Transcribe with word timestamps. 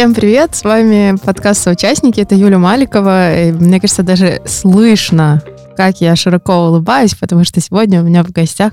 Всем 0.00 0.14
привет, 0.14 0.54
с 0.54 0.64
вами 0.64 1.14
подкаст 1.22 1.62
«Соучастники», 1.62 2.20
это 2.20 2.34
Юля 2.34 2.56
Маликова. 2.56 3.38
И 3.38 3.52
мне 3.52 3.78
кажется, 3.82 4.02
даже 4.02 4.40
слышно, 4.46 5.42
как 5.76 6.00
я 6.00 6.16
широко 6.16 6.68
улыбаюсь, 6.68 7.14
потому 7.14 7.44
что 7.44 7.60
сегодня 7.60 8.00
у 8.00 8.04
меня 8.04 8.24
в 8.24 8.30
гостях 8.30 8.72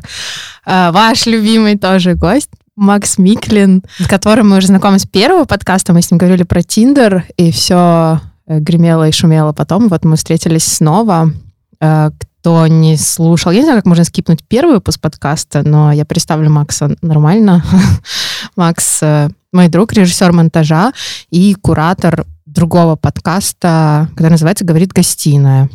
э, 0.65 0.89
ваш 0.91 1.25
любимый 1.25 1.77
тоже 1.77 2.13
гость, 2.13 2.51
Макс 2.77 3.17
Миклин, 3.17 3.83
с 3.99 4.07
которым 4.07 4.51
мы 4.51 4.57
уже 4.59 4.67
знакомы 4.67 4.99
с 4.99 5.05
первого 5.05 5.43
подкаста, 5.43 5.91
мы 5.91 6.01
с 6.01 6.09
ним 6.09 6.17
говорили 6.17 6.43
про 6.43 6.63
Тиндер, 6.63 7.25
и 7.35 7.51
все 7.51 8.21
э, 8.47 8.59
гремело 8.59 9.05
и 9.05 9.11
шумело 9.11 9.51
потом. 9.51 9.89
Вот 9.89 10.05
мы 10.05 10.15
встретились 10.15 10.63
снова. 10.63 11.33
Э, 11.81 12.11
кто 12.39 12.67
не 12.67 12.95
слушал, 12.95 13.51
я 13.51 13.59
не 13.59 13.65
знаю, 13.65 13.79
как 13.79 13.85
можно 13.85 14.05
скипнуть 14.05 14.45
первый 14.47 14.75
выпуск 14.75 15.01
подкаста, 15.01 15.63
но 15.63 15.91
я 15.91 16.05
представлю 16.05 16.49
Макса 16.49 16.95
нормально. 17.01 17.65
Макс 18.55 18.99
э, 19.01 19.27
мой 19.57 19.69
друг, 19.69 19.91
режиссер 19.91 20.33
монтажа 20.33 20.93
и 21.31 21.55
куратор 21.55 22.27
другого 22.45 22.95
подкаста, 22.95 24.07
который 24.11 24.29
называется 24.29 24.63
«Говорит 24.63 24.93
гостиная». 24.93 25.67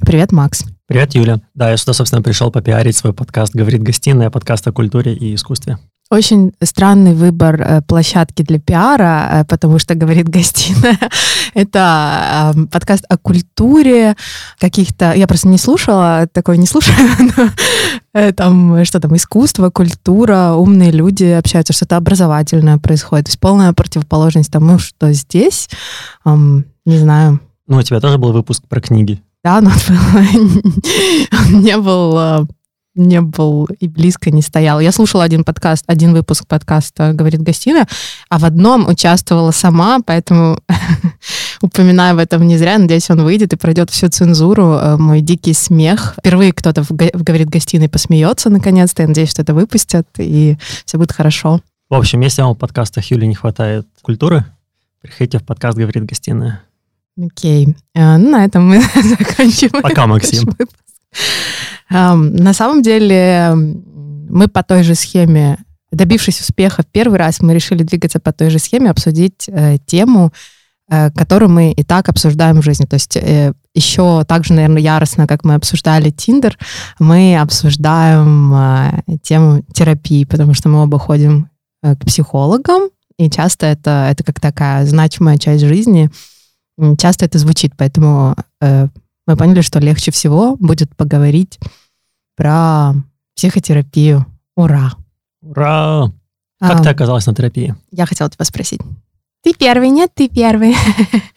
Привет, 0.00 0.32
Макс. 0.32 0.64
Привет, 0.88 1.14
Юля. 1.14 1.40
Да, 1.54 1.70
я 1.70 1.76
сюда, 1.76 1.92
собственно, 1.92 2.20
пришел 2.20 2.50
попиарить 2.50 2.96
свой 2.96 3.12
подкаст 3.12 3.54
«Говорит 3.54 3.80
гостиная», 3.80 4.30
подкаст 4.30 4.66
о 4.66 4.72
культуре 4.72 5.14
и 5.14 5.36
искусстве. 5.36 5.78
Очень 6.10 6.54
странный 6.62 7.12
выбор 7.12 7.60
э, 7.60 7.82
площадки 7.82 8.42
для 8.42 8.58
пиара, 8.58 9.28
э, 9.30 9.44
потому 9.44 9.78
что 9.78 9.94
говорит 9.96 10.26
гостиная. 10.26 10.98
Это 11.52 12.54
э, 12.56 12.66
подкаст 12.66 13.04
о 13.10 13.18
культуре 13.18 14.16
каких-то. 14.58 15.12
Я 15.12 15.26
просто 15.26 15.48
не 15.48 15.58
слушала, 15.58 16.26
такое 16.32 16.56
не 16.56 16.66
слушаю. 16.66 16.96
Но, 17.36 17.50
э, 18.14 18.32
там 18.32 18.82
что 18.86 19.00
там 19.00 19.16
искусство, 19.16 19.68
культура, 19.68 20.54
умные 20.54 20.92
люди 20.92 21.24
общаются, 21.24 21.74
что-то 21.74 21.98
образовательное 21.98 22.78
происходит. 22.78 23.26
То 23.26 23.30
есть 23.30 23.40
полная 23.40 23.74
противоположность 23.74 24.50
тому, 24.50 24.78
что 24.78 25.12
здесь. 25.12 25.68
Эм, 26.24 26.64
не 26.86 26.96
знаю. 26.96 27.38
Ну, 27.66 27.76
у 27.76 27.82
тебя 27.82 28.00
тоже 28.00 28.16
был 28.16 28.32
выпуск 28.32 28.62
про 28.66 28.80
книги. 28.80 29.20
Да, 29.44 29.60
но 29.60 29.70
он 30.14 30.62
не 31.62 31.76
был 31.76 32.48
не 32.98 33.20
был 33.20 33.66
и 33.80 33.88
близко 33.88 34.30
не 34.30 34.42
стоял. 34.42 34.80
Я 34.80 34.92
слушала 34.92 35.24
один 35.24 35.44
подкаст, 35.44 35.84
один 35.86 36.12
выпуск 36.12 36.46
подкаста 36.46 37.12
«Говорит 37.12 37.40
гостиная», 37.40 37.86
а 38.28 38.38
в 38.38 38.44
одном 38.44 38.88
участвовала 38.88 39.52
сама, 39.52 40.00
поэтому 40.04 40.60
упоминаю 41.62 42.16
в 42.16 42.18
этом 42.18 42.46
не 42.46 42.58
зря. 42.58 42.76
Надеюсь, 42.78 43.08
он 43.10 43.22
выйдет 43.22 43.52
и 43.52 43.56
пройдет 43.56 43.90
всю 43.90 44.08
цензуру. 44.08 44.74
Э, 44.74 44.96
мой 44.96 45.20
дикий 45.20 45.54
смех. 45.54 46.14
Впервые 46.18 46.52
кто-то 46.52 46.82
в, 46.82 46.90
«Говорит 46.90 47.48
гостиной» 47.48 47.88
посмеется 47.88 48.50
наконец-то. 48.50 49.02
Я 49.02 49.08
надеюсь, 49.08 49.30
что 49.30 49.42
это 49.42 49.54
выпустят, 49.54 50.06
и 50.18 50.58
все 50.84 50.98
будет 50.98 51.12
хорошо. 51.12 51.60
В 51.88 51.94
общем, 51.94 52.20
если 52.20 52.42
вам 52.42 52.54
в 52.54 52.58
подкастах 52.58 53.10
Юли 53.10 53.26
не 53.26 53.34
хватает 53.34 53.86
культуры, 54.02 54.44
приходите 55.00 55.38
в 55.38 55.44
подкаст 55.44 55.78
«Говорит 55.78 56.04
гостиная». 56.04 56.62
Окей. 57.16 57.66
Okay. 57.66 58.18
Ну, 58.18 58.30
на 58.30 58.44
этом 58.44 58.68
мы 58.68 58.80
заканчиваем. 58.94 59.82
Пока, 59.82 60.06
Максим. 60.06 60.48
На 61.90 62.52
самом 62.52 62.82
деле 62.82 63.52
мы 63.54 64.48
по 64.48 64.62
той 64.62 64.82
же 64.82 64.94
схеме, 64.94 65.58
добившись 65.90 66.40
успеха 66.40 66.82
в 66.82 66.86
первый 66.86 67.18
раз, 67.18 67.40
мы 67.40 67.54
решили 67.54 67.82
двигаться 67.82 68.20
по 68.20 68.32
той 68.32 68.50
же 68.50 68.58
схеме, 68.58 68.90
обсудить 68.90 69.48
э, 69.48 69.78
тему, 69.86 70.32
э, 70.90 71.10
которую 71.12 71.50
мы 71.50 71.72
и 71.72 71.82
так 71.82 72.10
обсуждаем 72.10 72.60
в 72.60 72.64
жизни. 72.64 72.84
То 72.84 72.94
есть 72.94 73.16
э, 73.16 73.54
еще 73.74 74.24
так 74.24 74.44
же, 74.44 74.52
наверное, 74.52 74.82
яростно, 74.82 75.26
как 75.26 75.44
мы 75.44 75.54
обсуждали 75.54 76.10
Тиндер, 76.10 76.58
мы 76.98 77.38
обсуждаем 77.38 78.54
э, 78.54 79.02
тему 79.22 79.62
терапии, 79.72 80.24
потому 80.24 80.52
что 80.52 80.68
мы 80.68 80.82
оба 80.82 80.98
ходим 80.98 81.48
э, 81.82 81.96
к 81.96 82.04
психологам, 82.04 82.90
и 83.18 83.30
часто 83.30 83.66
это, 83.66 84.08
это 84.10 84.24
как 84.24 84.40
такая 84.40 84.84
значимая 84.86 85.38
часть 85.38 85.64
жизни. 85.64 86.10
Часто 86.98 87.24
это 87.24 87.38
звучит, 87.38 87.72
поэтому 87.76 88.36
э, 88.60 88.88
мы 89.28 89.36
поняли, 89.36 89.60
что 89.60 89.78
легче 89.78 90.10
всего 90.10 90.56
будет 90.56 90.96
поговорить 90.96 91.60
про 92.34 92.94
психотерапию. 93.36 94.24
Ура! 94.56 94.94
Ура! 95.42 96.10
Как 96.58 96.80
а, 96.80 96.82
ты 96.82 96.88
оказалась 96.88 97.26
на 97.26 97.34
терапии? 97.34 97.76
Я 97.92 98.06
хотела 98.06 98.30
тебя 98.30 98.46
спросить. 98.46 98.80
Ты 99.44 99.52
первый, 99.52 99.90
нет, 99.90 100.10
ты 100.14 100.30
первый. 100.30 100.74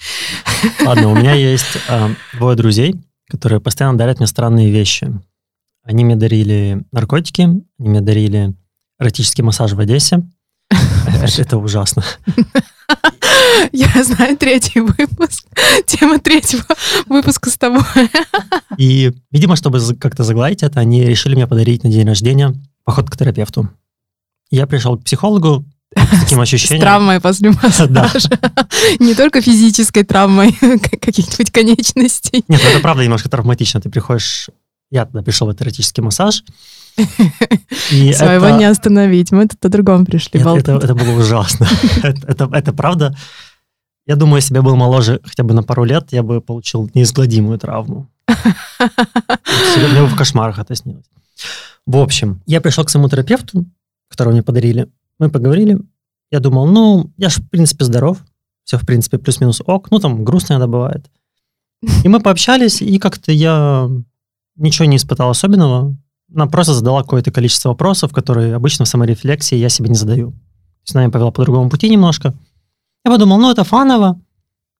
Ладно, 0.86 1.10
у 1.10 1.16
меня 1.16 1.34
есть 1.34 1.78
э, 1.90 2.16
двое 2.38 2.56
друзей, 2.56 2.96
которые 3.28 3.60
постоянно 3.60 3.98
дарят 3.98 4.20
мне 4.20 4.28
странные 4.28 4.72
вещи. 4.72 5.12
Они 5.84 6.06
мне 6.06 6.16
дарили 6.16 6.84
наркотики, 6.94 7.42
они 7.42 7.66
мне 7.78 8.00
дарили 8.00 8.54
эротический 9.00 9.44
массаж 9.44 9.74
в 9.74 9.80
Одессе. 9.82 10.24
Это 11.38 11.58
ужасно. 11.58 12.04
Я 13.72 14.04
знаю 14.04 14.38
третий 14.38 14.80
выпуск. 14.80 15.46
Тема 15.86 16.20
третьего 16.20 16.64
выпуска 17.08 17.50
с 17.50 17.58
тобой. 17.58 17.84
И, 18.78 19.12
видимо, 19.32 19.56
чтобы 19.56 19.80
как-то 20.00 20.24
загладить 20.24 20.64
это, 20.64 20.80
они 20.80 21.04
решили 21.04 21.36
мне 21.36 21.48
подарить 21.48 21.84
на 21.84 21.90
день 21.90 22.08
рождения 22.08 22.54
поход 22.84 23.10
к 23.10 23.18
терапевту. 23.18 23.70
Я 24.50 24.68
пришел 24.68 24.98
к 24.98 25.04
психологу 25.04 25.66
с 25.96 26.20
таким 26.22 26.40
ощущением. 26.40 26.82
С 26.82 26.84
травмой 26.84 27.20
после 27.20 27.52
массажа. 27.52 28.30
Не 29.00 29.14
только 29.14 29.42
физической 29.42 30.04
травмой 30.04 30.54
каких-нибудь 31.02 31.52
конечностей. 31.52 32.44
Нет, 32.48 32.62
ну 32.64 32.70
это 32.70 32.80
правда 32.80 33.04
немножко 33.04 33.30
травматично. 33.30 33.82
Ты 33.82 33.90
приходишь... 33.90 34.50
Я 34.90 35.06
тогда 35.06 35.22
пришел 35.22 35.48
в 35.48 35.62
эротический 35.62 36.04
массаж, 36.04 36.44
и 37.92 38.14
Своего 38.14 38.48
это... 38.48 38.58
не 38.58 38.66
остановить. 38.66 39.32
Мы 39.32 39.48
тут 39.48 39.64
о 39.66 39.70
другом 39.70 40.06
пришли. 40.06 40.40
Нет, 40.40 40.68
это, 40.68 40.74
это 40.74 40.96
было 40.96 41.20
ужасно. 41.20 41.68
это, 42.04 42.28
это, 42.28 42.50
это 42.54 42.74
правда. 42.74 43.16
Я 44.06 44.16
думаю, 44.16 44.38
если 44.38 44.54
бы 44.54 44.58
я 44.58 44.64
был 44.64 44.76
моложе 44.76 45.20
хотя 45.24 45.44
бы 45.44 45.54
на 45.54 45.64
пару 45.64 45.84
лет, 45.84 46.08
я 46.12 46.24
бы 46.24 46.42
получил 46.42 46.90
неизгладимую 46.94 47.58
травму. 47.60 48.10
Мне 48.28 50.02
бы 50.02 50.08
в 50.08 50.16
кошмарах 50.16 50.60
это 50.60 50.76
снилось. 50.76 51.06
В 51.86 51.98
общем, 51.98 52.42
я 52.46 52.62
пришел 52.62 52.84
к 52.84 52.90
своему 52.90 53.10
терапевту, 53.10 53.66
которого 54.10 54.34
мне 54.34 54.44
подарили. 54.44 54.90
Мы 55.20 55.30
поговорили. 55.30 55.80
Я 56.32 56.40
думал, 56.40 56.68
ну, 56.68 57.12
я 57.18 57.30
же, 57.30 57.42
в 57.42 57.50
принципе, 57.50 57.86
здоров. 57.86 58.18
Все, 58.64 58.78
в 58.78 58.86
принципе, 58.86 59.18
плюс-минус 59.18 59.62
ок. 59.66 59.92
Ну, 59.92 60.00
там 60.00 60.24
грустно 60.24 60.54
иногда 60.54 60.68
бывает. 60.68 61.10
И 62.04 62.08
мы 62.08 62.20
пообщались, 62.20 62.82
и 62.82 63.00
как-то 63.00 63.32
я 63.32 63.90
ничего 64.56 64.86
не 64.86 64.98
испытал 64.98 65.30
особенного 65.30 65.96
она 66.34 66.48
просто 66.48 66.74
задала 66.74 67.02
какое-то 67.02 67.32
количество 67.32 67.70
вопросов, 67.70 68.12
которые 68.12 68.56
обычно 68.56 68.86
в 68.86 68.88
саморефлексии 68.88 69.56
я 69.56 69.70
себе 69.70 69.90
не 69.90 69.96
задаю. 69.96 70.32
То 70.32 70.38
есть 70.84 70.96
она 70.96 71.04
меня 71.04 71.12
повела 71.12 71.32
по 71.32 71.44
другому 71.44 71.70
пути 71.70 71.90
немножко. 71.90 72.34
Я 73.06 73.12
подумал, 73.12 73.40
ну 73.40 73.52
это 73.52 73.64
фаново. 73.64 74.20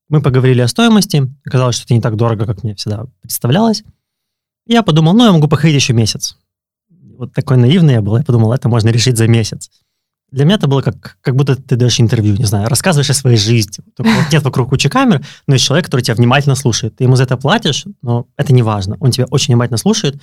Мы 0.08 0.20
поговорили 0.20 0.60
о 0.60 0.68
стоимости. 0.68 1.28
Оказалось, 1.44 1.76
что 1.76 1.84
это 1.84 1.94
не 1.94 2.00
так 2.00 2.16
дорого, 2.16 2.46
как 2.46 2.62
мне 2.62 2.74
всегда 2.74 3.06
представлялось. 3.20 3.82
Я 4.66 4.82
подумал, 4.82 5.14
ну 5.14 5.24
я 5.24 5.32
могу 5.32 5.48
походить 5.48 5.76
еще 5.76 5.92
месяц. 5.92 6.36
Вот 7.18 7.32
такой 7.32 7.56
наивный 7.56 7.94
я 7.94 8.02
был. 8.02 8.16
Я 8.16 8.22
подумал, 8.22 8.52
это 8.52 8.68
можно 8.68 8.88
решить 8.88 9.16
за 9.16 9.28
месяц. 9.28 9.70
Для 10.30 10.46
меня 10.46 10.54
это 10.54 10.66
было 10.66 10.80
как, 10.80 11.18
как 11.20 11.36
будто 11.36 11.56
ты 11.56 11.76
даешь 11.76 12.00
интервью, 12.00 12.36
не 12.36 12.46
знаю, 12.46 12.68
рассказываешь 12.68 13.10
о 13.10 13.14
своей 13.14 13.36
жизни. 13.36 13.84
Вот 13.98 14.32
нет 14.32 14.42
вокруг 14.42 14.70
кучи 14.70 14.88
камер, 14.88 15.22
но 15.46 15.54
есть 15.54 15.66
человек, 15.66 15.84
который 15.84 16.00
тебя 16.00 16.14
внимательно 16.14 16.54
слушает. 16.54 16.96
Ты 16.96 17.04
ему 17.04 17.16
за 17.16 17.24
это 17.24 17.36
платишь, 17.36 17.84
но 18.00 18.26
это 18.38 18.54
не 18.54 18.62
важно. 18.62 18.96
Он 19.00 19.10
тебя 19.10 19.26
очень 19.26 19.52
внимательно 19.52 19.76
слушает, 19.76 20.20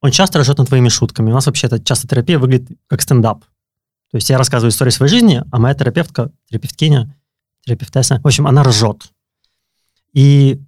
он 0.00 0.10
часто 0.10 0.40
ржет 0.40 0.58
над 0.58 0.68
твоими 0.68 0.88
шутками. 0.88 1.30
У 1.30 1.34
нас 1.34 1.46
вообще 1.46 1.66
это 1.66 1.82
часто 1.82 2.06
терапия 2.06 2.38
выглядит 2.38 2.78
как 2.86 3.02
стендап. 3.02 3.44
То 4.10 4.16
есть 4.16 4.30
я 4.30 4.38
рассказываю 4.38 4.70
историю 4.70 4.92
своей 4.92 5.10
жизни, 5.10 5.42
а 5.50 5.58
моя 5.58 5.74
терапевтка, 5.74 6.30
терапевткиня, 6.48 7.14
терапевтесса, 7.64 8.20
в 8.22 8.26
общем, 8.26 8.46
она 8.46 8.62
ржет. 8.62 9.12
И 10.14 10.60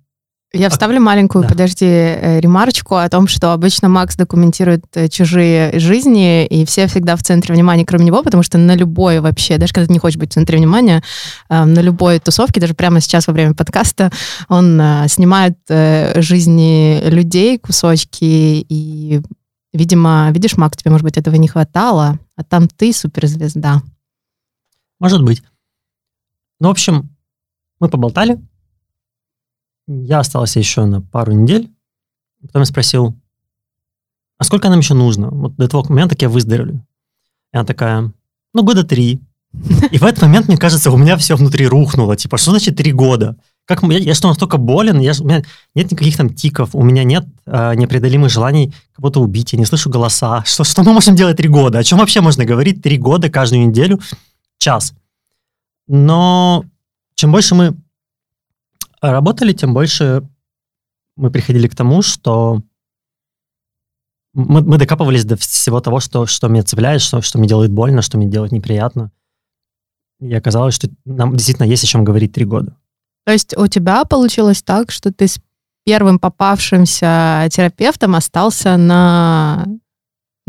я 0.52 0.68
вставлю 0.68 1.00
маленькую, 1.00 1.42
да. 1.42 1.48
подожди, 1.48 1.86
э, 1.86 2.40
ремарочку 2.40 2.96
о 2.96 3.08
том, 3.08 3.28
что 3.28 3.52
обычно 3.52 3.88
Макс 3.88 4.16
документирует 4.16 4.84
э, 4.94 5.08
чужие 5.08 5.78
жизни, 5.78 6.44
и 6.44 6.64
все 6.64 6.88
всегда 6.88 7.14
в 7.14 7.22
центре 7.22 7.54
внимания, 7.54 7.86
кроме 7.86 8.06
него, 8.06 8.20
потому 8.24 8.42
что 8.42 8.58
на 8.58 8.74
любой 8.74 9.20
вообще, 9.20 9.58
даже 9.58 9.72
когда 9.72 9.86
ты 9.86 9.92
не 9.92 10.00
хочешь 10.00 10.18
быть 10.18 10.30
в 10.30 10.34
центре 10.34 10.58
внимания, 10.58 11.04
э, 11.48 11.64
на 11.64 11.78
любой 11.78 12.18
тусовке, 12.18 12.60
даже 12.60 12.74
прямо 12.74 13.00
сейчас 13.00 13.28
во 13.28 13.32
время 13.32 13.54
подкаста, 13.54 14.10
он 14.48 14.82
снимает 15.08 15.56
жизни 15.68 17.00
людей, 17.08 17.58
кусочки, 17.58 18.24
и, 18.68 19.20
видимо, 19.72 20.30
видишь, 20.32 20.56
Макс, 20.56 20.76
тебе, 20.76 20.90
может 20.90 21.04
быть, 21.04 21.16
этого 21.16 21.36
не 21.36 21.46
хватало, 21.46 22.18
а 22.36 22.42
там 22.42 22.66
ты 22.66 22.92
суперзвезда. 22.92 23.82
Может 24.98 25.22
быть. 25.22 25.42
Ну, 26.58 26.68
в 26.68 26.70
общем, 26.72 27.08
мы 27.78 27.88
поболтали, 27.88 28.40
я 29.90 30.20
остался 30.20 30.58
еще 30.58 30.84
на 30.84 31.00
пару 31.00 31.32
недель. 31.32 31.70
Потом 32.42 32.62
я 32.62 32.66
спросил, 32.66 33.14
а 34.38 34.44
сколько 34.44 34.70
нам 34.70 34.78
еще 34.78 34.94
нужно? 34.94 35.28
Вот 35.28 35.56
до 35.56 35.68
того 35.68 35.84
момента, 35.88 36.14
как 36.14 36.22
я 36.22 36.28
выздоровлю. 36.28 36.86
И 37.52 37.56
она 37.56 37.64
такая, 37.64 38.12
ну, 38.54 38.62
года 38.62 38.84
три. 38.84 39.20
И 39.90 39.98
в 39.98 40.04
этот 40.04 40.22
момент, 40.22 40.46
мне 40.46 40.56
кажется, 40.56 40.90
у 40.90 40.96
меня 40.96 41.16
все 41.16 41.34
внутри 41.34 41.66
рухнуло. 41.66 42.16
Типа, 42.16 42.38
что 42.38 42.52
значит 42.52 42.76
три 42.76 42.92
года? 42.92 43.36
Как, 43.64 43.82
я, 43.82 43.98
я 43.98 44.14
что, 44.14 44.28
настолько 44.28 44.58
болен? 44.58 45.00
Я, 45.00 45.12
у 45.20 45.24
меня 45.24 45.42
нет 45.74 45.90
никаких 45.90 46.16
там 46.16 46.30
тиков, 46.30 46.74
у 46.74 46.82
меня 46.82 47.04
нет 47.04 47.24
э, 47.46 47.74
непреодолимых 47.74 48.30
желаний 48.30 48.72
кого-то 48.94 49.20
убить, 49.20 49.52
я 49.52 49.58
не 49.58 49.64
слышу 49.66 49.90
голоса. 49.90 50.44
Что, 50.44 50.64
что 50.64 50.82
мы 50.82 50.92
можем 50.92 51.16
делать 51.16 51.36
три 51.36 51.48
года? 51.48 51.78
О 51.78 51.84
чем 51.84 51.98
вообще 51.98 52.20
можно 52.20 52.44
говорить 52.44 52.80
три 52.82 52.96
года 52.96 53.28
каждую 53.28 53.66
неделю? 53.68 54.00
Час. 54.58 54.94
Но 55.88 56.64
чем 57.16 57.32
больше 57.32 57.54
мы 57.54 57.74
работали, 59.00 59.52
тем 59.52 59.74
больше 59.74 60.28
мы 61.16 61.30
приходили 61.30 61.68
к 61.68 61.76
тому, 61.76 62.02
что 62.02 62.62
мы, 64.32 64.62
мы 64.62 64.78
докапывались 64.78 65.24
до 65.24 65.36
всего 65.36 65.80
того, 65.80 66.00
что, 66.00 66.26
что 66.26 66.48
меня 66.48 66.62
цепляет, 66.62 67.00
что, 67.00 67.20
что 67.20 67.38
мне 67.38 67.48
делает 67.48 67.72
больно, 67.72 68.02
что 68.02 68.16
мне 68.16 68.28
делает 68.28 68.52
неприятно. 68.52 69.10
И 70.20 70.32
оказалось, 70.34 70.74
что 70.74 70.88
нам 71.04 71.34
действительно 71.34 71.66
есть 71.66 71.84
о 71.84 71.86
чем 71.86 72.04
говорить 72.04 72.32
три 72.32 72.44
года. 72.44 72.76
То 73.24 73.32
есть 73.32 73.56
у 73.56 73.66
тебя 73.66 74.04
получилось 74.04 74.62
так, 74.62 74.90
что 74.90 75.12
ты 75.12 75.28
с 75.28 75.40
первым 75.84 76.18
попавшимся 76.18 77.48
терапевтом 77.50 78.14
остался 78.14 78.76
на 78.76 79.66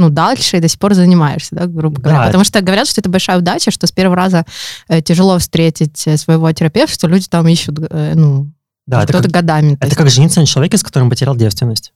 ну, 0.01 0.09
дальше 0.09 0.57
и 0.57 0.59
до 0.59 0.67
сих 0.67 0.79
пор 0.79 0.93
занимаешься, 0.93 1.55
да, 1.55 1.65
грубо 1.67 2.01
говоря. 2.01 2.19
Да, 2.19 2.25
Потому 2.27 2.43
что 2.43 2.61
говорят, 2.61 2.87
что 2.87 3.01
это 3.01 3.09
большая 3.09 3.37
удача, 3.37 3.71
что 3.71 3.87
с 3.87 3.91
первого 3.91 4.15
раза 4.15 4.45
э, 4.87 5.01
тяжело 5.01 5.37
встретить 5.39 6.07
э, 6.07 6.17
своего 6.17 6.51
терапевта, 6.51 6.93
что 6.93 7.07
люди 7.07 7.27
там 7.27 7.47
ищут, 7.47 7.79
э, 7.89 8.13
ну, 8.15 8.51
да, 8.87 9.05
кто-то 9.05 9.29
годами. 9.29 9.77
Это 9.79 9.95
как 9.95 10.09
жениться 10.09 10.39
на 10.39 10.45
человеке, 10.45 10.77
с 10.77 10.83
которым 10.83 11.09
потерял 11.09 11.35
девственность. 11.35 11.93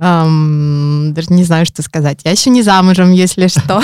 Um, 0.00 1.10
даже 1.10 1.32
не 1.32 1.42
знаю, 1.42 1.66
что 1.66 1.82
сказать. 1.82 2.20
Я 2.22 2.30
еще 2.30 2.50
не 2.50 2.62
замужем, 2.62 3.10
если 3.10 3.48
что. 3.48 3.82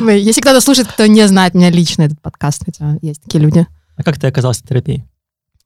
Если 0.00 0.42
кто-то 0.42 0.60
слушает, 0.60 0.88
кто 0.88 1.06
не 1.06 1.26
знает 1.26 1.54
меня 1.54 1.70
лично, 1.70 2.02
этот 2.02 2.20
подкаст, 2.20 2.64
хотя 2.66 2.98
есть 3.00 3.22
такие 3.22 3.42
люди. 3.42 3.66
А 3.96 4.02
как 4.02 4.18
ты 4.18 4.26
оказался 4.26 4.62
в 4.62 4.68
терапии? 4.68 5.02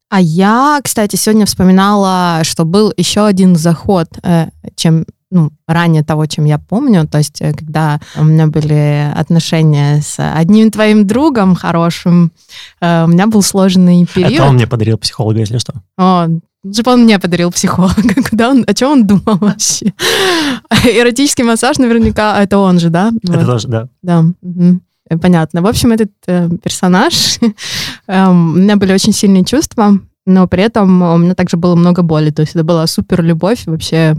А 0.09 0.21
я, 0.21 0.81
кстати, 0.85 1.17
сегодня 1.17 1.47
вспоминала, 1.47 2.43
что 2.45 2.65
был 2.65 2.93
еще 2.97 3.27
один 3.27 3.57
заход, 3.57 4.09
э, 4.23 4.51
чем 4.77 5.07
ну, 5.35 5.51
ранее 5.67 6.05
того, 6.05 6.27
чем 6.27 6.45
я 6.45 6.59
помню. 6.59 7.07
То 7.09 7.19
есть, 7.19 7.43
э, 7.43 7.53
когда 7.53 8.01
у 8.17 8.23
меня 8.25 8.47
были 8.47 9.13
отношения 9.15 10.01
с 10.01 10.17
одним 10.19 10.71
твоим 10.71 11.07
другом 11.07 11.57
хорошим, 11.57 12.31
э, 12.81 13.05
у 13.05 13.09
меня 13.09 13.27
был 13.27 13.43
сложный 13.43 14.07
период. 14.07 14.33
Это 14.33 14.45
он 14.45 14.55
мне 14.55 14.69
подарил 14.69 14.97
психолога, 14.97 15.41
если 15.41 15.59
что. 15.59 15.75
О, 15.99 16.29
бы 16.29 16.93
он 16.93 17.03
мне 17.03 17.19
подарил 17.19 17.51
психолога. 17.51 18.15
Куда 18.31 18.51
он, 18.51 18.65
о 18.67 18.75
чем 18.75 18.93
он 18.93 19.07
думал 19.07 19.39
вообще? 19.41 19.93
Эротический 20.85 21.45
массаж 21.45 21.79
наверняка, 21.79 22.41
это 22.41 22.59
он 22.59 22.79
же, 22.79 22.91
да? 22.91 23.11
Это 23.25 23.39
вот. 23.39 23.47
тоже, 23.47 23.69
да. 23.69 23.89
Да. 24.03 24.25
Угу. 24.43 24.81
Понятно. 25.21 25.63
В 25.63 25.67
общем, 25.67 25.91
этот 25.91 26.13
э, 26.29 26.49
персонаж, 26.63 27.39
э, 28.07 28.29
у 28.29 28.35
меня 28.35 28.77
были 28.77 28.93
очень 28.93 29.13
сильные 29.13 29.45
чувства, 29.45 29.99
но 30.27 30.47
при 30.47 30.63
этом 30.63 31.03
у 31.03 31.19
меня 31.19 31.35
также 31.35 31.57
было 31.57 31.75
много 31.75 32.03
боли. 32.03 32.31
То 32.31 32.43
есть 32.43 32.55
это 32.55 32.63
была 32.63 32.87
супер 32.87 33.21
любовь 33.21 33.65
вообще. 33.67 34.15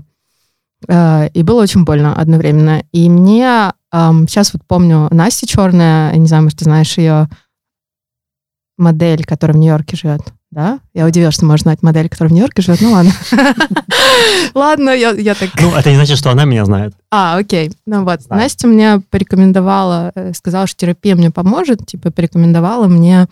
Э, 0.88 1.30
и 1.34 1.44
было 1.44 1.62
очень 1.62 1.84
больно 1.84 2.16
одновременно. 2.16 2.84
И 2.92 3.10
мне 3.10 3.72
сейчас 3.92 4.52
вот 4.54 4.62
помню 4.68 5.08
Настя 5.12 5.48
Черная, 5.48 6.12
я 6.12 6.18
не 6.18 6.28
знаю, 6.28 6.44
может, 6.44 6.60
ты 6.60 6.66
знаешь 6.66 6.98
ее 6.98 7.30
модель, 8.78 9.24
которая 9.24 9.56
в 9.56 9.60
Нью-Йорке 9.60 9.96
живет 9.96 10.34
да? 10.56 10.80
Я 10.94 11.06
удивилась, 11.06 11.36
что 11.36 11.46
можно 11.46 11.64
знать 11.64 11.84
модель, 11.84 12.08
которая 12.08 12.30
в 12.30 12.34
Нью-Йорке 12.34 12.62
живет. 12.62 12.80
Ну 12.82 12.92
ладно. 12.94 13.12
Ладно, 14.54 14.90
я, 14.92 15.36
так... 15.36 15.50
Ну, 15.60 15.76
это 15.76 15.90
не 15.90 15.98
значит, 15.98 16.18
что 16.18 16.32
она 16.32 16.46
меня 16.46 16.64
знает. 16.64 16.94
А, 17.12 17.38
окей. 17.38 17.74
Ну 17.86 18.06
вот. 18.06 18.22
Настя 18.30 18.68
мне 18.68 19.02
порекомендовала, 19.10 20.14
э, 20.16 20.34
сказала, 20.34 20.66
что 20.66 20.80
терапия 20.80 21.16
мне 21.16 21.30
поможет, 21.30 21.86
типа 21.86 22.10
порекомендовала 22.10 22.88
мне 22.88 23.28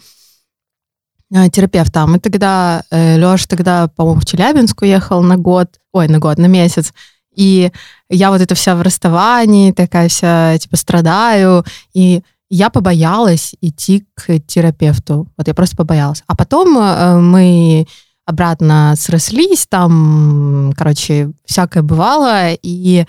э, 1.33 1.49
терапевта. 1.49 2.05
Мы 2.07 2.19
тогда, 2.19 2.83
э, 2.91 3.17
Леша 3.17 3.45
тогда, 3.47 3.87
по-моему, 3.87 4.19
в 4.19 4.25
Челябинск 4.25 4.81
уехал 4.81 5.23
на 5.23 5.37
год, 5.37 5.69
ой, 5.93 6.09
на 6.09 6.19
год, 6.19 6.37
на 6.37 6.47
месяц. 6.47 6.93
И 7.35 7.71
я 8.09 8.31
вот 8.31 8.41
это 8.41 8.55
вся 8.55 8.75
в 8.75 8.81
расставании, 8.81 9.71
такая 9.71 10.09
вся, 10.09 10.57
типа, 10.57 10.77
страдаю. 10.77 11.65
И 11.93 12.21
я 12.49 12.69
побоялась 12.69 13.55
идти 13.61 14.05
к 14.13 14.39
терапевту. 14.39 15.27
Вот 15.37 15.47
я 15.47 15.53
просто 15.53 15.75
побоялась. 15.75 16.23
А 16.27 16.35
потом 16.35 16.77
э, 16.77 17.19
мы 17.19 17.87
обратно 18.25 18.93
срослись, 18.95 19.67
там, 19.67 20.73
короче, 20.77 21.31
всякое 21.45 21.83
бывало, 21.83 22.53
и 22.53 23.05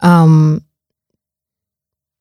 эм, 0.00 0.62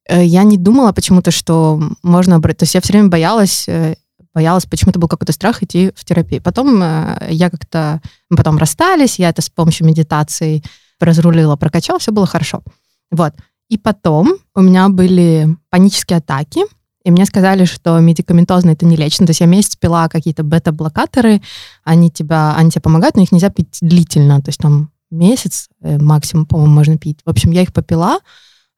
я 0.10 0.44
не 0.44 0.58
думала 0.58 0.92
почему-то, 0.92 1.32
что 1.32 1.82
можно... 2.04 2.42
То 2.42 2.56
есть 2.60 2.76
я 2.76 2.82
все 2.82 2.94
время 2.94 3.10
боялась, 3.10 3.66
э, 3.68 3.96
боялась, 4.34 4.66
почему-то 4.66 5.00
был 5.00 5.08
какой-то 5.08 5.32
страх 5.32 5.64
идти 5.64 5.92
в 5.96 6.04
терапию. 6.04 6.42
Потом 6.42 6.82
э, 6.82 7.28
я 7.30 7.50
как-то... 7.50 8.02
Мы 8.30 8.38
потом 8.38 8.58
расстались, 8.58 9.20
я 9.20 9.30
это 9.30 9.42
с 9.42 9.50
помощью 9.50 9.88
медитации 9.88 10.64
разрулила, 11.00 11.56
прокачала, 11.56 12.00
все 12.00 12.12
было 12.12 12.26
хорошо. 12.26 12.64
Вот. 13.12 13.34
И 13.70 13.78
потом 13.78 14.36
у 14.56 14.62
меня 14.62 14.90
были 14.90 15.48
панические 15.70 16.18
атаки, 16.18 16.62
и 17.04 17.12
мне 17.12 17.26
сказали, 17.26 17.66
что 17.66 18.00
медикаментозно 18.00 18.72
это 18.72 18.86
не 18.86 18.96
лечится. 18.96 19.26
То 19.26 19.32
есть 19.32 19.42
я 19.42 19.46
месяц 19.46 19.76
пила 19.76 20.08
какие-то 20.08 20.44
бета-блокаторы, 20.44 21.42
они, 21.84 22.10
тебя, 22.10 22.56
они 22.56 22.72
тебе 22.72 22.82
помогают, 22.82 23.16
но 23.16 23.24
их 23.24 23.32
нельзя 23.32 23.50
пить 23.50 23.78
длительно. 23.82 24.42
То 24.42 24.50
есть 24.50 24.60
там 24.60 24.92
месяц 25.12 25.70
э, 25.82 25.98
максимум, 25.98 26.46
по-моему, 26.46 26.74
можно 26.74 26.98
пить. 26.98 27.20
В 27.26 27.30
общем, 27.30 27.52
я 27.52 27.62
их 27.62 27.74
попила, 27.74 28.20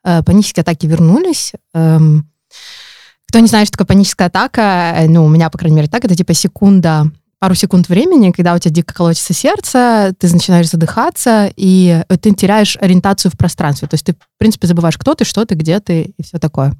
э, 0.03 0.23
панические 0.23 0.61
атаки 0.61 0.87
вернулись. 0.87 1.53
Эм, 1.73 2.29
кто 3.27 3.39
не 3.39 3.47
знает, 3.47 3.67
что 3.67 3.77
такое 3.77 3.87
паническая 3.87 4.27
атака, 4.27 4.93
э, 4.97 5.07
ну, 5.07 5.25
у 5.25 5.29
меня, 5.29 5.49
по 5.49 5.57
крайней 5.57 5.77
мере, 5.77 5.87
так, 5.87 6.03
это 6.03 6.15
типа 6.15 6.33
секунда 6.33 7.11
пару 7.39 7.55
секунд 7.55 7.89
времени, 7.89 8.31
когда 8.31 8.53
у 8.53 8.59
тебя 8.59 8.73
дико 8.73 8.93
колотится 8.93 9.33
сердце, 9.33 10.13
ты 10.17 10.31
начинаешь 10.33 10.69
задыхаться, 10.69 11.51
и 11.55 12.03
ты 12.21 12.33
теряешь 12.33 12.77
ориентацию 12.79 13.31
в 13.31 13.37
пространстве. 13.37 13.87
То 13.87 13.95
есть 13.95 14.05
ты, 14.05 14.13
в 14.13 14.37
принципе, 14.37 14.67
забываешь, 14.67 14.97
кто 14.97 15.13
ты, 15.15 15.25
что 15.25 15.45
ты, 15.45 15.55
где 15.55 15.79
ты 15.79 16.13
и 16.17 16.23
все 16.23 16.39
такое. 16.39 16.73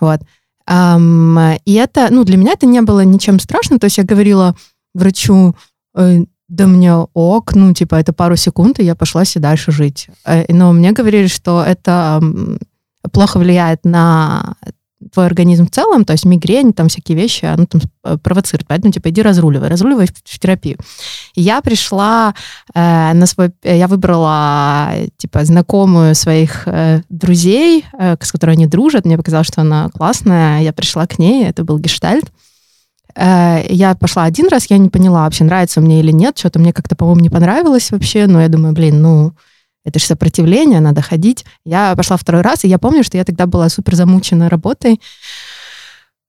Вот. 0.00 0.20
И 0.68 1.74
это, 1.74 2.08
ну, 2.10 2.24
для 2.24 2.36
меня 2.36 2.52
это 2.52 2.66
не 2.66 2.80
было 2.80 3.04
ничем 3.04 3.40
страшным. 3.40 3.78
То 3.78 3.86
есть 3.86 3.98
я 3.98 4.04
говорила 4.04 4.54
врачу, 4.94 5.56
э, 5.96 6.24
да 6.48 6.66
мне 6.66 6.94
ок, 6.94 7.54
ну, 7.54 7.72
типа, 7.74 7.96
это 7.96 8.12
пару 8.12 8.36
секунд, 8.36 8.78
и 8.78 8.84
я 8.84 8.94
пошла 8.94 9.24
себе 9.24 9.42
дальше 9.42 9.72
жить. 9.72 10.08
Э, 10.24 10.44
но 10.52 10.72
мне 10.72 10.92
говорили, 10.92 11.26
что 11.26 11.62
это 11.62 12.20
плохо 13.12 13.38
влияет 13.38 13.84
на 13.84 14.54
твой 15.12 15.26
организм 15.26 15.66
в 15.66 15.70
целом, 15.70 16.04
то 16.04 16.12
есть 16.12 16.24
мигрень, 16.24 16.72
там 16.72 16.88
всякие 16.88 17.16
вещи, 17.16 17.46
оно 17.46 17.66
там 17.66 17.80
э, 18.04 18.18
провоцирует. 18.18 18.66
Поэтому, 18.68 18.92
типа, 18.92 19.08
иди 19.08 19.22
разруливай, 19.22 19.68
разруливай 19.68 20.06
в, 20.06 20.10
в 20.10 20.38
терапию. 20.38 20.76
Я 21.34 21.60
пришла 21.62 22.34
э, 22.74 23.12
на 23.14 23.26
свой... 23.26 23.50
Я 23.62 23.88
выбрала, 23.88 24.90
типа, 25.16 25.44
знакомую 25.44 26.14
своих 26.14 26.64
э, 26.66 27.00
друзей, 27.08 27.86
э, 27.98 28.16
с 28.20 28.30
которой 28.30 28.52
они 28.52 28.66
дружат. 28.66 29.06
Мне 29.06 29.16
показалось, 29.16 29.48
что 29.48 29.62
она 29.62 29.88
классная. 29.88 30.60
Я 30.60 30.72
пришла 30.72 31.06
к 31.06 31.18
ней, 31.18 31.46
это 31.46 31.64
был 31.64 31.78
гештальт. 31.78 32.30
Э, 33.16 33.64
я 33.68 33.94
пошла 33.94 34.24
один 34.24 34.48
раз, 34.48 34.66
я 34.68 34.78
не 34.78 34.90
поняла, 34.90 35.24
вообще 35.24 35.44
нравится 35.44 35.80
мне 35.80 36.00
или 36.00 36.12
нет. 36.12 36.38
Что-то 36.38 36.58
мне 36.58 36.72
как-то, 36.72 36.94
по-моему, 36.94 37.22
не 37.22 37.30
понравилось 37.30 37.90
вообще. 37.90 38.26
Но 38.26 38.42
я 38.42 38.48
думаю, 38.48 38.74
блин, 38.74 39.00
ну 39.00 39.32
это 39.84 39.98
же 39.98 40.06
сопротивление, 40.06 40.80
надо 40.80 41.02
ходить. 41.02 41.44
Я 41.64 41.94
пошла 41.96 42.16
второй 42.16 42.42
раз, 42.42 42.64
и 42.64 42.68
я 42.68 42.78
помню, 42.78 43.02
что 43.02 43.16
я 43.16 43.24
тогда 43.24 43.46
была 43.46 43.68
супер 43.68 43.94
замучена 43.94 44.48
работой. 44.48 45.00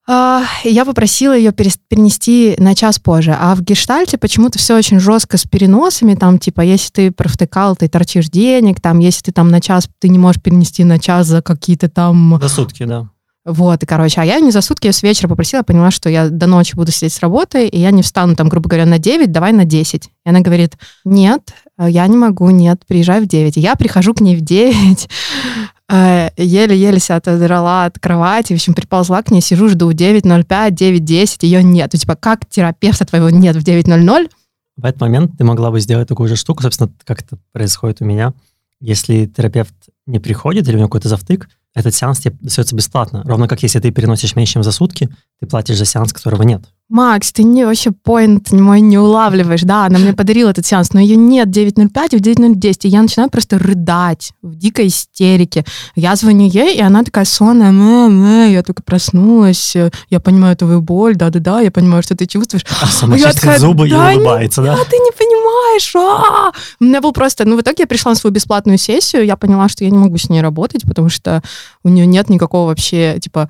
А, 0.08 0.44
я 0.64 0.84
попросила 0.84 1.38
ее 1.38 1.52
перенести 1.52 2.56
на 2.58 2.76
час 2.76 3.00
позже. 3.00 3.36
А 3.40 3.56
в 3.56 3.62
гештальте 3.62 4.18
почему-то 4.18 4.58
все 4.58 4.76
очень 4.76 5.00
жестко 5.00 5.38
с 5.38 5.44
переносами. 5.44 6.16
Там, 6.16 6.40
типа, 6.40 6.62
если 6.62 6.92
ты 6.92 7.12
провтыкал, 7.12 7.76
ты 7.76 7.88
торчишь 7.88 8.30
денег. 8.30 8.82
Там, 8.82 9.00
если 9.00 9.24
ты 9.24 9.32
там 9.32 9.50
на 9.50 9.62
час, 9.62 9.88
ты 10.00 10.10
не 10.10 10.18
можешь 10.18 10.42
перенести 10.42 10.84
на 10.84 11.00
час 11.00 11.28
за 11.28 11.42
какие-то 11.42 11.88
там... 11.88 12.40
За 12.42 12.50
сутки, 12.50 12.84
да. 12.84 13.10
Вот, 13.44 13.82
и, 13.82 13.86
короче, 13.88 14.22
а 14.22 14.24
я 14.24 14.40
не 14.40 14.52
за 14.52 14.62
сутки, 14.62 14.86
я 14.86 14.94
с 14.94 15.02
вечера 15.02 15.28
попросила, 15.28 15.64
поняла, 15.64 15.90
что 15.90 16.10
я 16.10 16.30
до 16.30 16.46
ночи 16.46 16.76
буду 16.76 16.92
сидеть 16.92 17.14
с 17.14 17.20
работы, 17.22 17.68
и 17.68 17.80
я 17.80 17.90
не 17.90 18.04
встану 18.04 18.36
там, 18.36 18.50
грубо 18.50 18.70
говоря, 18.70 18.86
на 18.86 19.00
9, 19.00 19.32
давай 19.32 19.52
на 19.52 19.66
10. 19.66 20.06
И 20.06 20.30
она 20.30 20.42
говорит, 20.42 20.78
нет, 21.06 21.52
я 21.80 22.06
не 22.06 22.18
могу, 22.18 22.52
нет, 22.52 22.84
приезжай 22.88 23.20
в 23.20 23.28
9. 23.28 23.58
И 23.58 23.60
я 23.60 23.76
прихожу 23.76 24.14
к 24.14 24.22
ней 24.22 24.36
в 24.36 24.42
9, 24.42 25.10
э, 25.90 26.30
еле-еле 26.38 27.00
себя 27.00 27.16
отодрала 27.16 27.86
от 27.86 27.98
кровати, 27.98 28.54
в 28.54 28.58
общем, 28.58 28.76
приползла 28.76 29.24
к 29.24 29.32
ней, 29.32 29.42
сижу, 29.42 29.70
жду 29.70 29.90
9.05, 29.90 30.70
9.10, 30.70 31.38
ее 31.42 31.64
нет. 31.64 31.90
Ну, 31.94 32.00
типа, 32.00 32.16
как 32.16 32.46
терапевта 32.46 33.06
твоего 33.06 33.32
нет 33.32 33.56
в 33.56 33.64
9.00? 33.64 34.30
В 34.78 34.86
этот 34.86 35.02
момент 35.02 35.32
ты 35.40 35.44
могла 35.44 35.72
бы 35.72 35.80
сделать 35.80 36.08
такую 36.08 36.30
же 36.30 36.36
штуку, 36.36 36.62
собственно, 36.62 36.92
как 37.06 37.22
это 37.22 37.40
происходит 37.54 38.02
у 38.02 38.06
меня. 38.06 38.34
Если 38.80 39.26
терапевт 39.26 39.74
не 40.06 40.20
приходит 40.20 40.68
или 40.68 40.76
у 40.76 40.78
него 40.80 40.90
какой-то 40.90 41.10
завтык, 41.10 41.50
этот 41.74 41.96
сеанс 41.96 42.20
тебе 42.20 42.36
достается 42.42 42.76
бесплатно. 42.76 43.24
Ровно 43.26 43.48
как 43.48 43.64
если 43.64 43.80
ты 43.80 43.92
переносишь 43.92 44.36
меньше, 44.36 44.54
чем 44.54 44.64
за 44.64 44.72
сутки, 44.72 45.10
ты 45.40 45.48
платишь 45.48 45.78
за 45.78 45.86
сеанс, 45.86 46.12
которого 46.12 46.44
нет. 46.44 46.64
Макс, 46.92 47.32
ты 47.32 47.44
не 47.44 47.64
вообще 47.66 47.92
поинт 47.92 48.52
мой 48.52 48.82
не 48.82 48.98
улавливаешь. 48.98 49.62
Да, 49.62 49.86
она 49.86 49.98
мне 49.98 50.12
подарила 50.14 50.50
этот 50.50 50.66
сеанс, 50.66 50.92
но 50.92 51.00
ее 51.00 51.16
нет 51.16 51.48
в 51.48 51.52
9.05 51.52 52.08
и 52.12 52.18
в 52.18 52.22
9.010. 52.22 52.80
И 52.84 52.88
я 52.90 53.02
начинаю 53.02 53.30
просто 53.30 53.58
рыдать 53.58 54.34
в 54.42 54.56
дикой 54.56 54.88
истерике. 54.88 55.64
Я 55.96 56.18
звоню 56.18 56.50
ей, 56.50 56.76
и 56.76 56.82
она 56.82 57.04
такая 57.04 57.24
сонная, 57.24 57.72
мэ, 57.72 58.10
мэ. 58.10 58.52
я 58.52 58.62
только 58.62 58.84
проснулась, 58.84 59.74
я 60.10 60.20
понимаю 60.20 60.58
твою 60.58 60.82
боль, 60.82 61.16
да-да-да, 61.16 61.62
я 61.62 61.72
понимаю, 61.72 62.04
что 62.04 62.18
ты 62.18 62.26
чувствуешь. 62.26 62.66
А 62.82 62.88
сама 62.88 63.16
я 63.16 63.32
такая, 63.32 63.58
зубы 63.58 63.90
да, 63.90 64.12
и 64.12 64.18
улыбается, 64.18 64.62
да? 64.62 64.76
Да, 64.76 64.84
ты 64.84 64.98
не 64.98 65.12
понимаешь. 65.12 65.96
А-а-а! 65.96 66.52
У 66.82 66.84
меня 66.84 67.00
был 67.00 67.14
просто... 67.14 67.46
Ну, 67.46 67.56
в 67.56 67.62
итоге 67.62 67.84
я 67.84 67.88
пришла 67.88 68.12
на 68.12 68.18
свою 68.18 68.34
бесплатную 68.34 68.78
сессию, 68.78 69.26
я 69.26 69.38
поняла, 69.38 69.70
что 69.70 69.86
я 69.86 69.90
не 69.92 69.98
могу 69.98 70.18
с 70.18 70.28
ней 70.28 70.42
работать, 70.42 70.84
потому 70.84 71.08
что 71.08 71.42
у 71.84 71.90
нее 71.90 72.06
нет 72.06 72.30
никакого 72.30 72.68
вообще, 72.68 73.18
типа, 73.22 73.50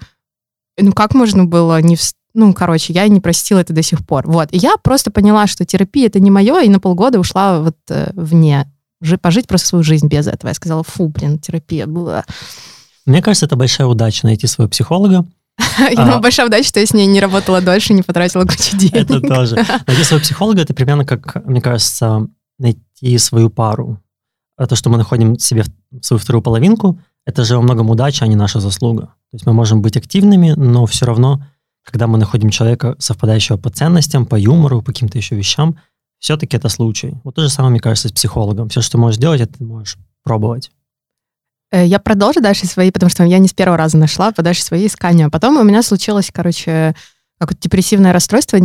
ну 0.79 0.91
как 0.93 1.15
можно 1.15 1.45
было 1.45 1.81
не... 1.81 1.95
В... 1.95 2.01
ну, 2.33 2.53
короче, 2.53 2.93
я 2.93 3.07
не 3.07 3.19
простила 3.19 3.59
это 3.59 3.73
до 3.73 3.81
сих 3.81 4.05
пор. 4.05 4.27
Вот. 4.27 4.49
И 4.51 4.57
я 4.57 4.77
просто 4.77 5.11
поняла, 5.11 5.47
что 5.47 5.65
терапия 5.65 6.07
это 6.07 6.19
не 6.19 6.31
мое, 6.31 6.61
и 6.61 6.69
на 6.69 6.79
полгода 6.79 7.19
ушла 7.19 7.59
вот 7.59 7.77
э, 7.89 8.11
вне. 8.13 8.71
Жи, 9.01 9.17
пожить 9.17 9.47
просто 9.47 9.67
свою 9.67 9.83
жизнь 9.83 10.07
без 10.07 10.27
этого. 10.27 10.49
Я 10.49 10.53
сказала, 10.53 10.83
фу, 10.83 11.07
блин, 11.07 11.39
терапия 11.39 11.87
была. 11.87 12.23
Мне 13.05 13.21
кажется, 13.21 13.47
это 13.47 13.55
большая 13.55 13.87
удача 13.87 14.25
найти 14.25 14.47
своего 14.47 14.69
психолога. 14.69 15.25
Я 15.79 15.95
думаю, 15.95 16.21
большая 16.21 16.47
удача, 16.47 16.67
что 16.67 16.79
я 16.79 16.85
с 16.85 16.93
ней 16.93 17.07
не 17.07 17.19
работала 17.19 17.61
дольше, 17.61 17.93
не 17.93 18.03
потратила 18.03 18.45
кучу 18.45 18.77
денег. 18.77 18.95
Это 18.95 19.21
тоже. 19.21 19.55
Найти 19.87 20.03
своего 20.03 20.23
психолога, 20.23 20.61
это 20.61 20.73
примерно 20.73 21.05
как, 21.05 21.45
мне 21.45 21.61
кажется, 21.61 22.27
найти 22.59 23.17
свою 23.17 23.49
пару. 23.49 23.99
А 24.57 24.67
то, 24.67 24.75
что 24.75 24.89
мы 24.89 24.97
находим 24.97 25.39
себе 25.39 25.65
свою 26.01 26.19
вторую 26.19 26.41
половинку, 26.41 26.99
это 27.25 27.43
же 27.43 27.55
во 27.55 27.61
многом 27.61 27.89
удача, 27.89 28.25
а 28.25 28.27
не 28.27 28.35
наша 28.35 28.59
заслуга. 28.59 29.07
То 29.31 29.35
есть 29.35 29.45
мы 29.45 29.53
можем 29.53 29.81
быть 29.81 29.97
активными, 29.97 30.53
но 30.55 30.85
все 30.85 31.05
равно, 31.05 31.43
когда 31.83 32.07
мы 32.07 32.17
находим 32.17 32.49
человека, 32.49 32.95
совпадающего 32.99 33.57
по 33.57 33.69
ценностям, 33.69 34.25
по 34.25 34.35
юмору, 34.35 34.81
по 34.81 34.91
каким-то 34.91 35.17
еще 35.17 35.35
вещам, 35.35 35.77
все-таки 36.19 36.57
это 36.57 36.69
случай. 36.69 37.15
Вот 37.23 37.35
то 37.35 37.41
же 37.41 37.49
самое, 37.49 37.71
мне 37.71 37.79
кажется, 37.79 38.09
с 38.09 38.11
психологом. 38.11 38.69
Все, 38.69 38.81
что 38.81 38.93
ты 38.93 38.97
можешь 38.99 39.19
делать, 39.19 39.41
это 39.41 39.57
ты 39.57 39.63
можешь 39.63 39.97
пробовать. 40.23 40.71
Э, 41.71 41.85
я 41.85 41.99
продолжу 41.99 42.41
дальше 42.41 42.67
свои, 42.67 42.91
потому 42.91 43.09
что 43.09 43.23
я 43.23 43.39
не 43.39 43.47
с 43.47 43.53
первого 43.53 43.77
раза 43.77 43.97
нашла, 43.97 44.31
дальше 44.31 44.63
свои 44.63 44.85
искания. 44.87 45.29
Потом 45.29 45.57
у 45.57 45.63
меня 45.63 45.81
случилось, 45.81 46.29
короче, 46.31 46.95
какое-то 47.39 47.61
депрессивное 47.61 48.13
расстройство, 48.13 48.59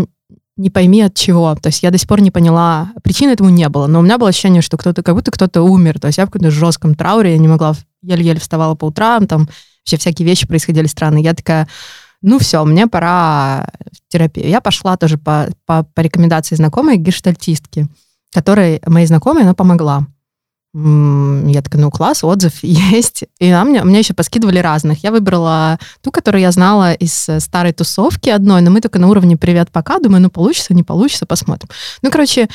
не 0.57 0.71
пойми 0.71 1.03
от 1.03 1.15
чего. 1.15 1.55
То 1.55 1.69
есть 1.69 1.83
я 1.83 1.91
до 1.91 1.99
сих 1.99 2.09
пор 2.09 2.21
не 2.21 2.31
поняла, 2.31 2.93
причины 3.03 3.33
этому 3.33 3.51
не 3.51 3.69
было, 3.69 3.87
но 3.87 4.01
у 4.01 4.03
меня 4.03 4.19
было 4.19 4.31
ощущение, 4.31 4.63
что 4.63 4.77
кто-то, 4.77 5.03
как 5.03 5.15
будто 5.15 5.31
кто-то 5.31 5.63
умер. 5.63 6.01
То 6.01 6.09
есть 6.09 6.19
я 6.19 6.25
в 6.25 6.31
каком-то 6.31 6.51
жестком 6.51 6.95
трауре, 6.95 7.33
я 7.33 7.39
не 7.39 7.49
могла, 7.49 7.75
еле-еле 8.03 8.41
вставала 8.41 8.75
по 8.75 8.87
утрам, 8.87 9.27
там 9.27 9.49
вообще 9.83 9.99
всякие 9.99 10.27
вещи 10.27 10.47
происходили 10.47 10.87
странные. 10.87 11.25
Я 11.25 11.35
такая, 11.35 11.69
ну 12.27 12.41
все, 12.41 12.65
мне 12.65 12.89
пора 12.89 13.69
в 13.93 14.13
терапию. 14.13 14.49
Я 14.49 14.61
пошла 14.61 14.97
тоже 14.97 15.17
по, 15.17 15.49
по, 15.65 15.85
по 15.85 16.01
рекомендации 16.01 16.57
знакомой 16.57 16.97
гештальтистки, 16.97 17.87
которой 18.33 18.83
моей 18.85 19.07
знакомой 19.07 19.45
она 19.45 19.55
помогла. 19.55 20.09
Я 20.75 21.63
такая, 21.63 21.81
ну 21.81 21.93
класс, 21.93 22.25
отзыв 22.25 22.53
есть. 22.65 23.23
И 23.39 23.49
она 23.49 23.65
мне, 23.65 23.85
мне 23.85 24.01
еще 24.01 24.13
поскидывали 24.13 24.59
разных. 24.59 25.05
Я 25.05 25.13
выбрала 25.13 25.79
ту, 26.03 26.11
которую 26.11 26.43
я 26.43 26.51
знала 26.51 26.95
из 26.95 27.29
э, 27.29 27.39
старой 27.39 27.73
тусовки 27.73 28.29
одной, 28.29 28.61
но 28.61 28.73
мы 28.73 28.81
только 28.81 28.99
на 28.99 29.07
уровне 29.07 29.37
«привет, 29.37 29.71
пока». 29.71 30.01
Думаю, 30.01 30.21
ну 30.21 30.29
получится, 30.29 30.75
не 30.75 30.83
получится, 30.83 31.27
посмотрим. 31.27 31.69
Ну, 32.03 32.11
короче, 32.11 32.49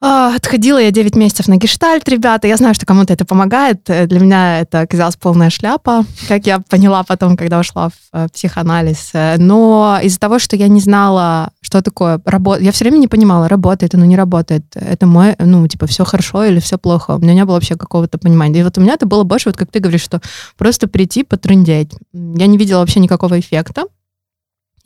отходила 0.00 0.78
я 0.78 0.90
9 0.90 1.14
месяцев 1.16 1.46
на 1.48 1.56
гештальт, 1.56 2.08
ребята. 2.08 2.48
Я 2.48 2.56
знаю, 2.56 2.74
что 2.74 2.86
кому-то 2.86 3.12
это 3.12 3.24
помогает. 3.26 3.88
Э, 3.88 4.06
для 4.06 4.18
меня 4.20 4.60
это 4.60 4.80
оказалась 4.80 5.16
полная 5.16 5.50
шляпа, 5.50 6.04
как 6.26 6.46
я 6.46 6.60
поняла 6.60 7.02
потом, 7.02 7.36
когда 7.36 7.60
ушла 7.60 7.90
в 7.90 7.94
э, 8.12 8.28
психоанализ. 8.32 9.10
Э, 9.12 9.36
но 9.36 9.98
из-за 10.02 10.18
того, 10.18 10.38
что 10.38 10.56
я 10.56 10.68
не 10.68 10.80
знала, 10.80 11.50
что 11.60 11.82
такое 11.82 12.20
работа, 12.24 12.62
я 12.62 12.72
все 12.72 12.84
время 12.84 12.96
не 12.96 13.08
понимала, 13.08 13.48
работает 13.48 13.94
оно, 13.94 14.06
не 14.06 14.16
работает. 14.16 14.64
Это 14.74 15.06
мой, 15.06 15.36
ну, 15.38 15.66
типа, 15.68 15.86
все 15.86 16.04
хорошо 16.04 16.44
или 16.44 16.60
все 16.60 16.78
плохо. 16.78 17.12
У 17.12 17.18
меня 17.18 17.34
не 17.34 17.44
было 17.44 17.54
вообще 17.54 17.76
какого-то 17.76 18.16
понимания. 18.16 18.60
И 18.60 18.64
вот 18.64 18.78
у 18.78 18.80
меня 18.80 18.94
это 18.94 19.06
было 19.06 19.24
больше, 19.24 19.50
вот 19.50 19.58
как 19.58 19.70
ты 19.70 19.80
говоришь, 19.80 20.02
что 20.02 20.20
просто 20.56 20.88
прийти, 20.88 21.24
потрындеть. 21.24 21.92
Я 22.12 22.46
не 22.46 22.56
видела 22.56 22.78
вообще 22.78 23.00
никакого 23.00 23.38
эффекта. 23.38 23.84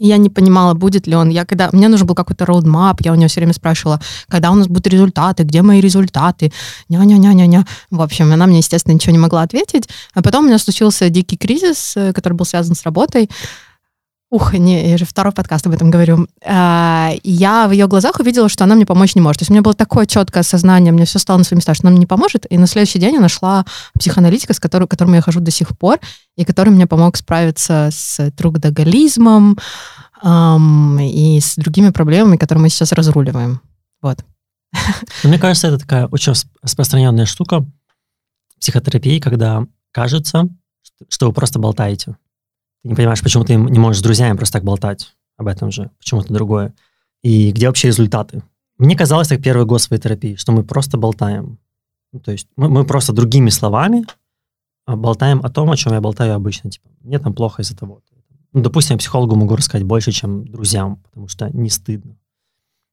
Я 0.07 0.19
не 0.19 0.29
понимала, 0.29 0.75
будет 0.75 1.07
ли 1.07 1.17
он. 1.17 1.31
Я 1.31 1.47
когда 1.47 1.71
мне 1.73 1.89
нужен 1.89 2.07
был 2.07 2.15
какой-то 2.15 2.45
роудмап, 2.45 3.01
я 3.01 3.13
у 3.13 3.15
него 3.15 3.29
все 3.29 3.41
время 3.41 3.55
спрашивала, 3.55 4.01
когда 4.29 4.51
у 4.51 4.55
нас 4.55 4.67
будут 4.67 4.87
результаты, 4.87 5.45
где 5.45 5.63
мои 5.63 5.81
результаты, 5.81 6.53
ня-ня-ня-ня-ня. 6.91 7.65
В 7.91 8.03
общем, 8.03 8.31
она 8.31 8.47
мне, 8.47 8.59
естественно, 8.59 8.93
ничего 8.93 9.13
не 9.13 9.19
могла 9.19 9.41
ответить. 9.41 9.89
А 10.13 10.21
потом 10.21 10.45
у 10.45 10.49
меня 10.49 10.59
случился 10.59 11.09
дикий 11.09 11.39
кризис, 11.39 11.97
э, 11.97 12.13
который 12.13 12.35
был 12.35 12.45
связан 12.45 12.75
с 12.75 12.83
работой. 12.83 13.31
Ух, 14.35 14.53
не, 14.53 14.91
я 14.91 14.99
же 14.99 15.05
второй 15.05 15.33
подкаст 15.33 15.65
об 15.69 15.75
этом 15.75 15.93
говорю. 15.93 16.27
А, 16.45 17.13
я 17.23 17.69
в 17.69 17.71
ее 17.71 17.87
глазах 17.87 18.19
увидела, 18.19 18.49
что 18.49 18.65
она 18.65 18.75
мне 18.75 18.85
помочь 18.85 19.15
не 19.15 19.21
может. 19.21 19.39
То 19.39 19.43
есть 19.45 19.51
у 19.51 19.55
меня 19.55 19.63
было 19.63 19.75
такое 19.75 20.07
четкое 20.07 20.41
осознание, 20.41 20.93
мне 20.93 21.05
все 21.05 21.21
стало 21.21 21.39
на 21.39 21.45
свои 21.45 21.57
места, 21.57 21.73
что 21.73 21.87
она 21.87 21.93
мне 21.93 22.01
не 22.01 22.07
поможет. 22.07 22.45
И 22.51 22.59
на 22.59 22.67
следующий 22.67 22.99
день 22.99 23.15
я 23.15 23.21
нашла 23.21 23.65
психоаналитика, 23.97 24.53
с 24.53 24.59
которым, 24.59 24.89
к 24.89 24.91
которому 24.91 25.15
я 25.15 25.21
хожу 25.21 25.39
до 25.39 25.53
сих 25.53 25.79
пор, 25.79 26.01
и 26.37 26.45
который 26.45 26.71
мне 26.71 26.89
помог 26.89 27.17
справиться 27.17 27.91
с 27.93 28.29
трудоголизмом 28.33 29.57
эм, 30.25 30.99
и 30.99 31.39
с 31.39 31.55
другими 31.55 31.91
проблемами, 31.91 32.37
которые 32.37 32.63
мы 32.63 32.71
сейчас 32.71 32.91
разруливаем. 32.91 33.61
Вот. 34.03 34.25
Ну, 35.23 35.29
мне 35.29 35.39
кажется, 35.39 35.69
это 35.69 35.79
такая 35.79 36.09
очень 36.09 36.33
распространенная 36.61 37.27
штука 37.27 37.65
психотерапии, 38.59 39.21
когда 39.21 39.65
кажется, 39.93 40.49
что 41.09 41.29
вы 41.29 41.33
просто 41.33 41.61
болтаете. 41.61 42.17
Ты 42.85 42.91
не 42.91 42.95
понимаешь, 42.95 43.23
почему 43.23 43.45
ты 43.45 43.55
не 43.55 43.79
можешь 43.79 44.01
с 44.01 44.03
друзьями 44.05 44.37
просто 44.37 44.59
так 44.59 44.65
болтать 44.65 45.17
об 45.39 45.47
этом 45.47 45.71
же, 45.71 45.91
почему-то 45.99 46.33
другое. 46.33 46.75
И 47.23 47.51
где 47.51 47.69
вообще 47.69 47.89
результаты? 47.89 48.43
Мне 48.77 48.95
казалось 48.95 49.29
так 49.29 49.43
первый 49.43 49.65
год 49.65 49.81
своей 49.81 50.03
терапии, 50.03 50.35
что 50.35 50.53
мы 50.53 50.65
просто 50.65 50.99
болтаем. 50.99 51.59
Ну, 52.13 52.21
то 52.21 52.31
есть 52.31 52.47
мы, 52.57 52.69
мы 52.69 52.85
просто 52.85 53.15
другими 53.15 53.49
словами 53.49 54.05
а, 54.85 54.97
болтаем 54.97 55.41
о 55.43 55.49
том, 55.49 55.71
о 55.71 55.77
чем 55.79 55.95
я 55.95 56.03
болтаю 56.03 56.35
обычно. 56.35 56.71
Типа, 56.71 56.87
мне 57.01 57.19
там 57.19 57.33
плохо 57.33 57.63
из-за 57.63 57.75
того. 57.75 58.03
Ну, 58.53 58.61
допустим, 58.61 58.97
я 58.97 58.99
психологу 58.99 59.35
могу 59.35 59.57
рассказать 59.57 59.87
больше, 59.87 60.13
чем 60.13 60.47
друзьям, 60.47 60.97
потому 60.97 61.27
что 61.29 61.49
не 61.57 61.71
стыдно. 61.71 62.19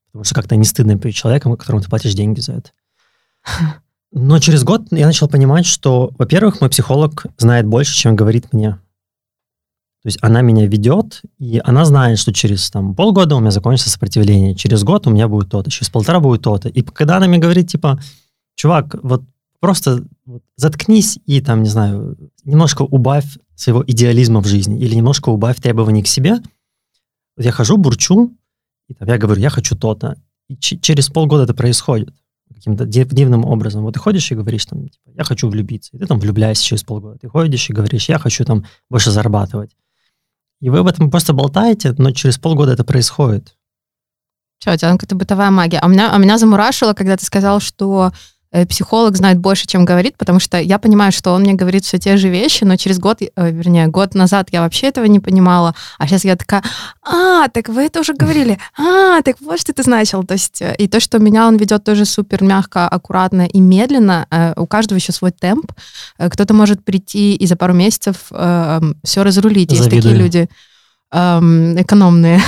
Потому 0.07 0.23
что 0.23 0.35
как-то 0.35 0.55
не 0.55 0.63
стыдно 0.65 0.97
перед 0.97 1.15
человеком, 1.15 1.57
которому 1.57 1.83
ты 1.83 1.89
платишь 1.89 2.13
деньги 2.13 2.39
за 2.39 2.53
это. 2.53 2.71
Но 4.13 4.39
через 4.39 4.63
год 4.63 4.83
я 4.91 5.05
начал 5.05 5.27
понимать, 5.27 5.65
что, 5.65 6.13
во-первых, 6.17 6.61
мой 6.61 6.69
психолог 6.69 7.25
знает 7.37 7.65
больше, 7.65 7.93
чем 7.93 8.15
говорит 8.15 8.53
мне. 8.53 8.79
То 10.03 10.07
есть 10.07 10.17
она 10.21 10.41
меня 10.41 10.65
ведет, 10.65 11.21
и 11.37 11.61
она 11.63 11.85
знает, 11.85 12.17
что 12.17 12.33
через 12.33 12.71
там, 12.71 12.95
полгода 12.95 13.35
у 13.35 13.39
меня 13.39 13.51
закончится 13.51 13.91
сопротивление, 13.91 14.55
через 14.55 14.83
год 14.83 15.05
у 15.05 15.11
меня 15.11 15.27
будет 15.27 15.49
то-то, 15.49 15.69
через 15.69 15.89
полтора 15.91 16.19
будет 16.19 16.41
то-то. 16.41 16.69
И 16.69 16.81
когда 16.81 17.17
она 17.17 17.27
мне 17.27 17.37
говорит, 17.37 17.69
типа, 17.69 17.99
чувак, 18.55 18.95
вот 19.03 19.23
просто 19.59 20.03
заткнись 20.57 21.19
и 21.27 21.39
там, 21.39 21.61
не 21.61 21.69
знаю, 21.69 22.17
немножко 22.43 22.81
убавь 22.81 23.37
своего 23.55 23.83
идеализма 23.85 24.41
в 24.41 24.47
жизни 24.47 24.79
или 24.79 24.95
немножко 24.95 25.29
убавь 25.29 25.61
требований 25.61 26.01
к 26.01 26.07
себе. 26.07 26.37
Вот 27.37 27.45
я 27.45 27.51
хожу, 27.51 27.77
бурчу, 27.77 28.35
и 28.89 28.95
там, 28.95 29.07
я 29.07 29.19
говорю, 29.19 29.39
я 29.39 29.51
хочу 29.51 29.75
то-то. 29.75 30.17
И 30.49 30.57
через 30.57 31.09
полгода 31.09 31.43
это 31.43 31.53
происходит 31.53 32.11
каким-то 32.53 32.85
дивным 32.85 33.45
образом. 33.45 33.83
Вот 33.83 33.93
ты 33.93 33.99
ходишь 33.99 34.31
и 34.31 34.35
говоришь, 34.35 34.65
там, 34.65 34.87
типа, 34.87 35.11
я 35.15 35.23
хочу 35.23 35.47
влюбиться, 35.47 35.95
и 35.95 35.99
ты 35.99 36.05
там 36.05 36.19
влюбляешься 36.19 36.65
через 36.65 36.83
полгода. 36.83 37.17
Ты 37.19 37.29
ходишь 37.29 37.69
и 37.69 37.73
говоришь, 37.73 38.09
я 38.09 38.19
хочу 38.19 38.43
там 38.45 38.65
больше 38.89 39.11
зарабатывать. 39.11 39.71
И 40.61 40.69
вы 40.69 40.79
об 40.79 40.87
этом 40.87 41.09
просто 41.09 41.33
болтаете, 41.33 41.93
но 41.97 42.11
через 42.11 42.37
полгода 42.37 42.71
это 42.71 42.83
происходит. 42.83 43.55
Тебя 44.59 44.77
какая-то 44.77 45.15
бытовая 45.15 45.49
магия. 45.49 45.79
А 45.79 45.87
меня, 45.87 46.13
а 46.13 46.17
меня 46.19 46.37
замурашило, 46.37 46.93
когда 46.93 47.17
ты 47.17 47.25
сказал, 47.25 47.59
что 47.59 48.11
психолог 48.67 49.15
знает 49.15 49.39
больше, 49.39 49.65
чем 49.65 49.85
говорит, 49.85 50.17
потому 50.17 50.39
что 50.39 50.59
я 50.59 50.77
понимаю, 50.77 51.11
что 51.11 51.31
он 51.31 51.41
мне 51.41 51.53
говорит 51.53 51.85
все 51.85 51.97
те 51.97 52.17
же 52.17 52.29
вещи, 52.29 52.63
но 52.63 52.75
через 52.75 52.99
год, 52.99 53.21
э, 53.21 53.51
вернее, 53.51 53.87
год 53.87 54.13
назад 54.13 54.49
я 54.51 54.61
вообще 54.61 54.87
этого 54.87 55.05
не 55.05 55.19
понимала, 55.19 55.73
а 55.97 56.07
сейчас 56.07 56.25
я 56.25 56.35
такая, 56.35 56.61
а, 57.03 57.47
так 57.47 57.69
вы 57.69 57.83
это 57.83 58.01
уже 58.01 58.13
говорили, 58.13 58.57
а, 58.77 59.21
так 59.21 59.37
вот 59.39 59.59
что 59.59 59.71
это 59.71 59.83
значило. 59.83 60.25
То 60.25 60.33
есть, 60.33 60.61
э, 60.61 60.75
и 60.77 60.87
то, 60.87 60.99
что 60.99 61.19
меня 61.19 61.47
он 61.47 61.57
ведет 61.57 61.83
тоже 61.83 62.05
супер 62.05 62.43
мягко, 62.43 62.87
аккуратно 62.87 63.45
и 63.45 63.59
медленно, 63.59 64.27
у 64.57 64.67
каждого 64.67 64.97
еще 64.97 65.11
свой 65.11 65.31
темп. 65.31 65.71
Кто-то 66.17 66.53
может 66.53 66.83
прийти 66.83 67.35
и 67.35 67.45
за 67.45 67.55
пару 67.55 67.73
месяцев 67.73 68.31
все 69.03 69.23
разрулить. 69.23 69.71
Есть 69.71 69.89
такие 69.89 70.13
люди 70.15 70.49
эм, 71.11 71.81
экономные. 71.81 72.41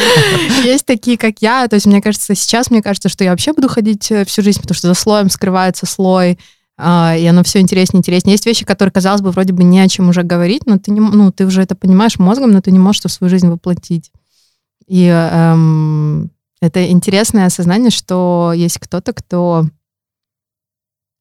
Есть 0.64 0.86
такие, 0.86 1.18
как 1.18 1.36
я. 1.40 1.68
То 1.68 1.74
есть, 1.74 1.86
мне 1.86 2.00
кажется, 2.00 2.34
сейчас 2.34 2.70
мне 2.70 2.82
кажется, 2.82 3.08
что 3.08 3.24
я 3.24 3.30
вообще 3.30 3.52
буду 3.52 3.68
ходить 3.68 4.10
э, 4.10 4.24
всю 4.24 4.42
жизнь, 4.42 4.60
потому 4.60 4.76
что 4.76 4.88
за 4.88 4.94
слоем 4.94 5.30
скрывается 5.30 5.86
слой, 5.86 6.38
э, 6.78 7.20
и 7.20 7.26
оно 7.26 7.42
все 7.44 7.60
интереснее, 7.60 7.98
интереснее. 7.98 8.32
Есть 8.32 8.46
вещи, 8.46 8.64
которые, 8.64 8.92
казалось 8.92 9.20
бы, 9.20 9.30
вроде 9.30 9.52
бы 9.52 9.64
не 9.64 9.80
о 9.80 9.88
чем 9.88 10.08
уже 10.08 10.22
говорить, 10.22 10.66
но 10.66 10.78
ты, 10.78 10.90
не, 10.90 11.00
ну, 11.00 11.30
ты 11.30 11.46
уже 11.46 11.62
это 11.62 11.74
понимаешь 11.74 12.18
мозгом, 12.18 12.52
но 12.52 12.60
ты 12.60 12.70
не 12.70 12.78
можешь 12.78 13.00
это 13.00 13.08
в 13.08 13.12
свою 13.12 13.30
жизнь 13.30 13.48
воплотить. 13.48 14.10
И 14.86 15.06
эм, 15.06 16.30
это 16.60 16.86
интересное 16.90 17.46
осознание, 17.46 17.90
что 17.90 18.52
есть 18.54 18.78
кто-то, 18.78 19.12
кто 19.12 19.66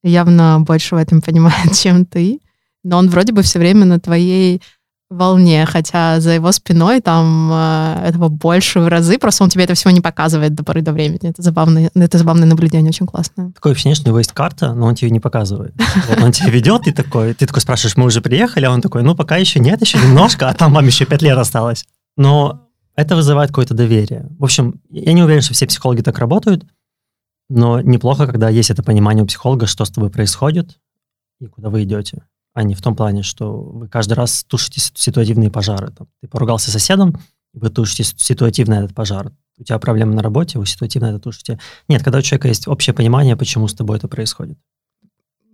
явно 0.03 0.59
больше 0.61 0.95
в 0.95 0.99
этом 0.99 1.21
понимает, 1.21 1.73
чем 1.77 2.05
ты, 2.05 2.39
но 2.83 2.97
он 2.97 3.09
вроде 3.09 3.33
бы 3.33 3.41
все 3.41 3.59
время 3.59 3.85
на 3.85 3.99
твоей 3.99 4.61
волне, 5.09 5.65
хотя 5.65 6.19
за 6.19 6.31
его 6.31 6.51
спиной 6.51 6.99
там 6.99 7.51
э, 7.51 8.07
этого 8.09 8.27
больше 8.29 8.79
в 8.79 8.87
разы, 8.87 9.19
просто 9.19 9.43
он 9.43 9.49
тебе 9.49 9.63
это 9.63 9.75
всего 9.75 9.91
не 9.91 10.01
показывает 10.01 10.55
до 10.55 10.63
поры 10.63 10.81
до 10.81 10.93
времени. 10.93 11.29
Это 11.29 11.41
забавное, 11.41 11.91
это 11.93 12.17
забавное 12.17 12.47
наблюдение, 12.47 12.89
очень 12.89 13.05
классное. 13.05 13.51
Такое 13.51 13.73
ощущение, 13.73 13.95
что 13.95 14.05
у 14.05 14.09
него 14.09 14.17
есть 14.17 14.31
карта, 14.31 14.73
но 14.73 14.87
он 14.87 14.95
тебе 14.95 15.11
не 15.11 15.19
показывает. 15.19 15.75
Вот 16.09 16.21
он 16.21 16.31
тебя 16.31 16.49
ведет, 16.49 16.87
и 16.87 16.91
такой, 16.91 17.33
ты 17.33 17.45
такой 17.45 17.61
спрашиваешь, 17.61 17.97
мы 17.97 18.05
уже 18.05 18.21
приехали, 18.21 18.65
а 18.65 18.71
он 18.71 18.81
такой, 18.81 19.03
ну 19.03 19.15
пока 19.15 19.37
еще 19.37 19.59
нет, 19.59 19.79
еще 19.81 19.99
немножко, 19.99 20.49
а 20.49 20.53
там 20.53 20.73
вам 20.73 20.85
еще 20.87 21.05
пять 21.05 21.21
лет 21.21 21.37
осталось. 21.37 21.85
Но 22.17 22.67
это 22.95 23.15
вызывает 23.15 23.49
какое-то 23.49 23.75
доверие. 23.75 24.27
В 24.39 24.43
общем, 24.43 24.81
я 24.89 25.13
не 25.13 25.21
уверен, 25.21 25.41
что 25.41 25.53
все 25.53 25.67
психологи 25.67 26.01
так 26.01 26.17
работают, 26.17 26.65
но 27.47 27.79
неплохо, 27.79 28.25
когда 28.25 28.49
есть 28.49 28.71
это 28.71 28.81
понимание 28.81 29.23
у 29.23 29.27
психолога, 29.27 29.67
что 29.67 29.85
с 29.85 29.91
тобой 29.91 30.09
происходит 30.09 30.79
и 31.39 31.45
куда 31.45 31.69
вы 31.69 31.83
идете 31.83 32.23
а 32.55 32.63
не 32.63 32.73
в 32.73 32.81
том 32.81 32.95
плане, 32.95 33.21
что 33.21 33.53
вы 33.53 33.87
каждый 33.89 34.13
раз 34.13 34.45
тушите 34.45 34.79
ситуативные 34.95 35.51
пожары. 35.51 35.91
Там, 35.91 36.07
ты 36.21 36.27
поругался 36.29 36.69
с 36.71 36.73
соседом, 36.73 37.19
вы 37.53 37.69
тушите 37.69 38.03
ситуативно 38.03 38.75
этот 38.75 38.95
пожар. 38.95 39.33
У 39.59 39.63
тебя 39.63 39.77
проблема 39.77 40.13
на 40.13 40.21
работе, 40.21 40.57
вы 40.57 40.65
ситуативно 40.65 41.07
это 41.07 41.19
тушите. 41.19 41.59
Нет, 41.89 42.01
когда 42.01 42.19
у 42.19 42.21
человека 42.21 42.47
есть 42.47 42.67
общее 42.67 42.93
понимание, 42.93 43.35
почему 43.35 43.67
с 43.67 43.73
тобой 43.73 43.97
это 43.97 44.07
происходит. 44.07 44.57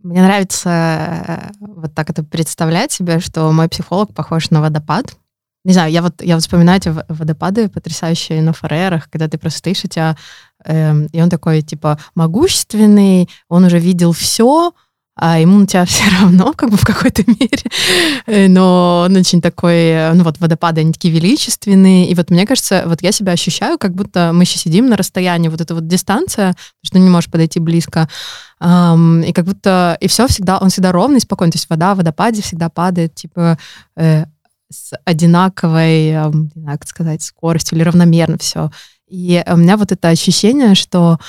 Мне 0.03 0.21
нравится 0.21 0.69
э, 0.69 1.51
вот 1.59 1.93
так 1.93 2.11
это 2.11 2.23
представлять 2.23 2.91
себе, 2.91 3.19
что 3.19 3.51
мой 3.51 3.67
психолог 3.67 4.13
похож 4.13 4.51
на 4.51 4.61
водопад. 4.61 5.15
Не 5.63 5.73
знаю, 5.73 5.91
я 5.91 6.03
вот, 6.03 6.21
я 6.21 6.35
вот 6.35 6.43
вспоминаю 6.43 6.79
эти 6.79 6.89
водопады 6.89 7.67
потрясающие 7.67 8.41
на 8.43 8.53
фарерах, 8.53 9.09
когда 9.09 9.27
ты 9.27 9.37
просто 9.37 9.59
стоишь, 9.59 9.85
у 9.85 9.87
тебя, 9.87 10.17
э, 10.65 11.07
и 11.11 11.21
он 11.21 11.29
такой, 11.31 11.63
типа, 11.63 11.99
могущественный, 12.13 13.27
он 13.49 13.63
уже 13.65 13.79
видел 13.79 14.11
все, 14.11 14.73
а 15.15 15.39
ему 15.39 15.59
на 15.59 15.67
тебя 15.67 15.85
все 15.85 16.03
равно, 16.19 16.53
как 16.53 16.69
бы 16.69 16.77
в 16.77 16.85
какой-то 16.85 17.23
мере. 17.27 17.63
Э, 18.25 18.47
но 18.47 19.03
он 19.05 19.15
очень 19.15 19.41
такой, 19.41 19.75
э, 19.75 20.13
ну 20.13 20.23
вот 20.23 20.39
водопады, 20.39 20.81
они 20.81 20.93
такие 20.93 21.13
величественные. 21.13 22.09
И 22.09 22.15
вот 22.15 22.29
мне 22.29 22.45
кажется, 22.45 22.83
вот 22.85 23.01
я 23.01 23.11
себя 23.11 23.33
ощущаю, 23.33 23.77
как 23.77 23.93
будто 23.93 24.31
мы 24.33 24.43
еще 24.43 24.57
сидим 24.57 24.89
на 24.89 24.97
расстоянии, 24.97 25.49
вот 25.49 25.61
эта 25.61 25.75
вот 25.75 25.87
дистанция, 25.87 26.55
что 26.83 26.99
не 26.99 27.09
можешь 27.09 27.29
подойти 27.29 27.59
близко. 27.59 28.09
Um, 28.61 29.25
и 29.25 29.33
как 29.33 29.45
будто, 29.45 29.97
и 29.99 30.07
все 30.07 30.27
всегда, 30.27 30.59
он 30.59 30.69
всегда 30.69 30.91
ровный, 30.91 31.19
спокойный. 31.19 31.51
То 31.51 31.57
есть 31.57 31.69
вода 31.69 31.95
в 31.95 31.97
водопаде 31.97 32.43
всегда 32.43 32.69
падает, 32.69 33.15
типа, 33.15 33.57
э, 33.95 34.25
с 34.71 34.93
одинаковой, 35.03 36.09
э, 36.09 36.31
как 36.65 36.87
сказать, 36.87 37.23
скоростью 37.23 37.77
или 37.77 37.83
равномерно 37.83 38.37
все. 38.37 38.69
И 39.07 39.43
у 39.45 39.57
меня 39.57 39.75
вот 39.75 39.91
это 39.91 40.07
ощущение, 40.07 40.73
что 40.73 41.19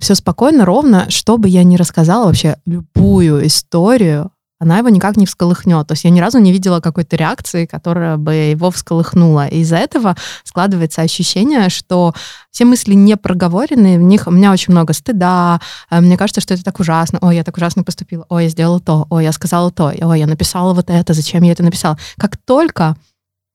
все 0.00 0.14
спокойно, 0.14 0.64
ровно, 0.64 1.08
что 1.10 1.38
бы 1.38 1.48
я 1.48 1.62
ни 1.62 1.76
рассказала 1.76 2.26
вообще, 2.26 2.56
любую 2.66 3.46
историю, 3.46 4.32
она 4.60 4.76
его 4.76 4.90
никак 4.90 5.16
не 5.16 5.24
всколыхнет. 5.24 5.86
То 5.86 5.92
есть 5.92 6.04
я 6.04 6.10
ни 6.10 6.20
разу 6.20 6.38
не 6.38 6.52
видела 6.52 6.80
какой-то 6.80 7.16
реакции, 7.16 7.64
которая 7.64 8.18
бы 8.18 8.34
его 8.34 8.70
всколыхнула. 8.70 9.46
И 9.46 9.60
из-за 9.60 9.76
этого 9.76 10.16
складывается 10.44 11.00
ощущение, 11.00 11.70
что 11.70 12.14
все 12.50 12.66
мысли 12.66 12.92
не 12.92 13.16
проговоренные, 13.16 13.98
в 13.98 14.02
них 14.02 14.26
у 14.26 14.30
меня 14.30 14.52
очень 14.52 14.72
много 14.72 14.92
стыда, 14.92 15.60
э, 15.90 16.00
мне 16.00 16.18
кажется, 16.18 16.42
что 16.42 16.52
это 16.52 16.62
так 16.62 16.78
ужасно, 16.78 17.18
ой, 17.22 17.36
я 17.36 17.44
так 17.44 17.56
ужасно 17.56 17.84
поступила, 17.84 18.26
ой, 18.28 18.44
я 18.44 18.48
сделала 18.50 18.80
то, 18.80 19.06
ой, 19.08 19.24
я 19.24 19.32
сказала 19.32 19.70
то, 19.70 19.94
ой, 19.98 20.18
я 20.18 20.26
написала 20.26 20.74
вот 20.74 20.90
это, 20.90 21.14
зачем 21.14 21.42
я 21.42 21.52
это 21.52 21.62
написала. 21.62 21.98
Как 22.18 22.36
только, 22.36 22.96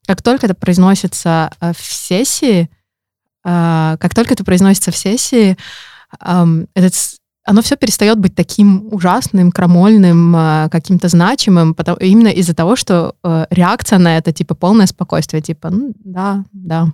как 0.07 0.23
только 0.23 0.47
это 0.47 0.55
произносится 0.55 1.51
э, 1.61 1.73
в 1.73 1.81
сессии, 1.83 2.67
э, 3.43 3.97
как 3.99 4.15
только 4.15 4.33
это 4.33 4.43
произносится 4.43 4.91
в 4.91 4.97
сессии, 4.97 5.55
этот, 6.73 6.93
оно 7.45 7.61
все 7.61 7.75
перестает 7.75 8.19
быть 8.19 8.35
таким 8.35 8.87
ужасным, 8.91 9.51
крамольным, 9.51 10.35
а, 10.35 10.69
каким-то 10.69 11.07
значимым, 11.07 11.75
потому, 11.75 11.97
именно 11.97 12.29
из-за 12.29 12.55
того, 12.55 12.75
что 12.75 13.15
э, 13.23 13.45
реакция 13.51 13.99
на 13.99 14.17
это, 14.17 14.31
типа, 14.31 14.55
полное 14.55 14.87
спокойствие, 14.87 15.41
типа, 15.41 15.69
ну, 15.69 15.93
да, 16.03 16.43
да. 16.51 16.91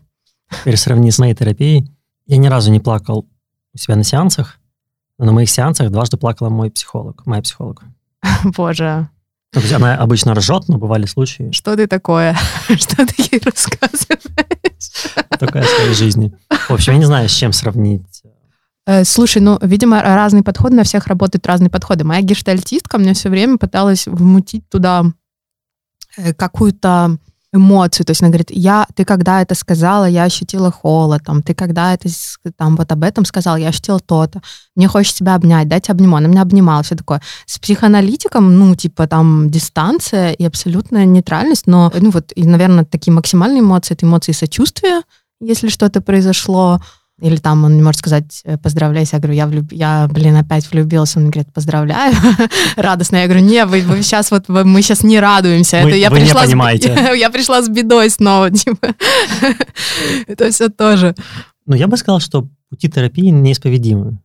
Теперь 0.52 0.78
сравни 0.78 1.10
с 1.12 1.20
моей 1.20 1.34
терапией. 1.34 1.90
Я 2.28 2.38
ни 2.38 2.48
разу 2.48 2.72
не 2.72 2.80
плакал 2.80 3.28
у 3.74 3.78
себя 3.78 3.96
на 3.96 4.04
сеансах, 4.04 4.60
но 5.18 5.26
на 5.26 5.32
моих 5.32 5.50
сеансах 5.50 5.90
дважды 5.90 6.18
плакала 6.18 6.50
мой 6.50 6.70
психолог, 6.70 7.26
моя 7.26 7.42
психолог. 7.42 7.84
Боже. 8.44 9.10
То 9.54 9.60
есть 9.60 9.74
она 9.74 9.98
обычно 9.98 10.34
ржет, 10.34 10.64
но 10.68 10.78
бывали 10.78 11.06
случаи. 11.06 11.52
Что 11.52 11.76
ты 11.76 11.88
такое? 11.88 12.38
Что 12.70 13.06
ты 13.06 13.14
ей 13.32 13.42
рассказываешь? 13.44 15.20
Такая 15.40 15.64
своей 15.64 15.94
жизни. 15.94 16.34
В 16.50 16.72
общем, 16.72 16.94
я 16.94 17.00
не 17.00 17.06
знаю, 17.06 17.28
с 17.28 17.34
чем 17.34 17.52
сравнить 17.52 18.21
слушай, 19.04 19.42
ну, 19.42 19.58
видимо, 19.62 20.02
разные 20.02 20.44
подходы, 20.44 20.76
на 20.76 20.84
всех 20.84 21.08
работают 21.08 21.48
разные 21.48 21.70
подходы. 21.70 22.04
Моя 22.04 22.22
гештальтистка 22.22 22.98
мне 22.98 23.14
все 23.14 23.30
время 23.30 23.58
пыталась 23.58 24.08
вмутить 24.08 24.68
туда 24.70 25.06
э, 26.18 26.34
какую-то 26.34 27.18
эмоцию. 27.54 28.06
То 28.06 28.12
есть 28.12 28.22
она 28.22 28.30
говорит, 28.30 28.50
я, 28.52 28.88
ты 28.96 29.04
когда 29.04 29.42
это 29.42 29.56
сказала, 29.56 30.06
я 30.06 30.24
ощутила 30.24 30.72
холод, 30.72 31.24
там, 31.26 31.42
ты 31.44 31.54
когда 31.54 31.94
это, 31.94 32.08
там, 32.56 32.76
вот 32.76 32.92
об 32.92 33.04
этом 33.04 33.26
сказал, 33.26 33.58
я 33.58 33.70
ощутила 33.70 34.00
то-то. 34.00 34.42
Мне 34.76 34.88
хочется 34.88 35.18
тебя 35.20 35.36
обнять, 35.36 35.68
дать 35.68 35.90
обниму. 35.90 36.16
Она 36.16 36.28
меня 36.28 36.42
обнимала, 36.42 36.84
все 36.84 36.96
такое. 36.96 37.22
С 37.46 37.60
психоаналитиком, 37.60 38.58
ну, 38.58 38.76
типа, 38.76 39.08
там, 39.08 39.50
дистанция 39.50 40.32
и 40.32 40.46
абсолютная 40.46 41.06
нейтральность, 41.06 41.68
но, 41.68 41.92
ну, 41.94 42.12
вот, 42.12 42.32
и, 42.36 42.46
наверное, 42.46 42.86
такие 42.86 43.14
максимальные 43.14 43.62
эмоции, 43.62 43.96
это 43.96 44.06
эмоции 44.06 44.32
сочувствия, 44.32 45.02
если 45.42 45.70
что-то 45.70 46.02
произошло, 46.02 46.80
или 47.22 47.36
там 47.38 47.64
он 47.64 47.76
не 47.76 47.84
может 47.84 48.00
сказать 48.00 48.42
э, 48.44 48.58
«поздравляйся». 48.58 49.18
Я 49.18 49.20
говорю, 49.20 49.36
я, 49.36 49.48
влюб... 49.48 49.72
я 49.72 50.08
блин, 50.12 50.36
опять 50.36 50.70
влюбился. 50.72 51.20
Он 51.20 51.30
говорит 51.30 51.54
«поздравляю». 51.54 52.16
Радостно. 52.76 53.18
Я 53.18 53.26
говорю, 53.26 53.46
не, 53.46 53.64
вы, 53.66 53.82
вы 53.82 54.02
сейчас 54.02 54.32
вот, 54.32 54.46
вы, 54.48 54.66
мы 54.66 54.82
сейчас 54.82 55.04
не 55.04 55.20
радуемся. 55.20 55.82
Вы, 55.84 55.90
Это 55.90 55.98
я 55.98 56.10
вы 56.10 56.18
пришла 56.18 56.42
не 56.42 56.48
понимаете. 56.48 56.96
С... 56.96 57.16
я 57.18 57.30
пришла 57.30 57.62
с 57.62 57.70
бедой 57.70 58.10
снова. 58.10 58.50
Типа. 58.52 58.96
Это 60.28 60.50
все 60.50 60.70
тоже. 60.70 61.16
Ну, 61.68 61.76
я 61.76 61.88
бы 61.88 61.96
сказал, 61.98 62.20
что 62.20 62.48
пути 62.70 62.90
терапии 62.90 63.30
неисповедимы. 63.30 64.18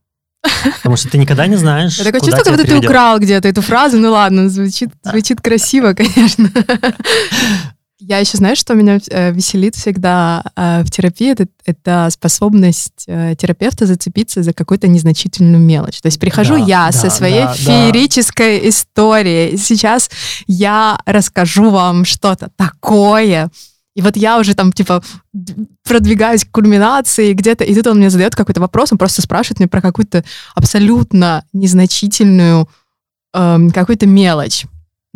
Потому 0.76 0.96
что 0.96 1.10
ты 1.10 1.18
никогда 1.18 1.46
не 1.46 1.56
знаешь, 1.56 1.96
Такое 1.96 2.20
чувство, 2.20 2.42
как 2.42 2.56
будто 2.56 2.66
ты 2.66 2.78
украл 2.78 3.18
где-то 3.18 3.48
эту 3.48 3.62
фразу. 3.62 3.98
Ну 3.98 4.12
ладно, 4.12 4.48
звучит, 4.48 4.90
звучит 5.02 5.40
красиво, 5.40 5.92
конечно. 5.92 6.50
Я 8.08 8.18
еще, 8.18 8.36
знаешь, 8.36 8.58
что 8.58 8.74
меня 8.74 9.00
э, 9.10 9.32
веселит 9.32 9.74
всегда 9.74 10.44
э, 10.54 10.84
в 10.84 10.90
терапии? 10.92 11.32
Это, 11.32 11.48
это 11.64 12.08
способность 12.12 13.02
э, 13.08 13.34
терапевта 13.36 13.84
зацепиться 13.84 14.44
за 14.44 14.52
какую-то 14.52 14.86
незначительную 14.86 15.60
мелочь. 15.60 16.00
То 16.00 16.06
есть 16.06 16.20
прихожу 16.20 16.54
да, 16.54 16.64
я 16.64 16.86
да, 16.86 16.92
со 16.92 17.10
своей 17.10 17.42
да, 17.42 17.54
феерической 17.54 18.60
да. 18.60 18.68
историей. 18.68 19.56
Сейчас 19.56 20.08
я 20.46 21.00
расскажу 21.04 21.70
вам 21.70 22.04
что-то 22.04 22.48
такое. 22.54 23.50
И 23.96 24.02
вот 24.02 24.16
я 24.16 24.38
уже 24.38 24.54
там, 24.54 24.72
типа, 24.72 25.02
продвигаюсь 25.82 26.44
к 26.44 26.52
кульминации 26.52 27.32
где-то, 27.32 27.64
и 27.64 27.74
тут 27.74 27.88
он 27.88 27.98
мне 27.98 28.10
задает 28.10 28.36
какой-то 28.36 28.60
вопрос, 28.60 28.92
он 28.92 28.98
просто 28.98 29.20
спрашивает 29.20 29.58
меня 29.58 29.68
про 29.68 29.80
какую-то 29.80 30.22
абсолютно 30.54 31.44
незначительную 31.52 32.68
э, 33.34 33.58
какую-то 33.74 34.06
мелочь 34.06 34.64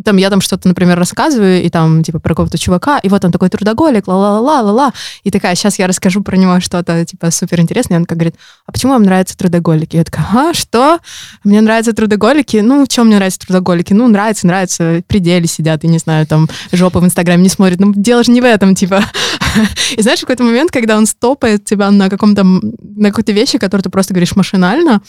там 0.03 0.17
я 0.17 0.29
там 0.29 0.41
что-то, 0.41 0.67
например, 0.67 0.97
рассказываю, 0.97 1.63
и 1.63 1.69
там, 1.69 2.03
типа, 2.03 2.19
про 2.19 2.33
какого-то 2.33 2.57
чувака, 2.57 2.99
и 2.99 3.09
вот 3.09 3.23
он 3.25 3.31
такой 3.31 3.49
трудоголик, 3.49 4.07
ла-ла-ла-ла-ла, 4.07 4.93
и 5.23 5.31
такая, 5.31 5.55
сейчас 5.55 5.79
я 5.79 5.87
расскажу 5.87 6.21
про 6.21 6.37
него 6.37 6.59
что-то, 6.59 7.05
типа, 7.05 7.31
суперинтересное, 7.31 7.97
и 7.97 8.01
он 8.01 8.05
как 8.05 8.17
говорит, 8.17 8.35
а 8.65 8.71
почему 8.71 8.93
вам 8.93 9.03
нравятся 9.03 9.37
трудоголики? 9.37 9.95
Я 9.95 10.03
такая, 10.03 10.25
а, 10.33 10.53
что? 10.53 10.99
Мне 11.43 11.61
нравятся 11.61 11.93
трудоголики? 11.93 12.57
Ну, 12.57 12.85
в 12.85 12.87
чем 12.87 13.07
мне 13.07 13.17
нравятся 13.17 13.39
трудоголики? 13.39 13.93
Ну, 13.93 14.07
нравится, 14.07 14.47
нравится, 14.47 15.03
пределе 15.07 15.47
сидят, 15.47 15.83
и, 15.83 15.87
не 15.87 15.99
знаю, 15.99 16.25
там, 16.27 16.49
жопы 16.71 16.99
в 16.99 17.05
Инстаграме 17.05 17.43
не 17.43 17.49
смотрят, 17.49 17.79
ну, 17.79 17.93
дело 17.95 18.23
же 18.23 18.31
не 18.31 18.41
в 18.41 18.45
этом, 18.45 18.75
типа. 18.75 19.03
И 19.97 20.01
знаешь, 20.01 20.19
в 20.19 20.21
какой-то 20.21 20.43
момент, 20.43 20.71
когда 20.71 20.97
он 20.97 21.05
стопает 21.05 21.65
тебя 21.65 21.91
на 21.91 22.09
каком-то, 22.09 22.43
на 22.43 23.09
какой-то 23.09 23.31
вещи, 23.31 23.57
которые 23.57 23.83
ты 23.83 23.89
просто 23.89 24.13
говоришь 24.13 24.35
машинально, 24.35 25.01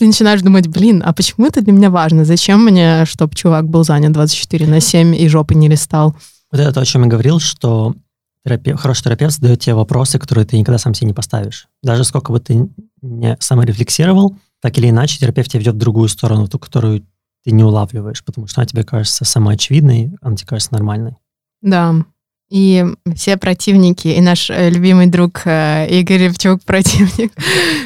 ты 0.00 0.06
начинаешь 0.06 0.40
думать, 0.40 0.66
блин, 0.66 1.02
а 1.04 1.12
почему 1.12 1.46
это 1.46 1.60
для 1.60 1.74
меня 1.74 1.90
важно? 1.90 2.24
Зачем 2.24 2.64
мне, 2.64 3.04
чтобы 3.04 3.34
чувак 3.34 3.68
был 3.68 3.84
занят 3.84 4.12
24 4.12 4.66
на 4.66 4.80
7 4.80 5.14
и 5.14 5.28
жопы 5.28 5.54
не 5.54 5.68
листал? 5.68 6.16
Вот 6.50 6.58
это 6.58 6.72
то, 6.72 6.80
о 6.80 6.84
чем 6.86 7.02
я 7.02 7.08
говорил, 7.08 7.38
что 7.38 7.94
терапевт, 8.42 8.80
хороший 8.80 9.04
терапевт 9.04 9.34
задает 9.34 9.60
те 9.60 9.74
вопросы, 9.74 10.18
которые 10.18 10.46
ты 10.46 10.56
никогда 10.56 10.78
сам 10.78 10.94
себе 10.94 11.08
не 11.08 11.12
поставишь. 11.12 11.68
Даже 11.82 12.04
сколько 12.04 12.32
бы 12.32 12.40
ты 12.40 12.70
не 13.02 13.36
саморефлексировал, 13.40 14.38
так 14.62 14.78
или 14.78 14.88
иначе 14.88 15.18
терапевт 15.18 15.50
тебя 15.50 15.60
ведет 15.60 15.74
в 15.74 15.78
другую 15.78 16.08
сторону, 16.08 16.48
ту, 16.48 16.58
которую 16.58 17.06
ты 17.44 17.50
не 17.50 17.62
улавливаешь, 17.62 18.24
потому 18.24 18.46
что 18.46 18.62
она 18.62 18.66
тебе 18.66 18.84
кажется 18.84 19.26
самоочевидной, 19.26 20.16
она 20.22 20.34
тебе 20.34 20.46
кажется 20.46 20.72
нормальной. 20.72 21.16
Да, 21.60 21.94
и 22.50 22.84
все 23.14 23.36
противники, 23.36 24.08
и 24.08 24.20
наш 24.20 24.50
э, 24.50 24.70
любимый 24.70 25.06
друг 25.06 25.42
э, 25.44 25.86
Игорь 25.88 26.24
Ревчук, 26.24 26.62
противник 26.66 27.32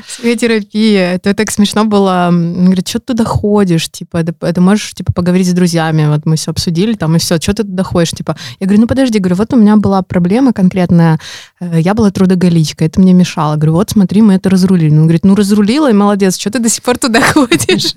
психотерапии. 0.07 0.95
Это 0.95 1.35
так 1.35 1.51
смешно 1.51 1.85
было. 1.85 2.29
Он 2.31 2.65
говорит, 2.65 2.89
что 2.89 2.99
ты 2.99 3.07
туда 3.09 3.25
ходишь? 3.25 3.91
Типа, 3.91 4.25
это 4.41 4.61
можешь 4.63 4.95
типа, 4.95 5.13
поговорить 5.13 5.49
с 5.49 5.53
друзьями. 5.53 6.07
Вот 6.07 6.25
мы 6.25 6.37
все 6.37 6.51
обсудили 6.51 6.95
там, 6.95 7.15
и 7.15 7.19
все. 7.19 7.37
Что 7.37 7.53
ты 7.53 7.65
туда 7.65 7.83
ходишь? 7.83 8.13
Типа, 8.13 8.37
я 8.59 8.67
говорю, 8.67 8.81
ну 8.81 8.87
подожди, 8.87 9.19
говорю, 9.19 9.37
вот 9.37 9.53
у 9.53 9.57
меня 9.57 9.77
была 9.77 10.01
проблема 10.01 10.55
конкретная. 10.55 11.21
Э, 11.61 11.79
я 11.79 11.93
была 11.93 12.11
трудоголичка, 12.11 12.87
это 12.87 12.99
мне 13.01 13.13
мешало. 13.13 13.57
Говорю, 13.57 13.75
вот 13.75 13.91
смотри, 13.91 14.23
мы 14.23 14.33
это 14.33 14.49
разрулили. 14.49 14.97
Он 14.97 15.03
говорит, 15.03 15.27
ну 15.27 15.35
разрулила, 15.35 15.91
и 15.91 15.95
молодец, 15.95 16.39
что 16.39 16.51
ты 16.51 16.59
до 16.59 16.71
сих 16.71 16.83
пор 16.83 16.97
туда 16.97 17.21
ходишь? 17.35 17.95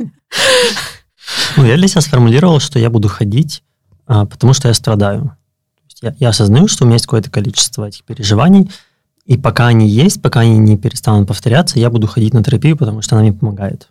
Ну, 1.56 1.65
я 1.65 1.77
для 1.77 1.88
себя 1.88 2.01
сформулировал, 2.01 2.60
что 2.60 2.77
я 2.77 2.89
буду 2.89 3.08
ходить, 3.08 3.63
а, 4.06 4.25
потому 4.25 4.51
что 4.53 4.67
я 4.67 4.73
страдаю 4.73 5.37
я, 6.02 6.16
я 6.20 6.30
осознаю, 6.30 6.68
что 6.68 6.84
у 6.84 6.88
меня 6.88 6.96
есть 6.96 7.06
какое-то 7.06 7.30
количество 7.30 7.86
этих 7.86 8.04
переживаний, 8.04 8.70
и 9.26 9.38
пока 9.38 9.68
они 9.68 9.88
есть, 9.88 10.22
пока 10.22 10.42
они 10.42 10.58
не 10.58 10.78
перестанут 10.78 11.28
повторяться, 11.28 11.80
я 11.80 11.90
буду 11.90 12.08
ходить 12.08 12.34
на 12.34 12.44
терапию, 12.44 12.78
потому 12.78 13.02
что 13.02 13.16
она 13.16 13.24
мне 13.24 13.34
помогает. 13.34 13.90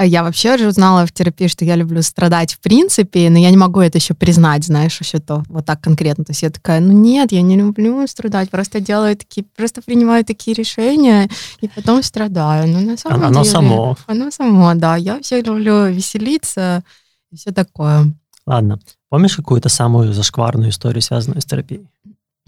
Я 0.00 0.22
вообще 0.22 0.54
уже 0.54 0.68
узнала 0.68 1.06
в 1.06 1.12
терапии, 1.12 1.48
что 1.48 1.64
я 1.64 1.74
люблю 1.74 2.02
страдать 2.02 2.54
в 2.54 2.60
принципе, 2.60 3.30
но 3.30 3.38
я 3.38 3.50
не 3.50 3.56
могу 3.56 3.80
это 3.80 3.98
еще 3.98 4.14
признать, 4.14 4.64
знаешь, 4.64 5.00
еще 5.00 5.18
то 5.18 5.42
вот 5.48 5.66
так 5.66 5.80
конкретно. 5.80 6.24
То 6.24 6.30
есть 6.30 6.42
я 6.42 6.50
такая, 6.50 6.78
ну 6.78 6.92
нет, 6.92 7.32
я 7.32 7.42
не 7.42 7.56
люблю 7.56 8.06
страдать, 8.06 8.48
просто 8.48 8.78
делаю 8.78 9.16
такие, 9.16 9.44
просто 9.56 9.82
принимаю 9.82 10.24
такие 10.24 10.54
решения 10.54 11.28
и 11.60 11.66
потом 11.66 12.04
страдаю. 12.04 12.68
Ну 12.68 12.80
на 12.80 12.96
самом 12.96 13.24
оно 13.24 13.42
деле, 13.42 13.52
само. 13.52 13.96
Оно 14.06 14.30
само, 14.30 14.72
да. 14.74 14.94
Я 14.94 15.14
вообще 15.14 15.40
люблю 15.40 15.86
веселиться 15.86 16.84
и 17.32 17.36
все 17.36 17.50
такое. 17.50 18.06
Ладно. 18.46 18.78
Помнишь 19.10 19.36
какую-то 19.36 19.68
самую 19.68 20.12
зашкварную 20.12 20.70
историю, 20.70 21.02
связанную 21.02 21.40
с 21.40 21.44
терапией? 21.44 21.86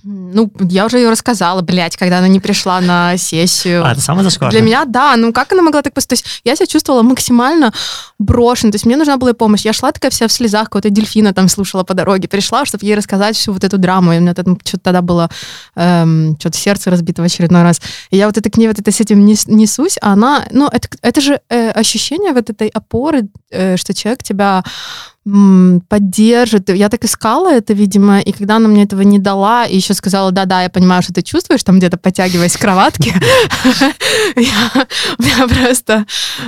Ну, 0.03 0.51
я 0.61 0.87
уже 0.87 0.99
ее 0.99 1.11
рассказала, 1.11 1.61
блядь, 1.61 1.96
когда 1.96 2.18
она 2.18 2.29
не 2.29 2.40
пришла 2.40 2.81
на 2.81 3.16
сессию. 3.16 3.85
А, 3.85 3.92
это 3.92 4.01
самое 4.01 4.25
зашкварное? 4.25 4.59
Для 4.59 4.66
меня, 4.66 4.85
да. 4.87 5.14
Ну, 5.16 5.33
как 5.33 5.53
она 5.53 5.62
могла 5.62 5.83
так 5.83 5.92
поступить? 5.92 6.23
То 6.23 6.29
есть 6.29 6.40
я 6.44 6.57
себя 6.57 6.66
чувствовала 6.66 7.03
максимально 7.03 7.73
брошенной. 8.18 8.73
То 8.73 8.77
есть 8.77 8.87
мне 8.87 8.96
нужна 8.96 9.16
была 9.18 9.35
помощь. 9.35 9.64
Я 9.64 9.73
шла 9.73 9.92
такая 9.92 10.11
вся 10.11 10.27
в 10.27 10.33
слезах, 10.33 10.64
какого-то 10.64 10.90
дельфина 10.90 11.35
там 11.35 11.49
слушала 11.49 11.85
по 11.85 11.94
дороге. 11.94 12.29
Пришла, 12.29 12.64
чтобы 12.64 12.85
ей 12.87 12.94
рассказать 12.94 13.37
всю 13.37 13.53
вот 13.53 13.62
эту 13.62 13.79
драму. 13.79 14.12
И 14.12 14.18
у 14.18 14.20
меня 14.20 14.33
что-то 14.33 14.79
тогда 14.83 15.03
было 15.03 15.29
эм, 15.77 16.37
что-то 16.40 16.57
сердце 16.57 16.90
разбито 16.90 17.23
в 17.23 17.27
очередной 17.27 17.62
раз. 17.62 17.81
И 18.11 18.16
я 18.16 18.27
вот 18.27 18.38
это 18.38 18.49
к 18.51 18.57
ней 18.57 18.68
вот 18.68 18.79
это 18.79 18.90
с 18.90 19.01
этим 19.01 19.25
несусь, 19.27 19.99
а 20.01 20.12
она... 20.12 20.46
Ну, 20.51 20.68
это, 20.68 20.88
это 21.03 21.20
же 21.20 21.40
э, 21.51 21.70
ощущение 21.70 22.33
вот 22.33 22.49
этой 22.49 22.68
опоры, 22.68 23.29
э, 23.51 23.77
что 23.77 23.92
человек 23.92 24.23
тебя 24.23 24.64
поддержит. 25.24 26.70
Я 26.70 26.88
так 26.88 27.04
искала 27.04 27.52
это, 27.52 27.74
видимо, 27.74 28.20
и 28.20 28.33
когда 28.33 28.56
она 28.56 28.68
мне 28.68 28.85
этого 28.85 29.02
не 29.02 29.18
дала, 29.18 29.66
и 29.66 29.76
еще 29.76 29.92
сказала, 29.92 30.33
да-да, 30.33 30.62
я 30.62 30.70
понимаю, 30.70 31.02
что 31.02 31.12
ты 31.12 31.22
чувствуешь, 31.22 31.62
там 31.62 31.78
где-то 31.78 31.98
подтягиваясь 31.98 32.56
к 32.56 32.61
кроватке, 32.61 33.12
я 34.37 35.48
просто 35.48 36.06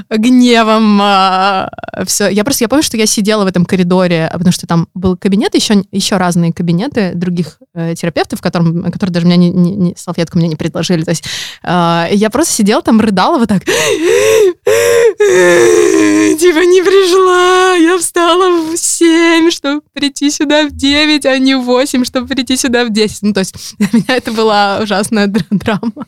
гневом 0.09 1.01
а, 1.03 1.71
все. 2.07 2.29
Я 2.29 2.45
просто, 2.45 2.65
я 2.65 2.69
помню, 2.69 2.83
что 2.83 2.97
я 2.97 3.07
сидела 3.07 3.45
в 3.45 3.47
этом 3.47 3.67
коридоре, 3.67 4.31
потому 4.33 4.53
что 4.53 4.67
там 4.67 4.89
был 4.95 5.19
кабинет, 5.19 5.55
еще, 5.55 5.85
еще 5.93 6.17
разные 6.17 6.53
кабинеты 6.53 7.13
других 7.15 7.59
э, 7.75 7.95
терапевтов, 7.95 8.41
которым, 8.41 8.91
которые 8.91 9.13
даже 9.13 9.27
меня 9.27 9.37
не, 9.37 9.95
салфетку 9.97 10.39
мне 10.39 10.49
не 10.49 10.57
предложили. 10.57 11.03
То 11.03 11.11
есть 11.11 11.25
а, 11.63 12.09
я 12.11 12.31
просто 12.31 12.55
сидела 12.55 12.81
там, 12.81 13.01
рыдала 13.01 13.39
вот 13.39 13.49
так. 13.49 13.63
Типа 15.19 16.65
не 16.65 16.83
пришла, 16.83 17.75
я 17.75 17.99
встала 17.99 18.73
в 18.73 18.77
7, 18.77 19.51
чтобы 19.51 19.83
прийти 19.93 20.31
сюда 20.31 20.67
в 20.67 20.73
9, 20.73 21.27
а 21.27 21.39
не 21.39 21.55
в 21.55 21.63
8, 21.63 22.05
чтобы 22.05 22.27
прийти 22.29 22.57
сюда 22.57 22.85
в 22.85 22.91
10. 22.91 23.23
Ну, 23.23 23.33
то 23.33 23.41
есть 23.41 23.77
для 23.79 23.89
меня 23.93 24.17
это 24.17 24.33
была 24.33 24.81
ужасная 24.83 25.27
драма. 25.27 26.07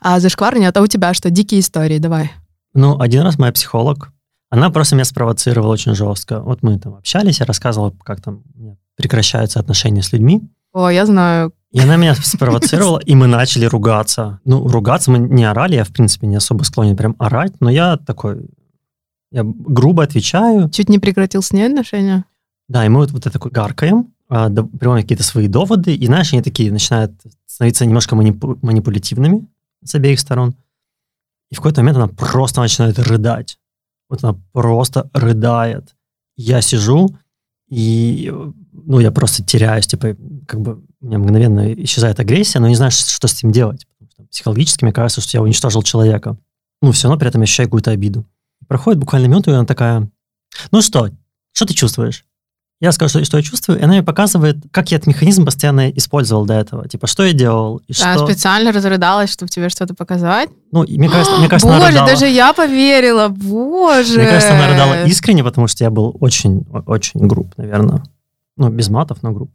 А 0.00 0.20
зашквар 0.20 0.58
нет, 0.58 0.76
а 0.76 0.82
у 0.82 0.86
тебя 0.86 1.14
что? 1.14 1.30
Дикие 1.30 1.60
истории, 1.60 1.98
давай. 1.98 2.30
Ну, 2.74 3.00
один 3.00 3.22
раз 3.22 3.38
моя 3.38 3.52
психолог, 3.52 4.10
она 4.50 4.70
просто 4.70 4.94
меня 4.96 5.04
спровоцировала 5.04 5.72
очень 5.72 5.94
жестко. 5.94 6.40
Вот 6.40 6.62
мы 6.62 6.78
там 6.78 6.94
общались, 6.94 7.40
я 7.40 7.46
рассказывал, 7.46 7.92
как 8.04 8.20
там 8.20 8.42
прекращаются 8.96 9.60
отношения 9.60 10.02
с 10.02 10.12
людьми. 10.12 10.42
О, 10.72 10.88
я 10.88 11.06
знаю. 11.06 11.52
И 11.74 11.80
она 11.80 11.96
меня 11.96 12.14
спровоцировала, 12.14 13.00
и 13.00 13.16
мы 13.16 13.26
начали 13.26 13.64
ругаться. 13.64 14.40
Ну, 14.44 14.64
ругаться 14.68 15.10
мы 15.10 15.18
не 15.18 15.42
орали, 15.42 15.74
я, 15.74 15.82
в 15.82 15.88
принципе, 15.88 16.28
не 16.28 16.36
особо 16.36 16.62
склонен 16.62 16.96
прям 16.96 17.16
орать, 17.18 17.54
но 17.58 17.68
я 17.68 17.96
такой, 17.96 18.48
я 19.32 19.42
грубо 19.44 20.04
отвечаю. 20.04 20.70
Чуть 20.70 20.88
не 20.88 21.00
прекратил 21.00 21.42
с 21.42 21.52
ней 21.52 21.66
отношения? 21.66 22.26
Да, 22.68 22.86
и 22.86 22.88
мы 22.88 23.00
вот, 23.00 23.10
вот 23.10 23.22
это 23.22 23.32
такой 23.32 23.50
гаркаем, 23.50 24.14
а, 24.28 24.50
приводим 24.50 25.02
какие-то 25.02 25.24
свои 25.24 25.48
доводы, 25.48 25.96
и, 25.96 26.06
знаешь, 26.06 26.32
они 26.32 26.42
такие 26.42 26.70
начинают 26.70 27.12
становиться 27.44 27.84
немножко 27.84 28.14
манипу- 28.14 28.56
манипулятивными 28.62 29.48
с 29.82 29.96
обеих 29.96 30.20
сторон. 30.20 30.54
И 31.50 31.56
в 31.56 31.58
какой-то 31.58 31.80
момент 31.80 31.96
она 31.96 32.06
просто 32.06 32.60
начинает 32.60 33.00
рыдать. 33.00 33.58
Вот 34.08 34.22
она 34.22 34.38
просто 34.52 35.10
рыдает. 35.12 35.96
Я 36.36 36.60
сижу, 36.60 37.16
и 37.68 38.32
ну, 38.72 39.00
я 39.00 39.10
просто 39.10 39.42
теряюсь, 39.42 39.86
типа, 39.86 40.16
как 40.46 40.60
бы 40.60 40.84
у 41.04 41.06
меня 41.06 41.18
мгновенно 41.18 41.74
исчезает 41.74 42.18
агрессия, 42.18 42.60
но 42.60 42.68
не 42.68 42.76
знаю, 42.76 42.90
что 42.90 43.28
с 43.28 43.34
этим 43.34 43.52
делать. 43.52 43.86
Психологически 44.30 44.84
мне 44.84 44.92
кажется, 44.92 45.20
что 45.20 45.36
я 45.36 45.42
уничтожил 45.42 45.82
человека. 45.82 46.38
Ну, 46.80 46.92
все 46.92 47.08
равно 47.08 47.18
при 47.18 47.28
этом 47.28 47.42
ощущаю 47.42 47.68
какую-то 47.68 47.90
обиду. 47.90 48.24
Проходит 48.68 48.98
буквально 48.98 49.26
минуту, 49.26 49.50
и 49.50 49.54
она 49.54 49.66
такая, 49.66 50.08
ну 50.70 50.80
что, 50.80 51.10
что 51.52 51.66
ты 51.66 51.74
чувствуешь? 51.74 52.24
Я 52.80 52.90
скажу, 52.92 53.10
что, 53.10 53.24
что 53.24 53.36
я 53.36 53.42
чувствую, 53.42 53.78
и 53.78 53.82
она 53.82 53.92
мне 53.92 54.02
показывает, 54.02 54.56
как 54.70 54.90
я 54.90 54.96
этот 54.96 55.06
механизм 55.06 55.44
постоянно 55.44 55.90
использовал 55.90 56.46
до 56.46 56.54
этого. 56.54 56.88
Типа, 56.88 57.06
что 57.06 57.22
я 57.24 57.34
делал, 57.34 57.82
и 57.86 57.92
Она 58.02 58.14
что... 58.14 58.26
специально 58.26 58.72
разрыдалась, 58.72 59.30
чтобы 59.30 59.50
тебе 59.50 59.68
что-то 59.68 59.94
показать? 59.94 60.48
Ну, 60.72 60.84
мне 60.88 61.08
кажется, 61.10 61.36
мне 61.36 61.48
кажется 61.48 61.78
Боже, 61.78 61.98
даже 61.98 62.26
я 62.26 62.54
поверила, 62.54 63.28
боже! 63.28 64.18
Мне 64.18 64.26
кажется, 64.26 64.54
она 64.54 64.68
рыдала 64.68 65.04
искренне, 65.04 65.44
потому 65.44 65.68
что 65.68 65.84
я 65.84 65.90
был 65.90 66.16
очень, 66.20 66.66
очень 66.86 67.26
груб, 67.26 67.52
наверное. 67.58 68.02
Ну, 68.56 68.70
без 68.70 68.88
матов, 68.88 69.22
но 69.22 69.32
груб. 69.32 69.54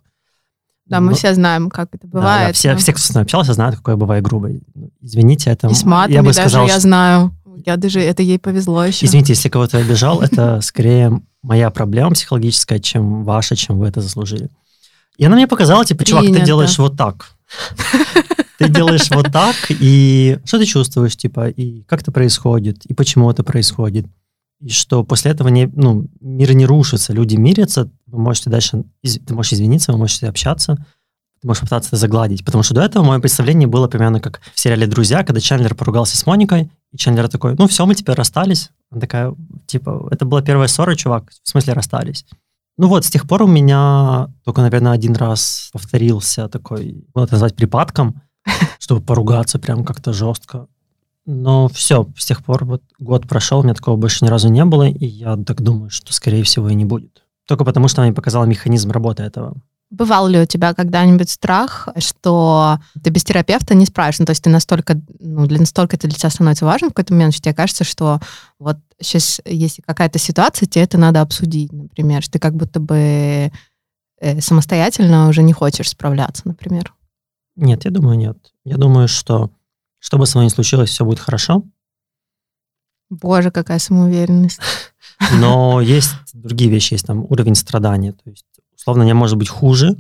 Да, 0.90 1.00
мы 1.00 1.12
но... 1.12 1.16
все 1.16 1.34
знаем, 1.34 1.70
как 1.70 1.90
это 1.94 2.08
бывает. 2.08 2.42
Да, 2.42 2.48
да, 2.48 2.54
все, 2.54 2.72
но... 2.72 2.78
все, 2.78 2.94
кто 2.94 3.02
с 3.02 3.14
нами 3.14 3.24
общался, 3.24 3.54
знают, 3.54 3.76
какой 3.76 3.94
я 3.94 3.98
бываю 3.98 4.24
грубый. 4.24 4.64
Извините, 5.02 5.52
это... 5.52 5.68
И 5.68 5.74
с 5.74 5.84
матами 5.84 6.16
я 6.16 6.22
бы 6.22 6.28
даже 6.34 6.40
сказал, 6.40 6.68
я 6.68 6.80
знаю. 6.80 7.36
Я 7.66 7.78
даже, 7.78 8.00
это 8.00 8.24
ей 8.24 8.40
повезло 8.40 8.86
еще. 8.86 9.06
Извините, 9.06 9.34
если 9.34 9.50
кого-то 9.50 9.78
обижал, 9.78 10.22
это 10.22 10.62
скорее 10.62 11.22
моя 11.42 11.70
проблема 11.70 12.12
психологическая, 12.12 12.80
чем 12.80 13.24
ваша, 13.24 13.56
чем 13.56 13.80
вы 13.80 13.88
это 13.88 14.02
заслужили. 14.02 14.50
И 15.18 15.26
она 15.26 15.36
мне 15.36 15.48
показала, 15.48 15.86
типа, 15.86 16.06
чувак, 16.06 16.26
ты 16.26 16.42
делаешь 16.42 16.78
вот 16.78 16.98
так. 16.98 17.32
Ты 18.58 18.68
делаешь 18.70 19.10
вот 19.12 19.32
так, 19.32 19.56
и 19.70 20.40
что 20.44 20.58
ты 20.58 20.66
чувствуешь, 20.66 21.16
типа, 21.16 21.50
и 21.50 21.84
как 21.84 22.02
это 22.02 22.12
происходит, 22.12 22.86
и 22.86 22.94
почему 22.94 23.30
это 23.30 23.44
происходит. 23.44 24.06
И 24.62 24.70
что 24.70 25.04
после 25.04 25.32
этого 25.32 25.48
не, 25.48 25.68
ну, 25.68 26.08
мир 26.20 26.54
не 26.54 26.66
рушится, 26.66 27.14
люди 27.14 27.36
мирятся, 27.36 27.90
вы 28.08 28.20
можете 28.20 28.50
дальше, 28.50 28.84
ты 29.04 29.34
можешь 29.34 29.54
извиниться, 29.54 29.94
вы 29.94 29.98
можете 29.98 30.28
общаться, 30.28 30.76
ты 31.42 31.48
можешь 31.48 31.62
попытаться 31.62 31.90
это 31.90 31.96
загладить. 31.98 32.44
Потому 32.44 32.64
что 32.64 32.74
до 32.74 32.82
этого 32.82 33.04
мое 33.04 33.20
представление 33.20 33.68
было 33.68 33.88
примерно 33.88 34.20
как 34.20 34.42
в 34.54 34.60
сериале 34.60 34.88
«Друзья», 34.88 35.24
когда 35.24 35.40
Чендлер 35.40 35.76
поругался 35.76 36.18
с 36.18 36.26
Моникой, 36.26 36.70
и 36.92 36.98
Чендлер 36.98 37.30
такой, 37.30 37.56
ну 37.58 37.68
все, 37.68 37.86
мы 37.86 37.96
теперь 37.96 38.16
расстались. 38.16 38.72
Она 38.92 39.02
такая, 39.02 39.34
типа, 39.66 40.10
это 40.12 40.26
была 40.26 40.42
первая 40.42 40.68
ссора, 40.68 40.96
чувак, 40.96 41.32
в 41.44 41.50
смысле 41.50 41.74
расстались. 41.74 42.26
Ну 42.78 42.88
вот, 42.88 43.06
с 43.06 43.10
тех 43.10 43.28
пор 43.28 43.44
у 43.44 43.48
меня 43.48 44.30
только, 44.44 44.62
наверное, 44.62 44.94
один 44.94 45.14
раз 45.16 45.70
повторился 45.72 46.48
такой, 46.48 47.06
ну, 47.14 47.24
это 47.24 47.34
назвать 47.34 47.56
припадком, 47.56 48.22
чтобы 48.80 49.02
поругаться 49.02 49.60
прям 49.60 49.86
как-то 49.86 50.12
жестко. 50.12 50.68
Но 51.32 51.68
все, 51.68 52.08
с 52.18 52.26
тех 52.26 52.44
пор 52.44 52.66
вот 52.66 52.82
год 52.98 53.28
прошел, 53.28 53.60
у 53.60 53.64
меня 53.64 53.76
такого 53.76 53.96
больше 53.98 54.26
ни 54.26 54.30
разу 54.30 54.50
не 54.50 54.66
было, 54.66 54.90
и 54.90 55.06
я 55.06 55.38
так 55.38 55.62
думаю, 55.62 55.92
что, 55.92 56.12
скорее 56.12 56.44
всего, 56.44 56.70
и 56.70 56.74
не 56.74 56.86
будет. 56.86 57.22
Только 57.48 57.64
потому, 57.64 57.88
что 57.88 58.02
она 58.02 58.08
мне 58.08 58.16
показала 58.16 58.46
механизм 58.46 58.90
работы 58.90 59.22
этого. 59.22 59.54
Бывал 59.92 60.28
ли 60.28 60.40
у 60.40 60.48
тебя 60.48 60.74
когда-нибудь 60.74 61.30
страх, 61.30 61.88
что 62.00 62.80
ты 63.04 63.12
без 63.12 63.24
терапевта 63.24 63.76
не 63.76 63.86
справишься? 63.86 64.24
Ну, 64.24 64.26
то 64.26 64.32
есть 64.32 64.44
ты 64.44 64.50
настолько, 64.50 65.00
ну, 65.20 65.46
для 65.46 65.60
настолько 65.60 65.98
это 65.98 66.08
для 66.08 66.18
тебя 66.18 66.32
становится 66.32 66.66
важным 66.66 66.90
в 66.90 66.94
какой-то 66.96 67.14
момент, 67.14 67.36
что 67.36 67.44
тебе 67.44 67.54
кажется, 67.54 67.84
что 67.84 68.20
вот 68.58 68.78
сейчас, 69.00 69.40
если 69.46 69.84
какая-то 69.84 70.18
ситуация, 70.18 70.66
тебе 70.66 70.86
это 70.86 70.98
надо 70.98 71.22
обсудить, 71.22 71.72
например, 71.72 72.24
что 72.24 72.34
ты 72.34 72.40
как 72.40 72.56
будто 72.56 72.80
бы 72.80 73.52
э, 74.20 74.42
самостоятельно 74.42 75.28
уже 75.28 75.44
не 75.44 75.54
хочешь 75.54 75.92
справляться, 75.92 76.42
например. 76.46 76.92
Нет, 77.56 77.86
я 77.86 77.92
думаю, 77.92 78.18
нет. 78.18 78.38
Я 78.66 78.78
думаю, 78.78 79.08
что 79.08 79.52
что 80.00 80.18
бы 80.18 80.26
мной 80.34 80.46
ни 80.46 80.50
случилось, 80.50 80.90
все 80.90 81.06
будет 81.06 81.20
хорошо. 81.20 81.64
Боже, 83.10 83.52
какая 83.52 83.80
самоуверенность. 83.80 84.60
Но 85.40 85.82
есть 85.98 86.14
другие 86.34 86.70
вещи, 86.70 86.94
есть 86.94 87.06
там 87.06 87.26
уровень 87.30 87.56
страдания. 87.56 88.14
То 88.14 88.30
есть 88.30 88.46
условно, 88.76 89.04
я 89.04 89.16
может 89.16 89.38
быть 89.38 89.50
хуже, 89.50 89.98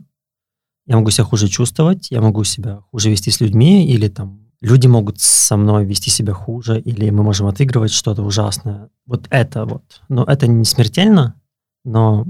я 0.85 0.95
могу 0.95 1.09
себя 1.11 1.25
хуже 1.25 1.47
чувствовать, 1.47 2.11
я 2.11 2.21
могу 2.21 2.43
себя 2.43 2.81
хуже 2.91 3.09
вести 3.09 3.31
с 3.31 3.41
людьми, 3.41 3.87
или 3.87 4.07
там 4.07 4.49
люди 4.61 4.87
могут 4.87 5.19
со 5.19 5.57
мной 5.57 5.85
вести 5.85 6.09
себя 6.09 6.33
хуже, 6.33 6.79
или 6.79 7.09
мы 7.09 7.23
можем 7.23 7.47
отыгрывать 7.47 7.91
что-то 7.91 8.23
ужасное. 8.23 8.89
Вот 9.05 9.27
это 9.29 9.65
вот. 9.65 10.01
Но 10.09 10.23
это 10.23 10.47
не 10.47 10.65
смертельно, 10.65 11.39
но 11.83 12.25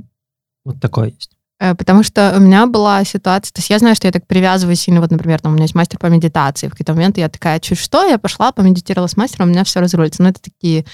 вот 0.66 0.80
такое 0.80 1.10
есть. 1.10 1.38
Э, 1.60 1.76
потому 1.76 2.04
что 2.04 2.34
у 2.38 2.39
меня 2.39 2.65
была 2.65 3.04
ситуация, 3.04 3.52
то 3.52 3.60
есть 3.60 3.69
я 3.69 3.80
знаю, 3.80 3.95
что 3.95 4.08
я 4.08 4.12
так 4.13 4.26
привязываюсь 4.26 4.80
сильно, 4.80 5.02
вот, 5.02 5.12
например, 5.12 5.41
там 5.41 5.52
у 5.52 5.56
меня 5.56 5.65
есть 5.65 5.76
мастер 5.76 6.00
по 6.00 6.08
медитации, 6.08 6.67
в 6.67 6.72
какие-то 6.72 6.93
моменты 6.93 7.22
я 7.22 7.30
такая, 7.30 7.60
чуть 7.60 7.80
что, 7.80 8.06
я 8.06 8.17
пошла, 8.17 8.52
помедитировала 8.52 9.08
с 9.08 9.17
мастером, 9.17 9.50
у 9.50 9.52
меня 9.52 9.63
все 9.63 9.80
разрулится. 9.80 10.24
Но 10.24 10.30
это 10.30 10.41
такие 10.41 10.86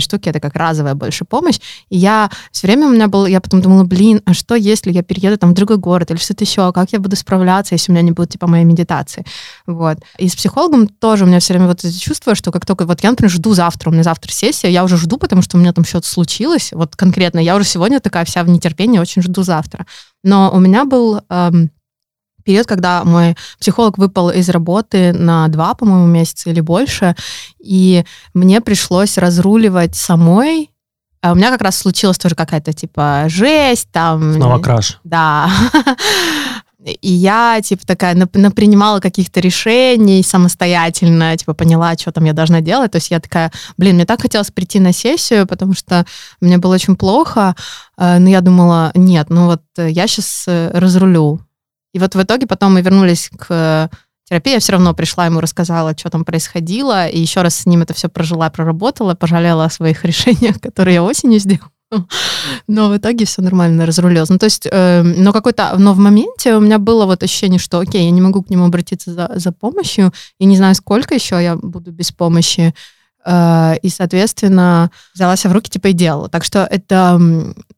штуки, 0.00 0.28
это 0.28 0.40
как 0.40 0.54
разовая 0.54 0.94
больше 0.94 1.24
помощь. 1.24 1.58
И 1.88 1.96
я 1.96 2.30
все 2.50 2.66
время 2.66 2.86
у 2.86 2.90
меня 2.90 3.08
был, 3.08 3.26
я 3.26 3.40
потом 3.40 3.60
думала, 3.60 3.84
блин, 3.84 4.20
а 4.24 4.34
что 4.34 4.54
если 4.54 4.92
я 4.92 5.02
перееду 5.02 5.36
там 5.36 5.50
в 5.50 5.54
другой 5.54 5.78
город 5.78 6.10
или 6.10 6.18
что-то 6.18 6.44
еще, 6.44 6.72
как 6.72 6.92
я 6.92 6.98
буду 6.98 7.16
справляться, 7.16 7.74
если 7.74 7.90
у 7.90 7.94
меня 7.94 8.02
не 8.02 8.12
будет 8.12 8.30
типа 8.30 8.46
моей 8.46 8.64
медитации. 8.64 9.24
Вот. 9.66 9.98
И 10.18 10.28
с 10.28 10.36
психологом 10.36 10.88
тоже 10.88 11.24
у 11.24 11.26
меня 11.26 11.40
все 11.40 11.54
время 11.54 11.68
вот 11.68 11.84
это 11.84 11.98
чувство, 11.98 12.34
что 12.34 12.52
как 12.52 12.66
только 12.66 12.86
вот 12.86 13.02
я, 13.02 13.10
например, 13.10 13.30
жду 13.30 13.54
завтра, 13.54 13.90
у 13.90 13.92
меня 13.92 14.02
завтра 14.02 14.30
сессия, 14.30 14.70
я 14.70 14.84
уже 14.84 14.96
жду, 14.96 15.16
потому 15.18 15.42
что 15.42 15.56
у 15.56 15.60
меня 15.60 15.72
там 15.72 15.84
что-то 15.84 16.08
случилось, 16.08 16.70
вот 16.72 16.96
конкретно, 16.96 17.38
я 17.38 17.56
уже 17.56 17.64
сегодня 17.64 18.00
такая 18.00 18.24
вся 18.24 18.42
в 18.42 18.48
нетерпении, 18.48 18.98
очень 18.98 19.22
жду 19.22 19.42
завтра. 19.42 19.86
Но 20.22 20.50
у 20.52 20.58
меня 20.58 20.84
был 20.84 21.20
эм, 21.28 21.70
период, 22.44 22.66
когда 22.66 23.04
мой 23.04 23.36
психолог 23.58 23.98
выпал 23.98 24.30
из 24.30 24.48
работы 24.48 25.12
на 25.12 25.48
два, 25.48 25.74
по-моему, 25.74 26.06
месяца 26.06 26.50
или 26.50 26.60
больше, 26.60 27.16
и 27.58 28.04
мне 28.34 28.60
пришлось 28.60 29.18
разруливать 29.18 29.96
самой. 29.96 30.70
А 31.20 31.32
у 31.32 31.34
меня 31.34 31.50
как 31.50 31.62
раз 31.62 31.78
случилась 31.78 32.18
тоже 32.18 32.34
какая-то 32.34 32.74
типа 32.74 33.24
жесть 33.28 33.88
там. 33.90 34.34
Снова 34.34 34.58
краш. 34.58 35.00
Да. 35.04 35.50
И 36.84 37.10
я, 37.10 37.60
типа, 37.62 37.86
такая, 37.86 38.14
напринимала 38.14 39.00
каких-то 39.00 39.40
решений 39.40 40.22
самостоятельно, 40.22 41.34
типа, 41.34 41.54
поняла, 41.54 41.94
что 41.94 42.12
там 42.12 42.24
я 42.24 42.34
должна 42.34 42.60
делать. 42.60 42.92
То 42.92 42.96
есть 42.96 43.10
я 43.10 43.20
такая, 43.20 43.50
блин, 43.78 43.94
мне 43.94 44.04
так 44.04 44.20
хотелось 44.20 44.50
прийти 44.50 44.80
на 44.80 44.92
сессию, 44.92 45.46
потому 45.46 45.72
что 45.72 46.04
мне 46.42 46.58
было 46.58 46.74
очень 46.74 46.94
плохо, 46.94 47.56
э, 47.96 48.18
но 48.18 48.28
я 48.28 48.42
думала, 48.42 48.90
нет, 48.94 49.30
ну 49.30 49.46
вот 49.46 49.62
я 49.78 50.06
сейчас 50.06 50.44
э, 50.46 50.70
разрулю 50.74 51.40
И 51.94 51.98
вот 51.98 52.14
в 52.14 52.22
итоге 52.22 52.46
потом 52.46 52.74
мы 52.74 52.82
вернулись 52.82 53.30
к 53.38 53.88
терапии, 54.28 54.54
я 54.54 54.58
все 54.58 54.72
равно 54.72 54.94
пришла 54.94 55.26
ему, 55.26 55.40
рассказала, 55.40 55.96
что 55.96 56.10
там 56.10 56.24
происходило, 56.24 57.06
и 57.06 57.20
еще 57.20 57.42
раз 57.42 57.54
с 57.54 57.66
ним 57.66 57.82
это 57.82 57.94
все 57.94 58.08
прожила, 58.08 58.50
проработала, 58.50 59.14
пожалела 59.14 59.64
о 59.64 59.70
своих 59.70 60.04
решениях, 60.04 60.60
которые 60.60 60.94
я 60.94 61.02
осенью 61.02 61.38
сделала. 61.38 61.70
Но 62.66 62.88
в 62.88 62.96
итоге 62.96 63.24
все 63.24 63.42
нормально 63.42 63.86
разрулилось. 63.86 64.28
Ну, 64.28 64.38
то 64.38 64.46
есть, 64.46 64.66
э, 64.68 65.02
но 65.02 65.32
какой-то, 65.32 65.76
но 65.78 65.92
в 65.92 65.98
моменте 65.98 66.56
у 66.56 66.60
меня 66.60 66.78
было 66.78 67.06
вот 67.06 67.22
ощущение, 67.22 67.60
что, 67.60 67.78
окей, 67.78 68.04
я 68.04 68.10
не 68.10 68.20
могу 68.20 68.42
к 68.42 68.50
нему 68.50 68.64
обратиться 68.64 69.12
за, 69.12 69.30
за 69.36 69.52
помощью, 69.52 70.12
и 70.40 70.46
не 70.46 70.56
знаю, 70.56 70.74
сколько 70.74 71.14
еще 71.14 71.40
я 71.40 71.54
буду 71.54 71.92
без 71.92 72.10
помощи. 72.10 72.74
Э, 73.24 73.76
и, 73.80 73.88
соответственно, 73.90 74.90
взялась 75.14 75.44
в 75.44 75.52
руки, 75.52 75.70
типа, 75.70 75.88
и 75.88 75.92
делала. 75.92 76.28
Так 76.28 76.42
что 76.42 76.66
это 76.68 77.20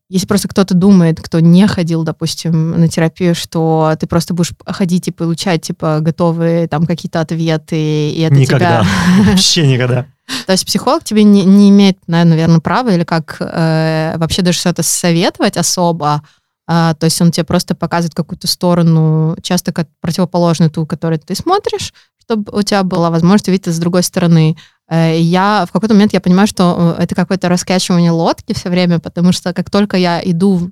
если 0.09 0.27
просто 0.27 0.49
кто-то 0.49 0.75
думает, 0.75 1.21
кто 1.21 1.41
не 1.41 1.67
ходил, 1.67 2.05
допустим, 2.05 2.73
на 2.81 2.89
терапию, 2.89 3.35
что 3.35 3.95
ты 3.99 4.07
просто 4.07 4.35
будешь 4.35 4.53
ходить 4.65 5.09
и 5.09 5.13
получать, 5.13 5.63
типа, 5.63 5.99
готовые 6.01 6.69
там 6.69 6.87
какие-то 6.87 7.21
ответы, 7.21 8.11
и 8.11 8.21
это 8.21 8.35
никогда. 8.35 8.83
тебя... 8.83 8.87
Вообще 9.31 9.67
никогда. 9.67 10.07
То 10.47 10.53
есть 10.53 10.67
психолог 10.67 11.05
тебе 11.05 11.23
не, 11.23 11.45
не 11.45 11.71
имеет, 11.71 11.99
наверное, 12.07 12.61
права 12.61 12.91
или 12.91 13.05
как 13.05 13.37
э, 13.41 14.15
вообще 14.17 14.43
даже 14.43 14.59
что-то 14.59 14.83
советовать 14.83 15.57
особо, 15.57 16.23
а, 16.69 16.95
то 16.95 17.05
есть 17.05 17.21
он 17.21 17.31
тебе 17.31 17.45
просто 17.45 17.75
показывает 17.75 18.15
какую-то 18.15 18.49
сторону, 18.49 19.37
часто 19.43 19.73
как 19.73 19.89
противоположную 20.01 20.71
ту, 20.71 20.85
которую 20.85 21.21
ты 21.21 21.35
смотришь, 21.37 21.93
чтобы 22.21 22.51
у 22.57 22.63
тебя 22.63 22.83
была 22.83 23.11
возможность 23.11 23.49
увидеть 23.49 23.69
это 23.69 23.77
с 23.77 23.79
другой 23.79 24.03
стороны. 24.03 24.57
Э, 24.89 25.19
я 25.19 25.67
в 25.67 25.73
какой-то 25.73 25.95
момент 25.95 26.13
я 26.13 26.21
понимаю, 26.21 26.47
что 26.47 26.97
э, 26.99 27.03
это 27.03 27.15
какое-то 27.15 27.49
раскачивание 27.49 28.11
лодки 28.11 28.55
все 28.55 28.71
время, 28.71 28.99
потому 28.99 29.33
что 29.33 29.53
как 29.53 29.71
только 29.71 29.97
я 29.97 30.21
иду 30.23 30.71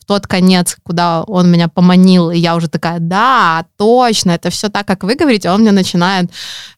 в 0.00 0.04
тот 0.06 0.26
конец, 0.26 0.76
куда 0.84 1.22
он 1.24 1.50
меня 1.50 1.68
поманил, 1.68 2.30
и 2.30 2.38
я 2.38 2.56
уже 2.56 2.68
такая, 2.68 2.98
да, 3.00 3.66
точно, 3.76 4.30
это 4.30 4.48
все 4.50 4.68
так, 4.68 4.86
как 4.86 5.02
вы 5.02 5.16
говорите, 5.16 5.50
он 5.50 5.62
мне 5.62 5.72
начинает 5.72 6.30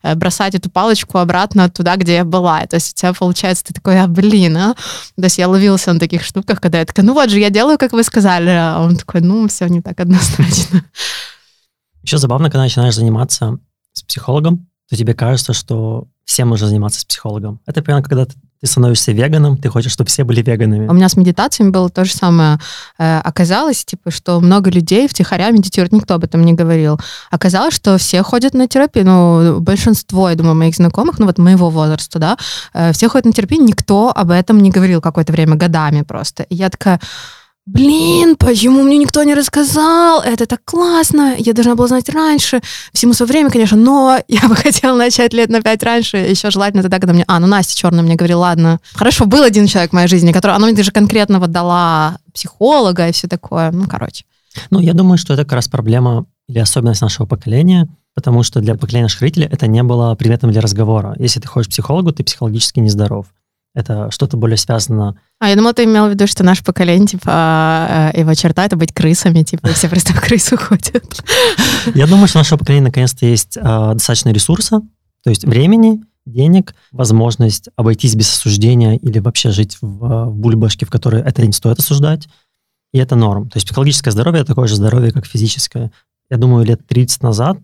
э, 0.03 0.15
бросать 0.15 0.55
эту 0.55 0.71
палочку 0.71 1.19
обратно 1.19 1.69
туда, 1.69 1.97
где 1.97 2.15
я 2.15 2.25
была. 2.25 2.67
То 2.67 2.77
есть 2.77 2.95
у 2.95 2.97
тебя 2.97 3.13
получается, 3.13 3.65
ты 3.65 3.75
такой, 3.75 4.01
а, 4.01 4.07
блин, 4.07 4.57
а? 4.57 4.75
То 5.17 5.25
есть 5.25 5.39
я 5.39 5.49
ловился 5.49 5.93
на 5.93 6.01
таких 6.01 6.25
штуках, 6.25 6.61
когда 6.61 6.79
я 6.79 6.87
такая, 6.87 7.05
ну 7.05 7.13
вот 7.13 7.29
же, 7.29 7.39
я 7.39 7.51
делаю, 7.51 7.79
как 7.79 7.93
вы 7.93 8.03
сказали, 8.05 8.51
а 8.51 8.81
он 8.81 8.97
такой, 8.97 9.21
ну, 9.21 9.47
все 9.49 9.67
не 9.67 9.83
так 9.83 10.01
однозначно. 10.01 10.85
Еще 12.03 12.17
забавно, 12.17 12.51
когда 12.51 12.63
начинаешь 12.63 12.95
заниматься 12.95 13.59
с 13.93 14.03
психологом, 14.03 14.70
то 14.91 14.97
тебе 14.97 15.15
кажется, 15.15 15.53
что 15.53 16.09
всем 16.25 16.49
нужно 16.49 16.67
заниматься 16.67 17.01
с 17.01 17.05
психологом. 17.05 17.61
Это 17.65 17.81
примерно 17.81 18.03
когда 18.03 18.25
ты, 18.27 18.35
ты 18.61 18.67
становишься 18.67 19.13
веганом, 19.13 19.57
ты 19.57 19.69
хочешь, 19.69 19.93
чтобы 19.93 20.09
все 20.09 20.25
были 20.25 20.43
веганами. 20.43 20.89
У 20.89 20.93
меня 20.93 21.09
с 21.09 21.17
медитациями 21.17 21.71
было 21.71 21.89
то 21.91 22.05
же 22.05 22.13
самое. 22.13 22.59
Э, 22.99 23.21
оказалось, 23.21 23.85
типа, 23.85 24.11
что 24.11 24.41
много 24.41 24.69
людей 24.69 25.07
втихаря 25.07 25.51
медитируют, 25.51 25.93
никто 25.93 26.15
об 26.15 26.25
этом 26.25 26.45
не 26.45 26.55
говорил. 26.55 26.99
Оказалось, 27.31 27.75
что 27.75 27.99
все 27.99 28.23
ходят 28.25 28.53
на 28.53 28.67
терапию, 28.67 29.07
ну, 29.07 29.61
большинство, 29.61 30.29
я 30.29 30.35
думаю, 30.35 30.57
моих 30.57 30.75
знакомых, 30.75 31.21
ну, 31.21 31.27
вот 31.27 31.39
моего 31.39 31.71
возраста, 31.71 32.19
да, 32.19 32.37
э, 32.75 32.93
все 32.93 33.09
ходят 33.09 33.27
на 33.27 33.33
терапию, 33.33 33.63
никто 33.63 34.13
об 34.15 34.33
этом 34.33 34.59
не 34.59 34.71
говорил 34.71 35.01
какое-то 35.01 35.33
время, 35.33 35.55
годами 35.55 36.03
просто. 36.03 36.43
И 36.45 36.57
я 36.57 36.69
такая 36.69 37.01
блин, 37.73 38.37
почему 38.37 38.83
мне 38.83 38.99
никто 38.99 39.23
не 39.23 39.35
рассказал? 39.35 40.23
Это 40.23 40.47
так 40.47 40.61
классно, 40.65 41.35
я 41.39 41.53
должна 41.53 41.75
была 41.75 41.89
знать 41.89 42.09
раньше. 42.09 42.61
Всему 42.93 43.13
свое 43.13 43.29
время, 43.31 43.51
конечно, 43.51 43.77
но 43.77 44.19
я 44.29 44.49
бы 44.49 44.57
хотела 44.57 44.97
начать 44.97 45.33
лет 45.33 45.51
на 45.51 45.63
пять 45.63 45.83
раньше, 45.83 46.17
еще 46.17 46.51
желательно 46.51 46.83
тогда, 46.83 46.99
когда 46.99 47.13
мне... 47.13 47.25
А, 47.29 47.39
ну 47.39 47.47
Настя 47.47 47.77
Черная 47.77 48.03
мне 48.03 48.17
говорила, 48.17 48.41
ладно, 48.41 48.81
хорошо, 48.95 49.27
был 49.27 49.43
один 49.43 49.67
человек 49.67 49.91
в 49.91 49.95
моей 49.95 50.09
жизни, 50.09 50.33
который... 50.33 50.57
Она 50.57 50.67
мне 50.67 50.77
даже 50.77 50.91
конкретно 50.91 51.39
вот 51.39 51.51
дала 51.51 52.19
психолога 52.35 53.09
и 53.09 53.13
все 53.13 53.29
такое. 53.29 53.71
Ну, 53.71 53.87
короче. 53.89 54.25
Ну, 54.71 54.81
я 54.81 54.95
думаю, 54.95 55.19
что 55.19 55.35
это 55.35 55.45
как 55.45 55.53
раз 55.53 55.69
проблема 55.69 56.27
или 56.49 56.59
особенность 56.59 57.03
нашего 57.03 57.27
поколения, 57.27 57.89
потому 58.15 58.43
что 58.43 58.61
для 58.61 58.75
поколения 58.75 59.05
наших 59.05 59.21
родителей 59.21 59.49
это 59.51 59.67
не 59.69 59.83
было 59.83 60.15
предметом 60.17 60.51
для 60.51 60.61
разговора. 60.61 61.15
Если 61.19 61.41
ты 61.41 61.47
ходишь 61.47 61.69
к 61.69 61.71
психологу, 61.71 62.13
ты 62.13 62.25
психологически 62.25 62.81
нездоров 62.81 63.27
это 63.75 64.11
что-то 64.11 64.37
более 64.37 64.57
связано. 64.57 65.17
А 65.39 65.49
я 65.49 65.57
думала, 65.57 65.73
ты 65.73 65.85
имел 65.85 66.07
в 66.07 66.11
виду, 66.11 66.27
что 66.27 66.43
наше 66.43 66.65
поколение, 66.65 67.07
типа, 67.07 68.11
э, 68.15 68.21
его 68.21 68.35
черта— 68.35 68.65
это 68.67 68.77
быть 68.77 68.93
крысами, 68.93 69.43
типа, 69.43 69.69
все 69.69 69.89
просто 69.89 70.13
в 70.13 70.21
крысу 70.21 70.57
ходят. 70.57 71.25
Я 71.95 72.07
думаю, 72.07 72.27
что 72.27 72.39
наше 72.39 72.57
поколение 72.57 72.87
наконец-то 72.89 73.27
есть 73.27 73.57
а, 73.61 73.95
достаточно 73.95 74.31
ресурса, 74.31 74.81
то 75.23 75.31
есть 75.31 75.45
времени, 75.45 76.03
денег, 76.27 76.75
возможность 76.91 77.69
обойтись 77.77 78.15
без 78.17 78.31
осуждения 78.33 78.97
или 78.97 79.19
вообще 79.19 79.51
жить 79.51 79.79
в, 79.81 80.27
в 80.27 80.35
бульбашке, 80.35 80.85
в 80.85 80.91
которой 80.91 81.23
это 81.23 81.47
не 81.47 81.53
стоит 81.53 81.79
осуждать, 81.79 82.29
и 82.93 82.99
это 82.99 83.15
норм. 83.15 83.49
То 83.49 83.57
есть 83.57 83.67
психологическое 83.67 84.11
здоровье— 84.11 84.45
такое 84.45 84.67
же 84.67 84.75
здоровье, 84.75 85.13
как 85.13 85.27
физическое. 85.27 85.93
Я 86.29 86.37
думаю, 86.37 86.67
лет 86.67 86.87
30 86.87 87.23
назад 87.23 87.59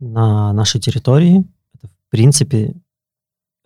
на 0.00 0.52
нашей 0.52 0.80
территории 0.80 1.44
это, 1.74 1.86
в 1.86 2.10
принципе, 2.10 2.74
Э, 2.74 2.81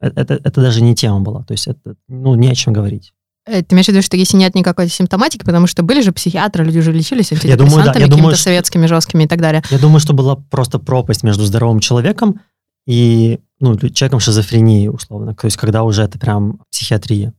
это, 0.00 0.34
это 0.34 0.60
даже 0.60 0.82
не 0.82 0.94
тема 0.94 1.20
была, 1.20 1.42
то 1.44 1.52
есть 1.52 1.66
это, 1.66 1.96
ну, 2.08 2.34
не 2.34 2.50
о 2.50 2.54
чем 2.54 2.72
говорить. 2.72 3.12
Э, 3.46 3.62
ты 3.62 3.74
имеешь 3.74 3.86
в 3.86 3.90
виду, 3.90 4.02
что 4.02 4.16
если 4.16 4.36
нет 4.36 4.54
никакой 4.54 4.88
симптоматики, 4.88 5.44
потому 5.44 5.66
что 5.66 5.82
были 5.82 6.00
же 6.02 6.12
психиатры, 6.12 6.64
люди 6.64 6.78
уже 6.78 6.92
лечились 6.92 7.32
я 7.32 7.56
думаю, 7.56 7.84
да, 7.84 7.98
я 7.98 8.08
думаю, 8.08 8.34
что, 8.34 8.44
советскими 8.44 8.86
жесткими 8.86 9.24
и 9.24 9.28
так 9.28 9.40
далее. 9.40 9.62
Я 9.70 9.78
думаю, 9.78 10.00
что 10.00 10.12
была 10.12 10.36
просто 10.36 10.78
пропасть 10.78 11.22
между 11.22 11.44
здоровым 11.44 11.80
человеком 11.80 12.40
и 12.86 13.40
ну, 13.60 13.76
человеком 13.76 14.20
шизофрении, 14.20 14.88
условно. 14.88 15.34
То 15.34 15.46
есть 15.46 15.56
когда 15.56 15.84
уже 15.84 16.02
это 16.02 16.18
прям 16.18 16.60
психиатрия. 16.70 17.32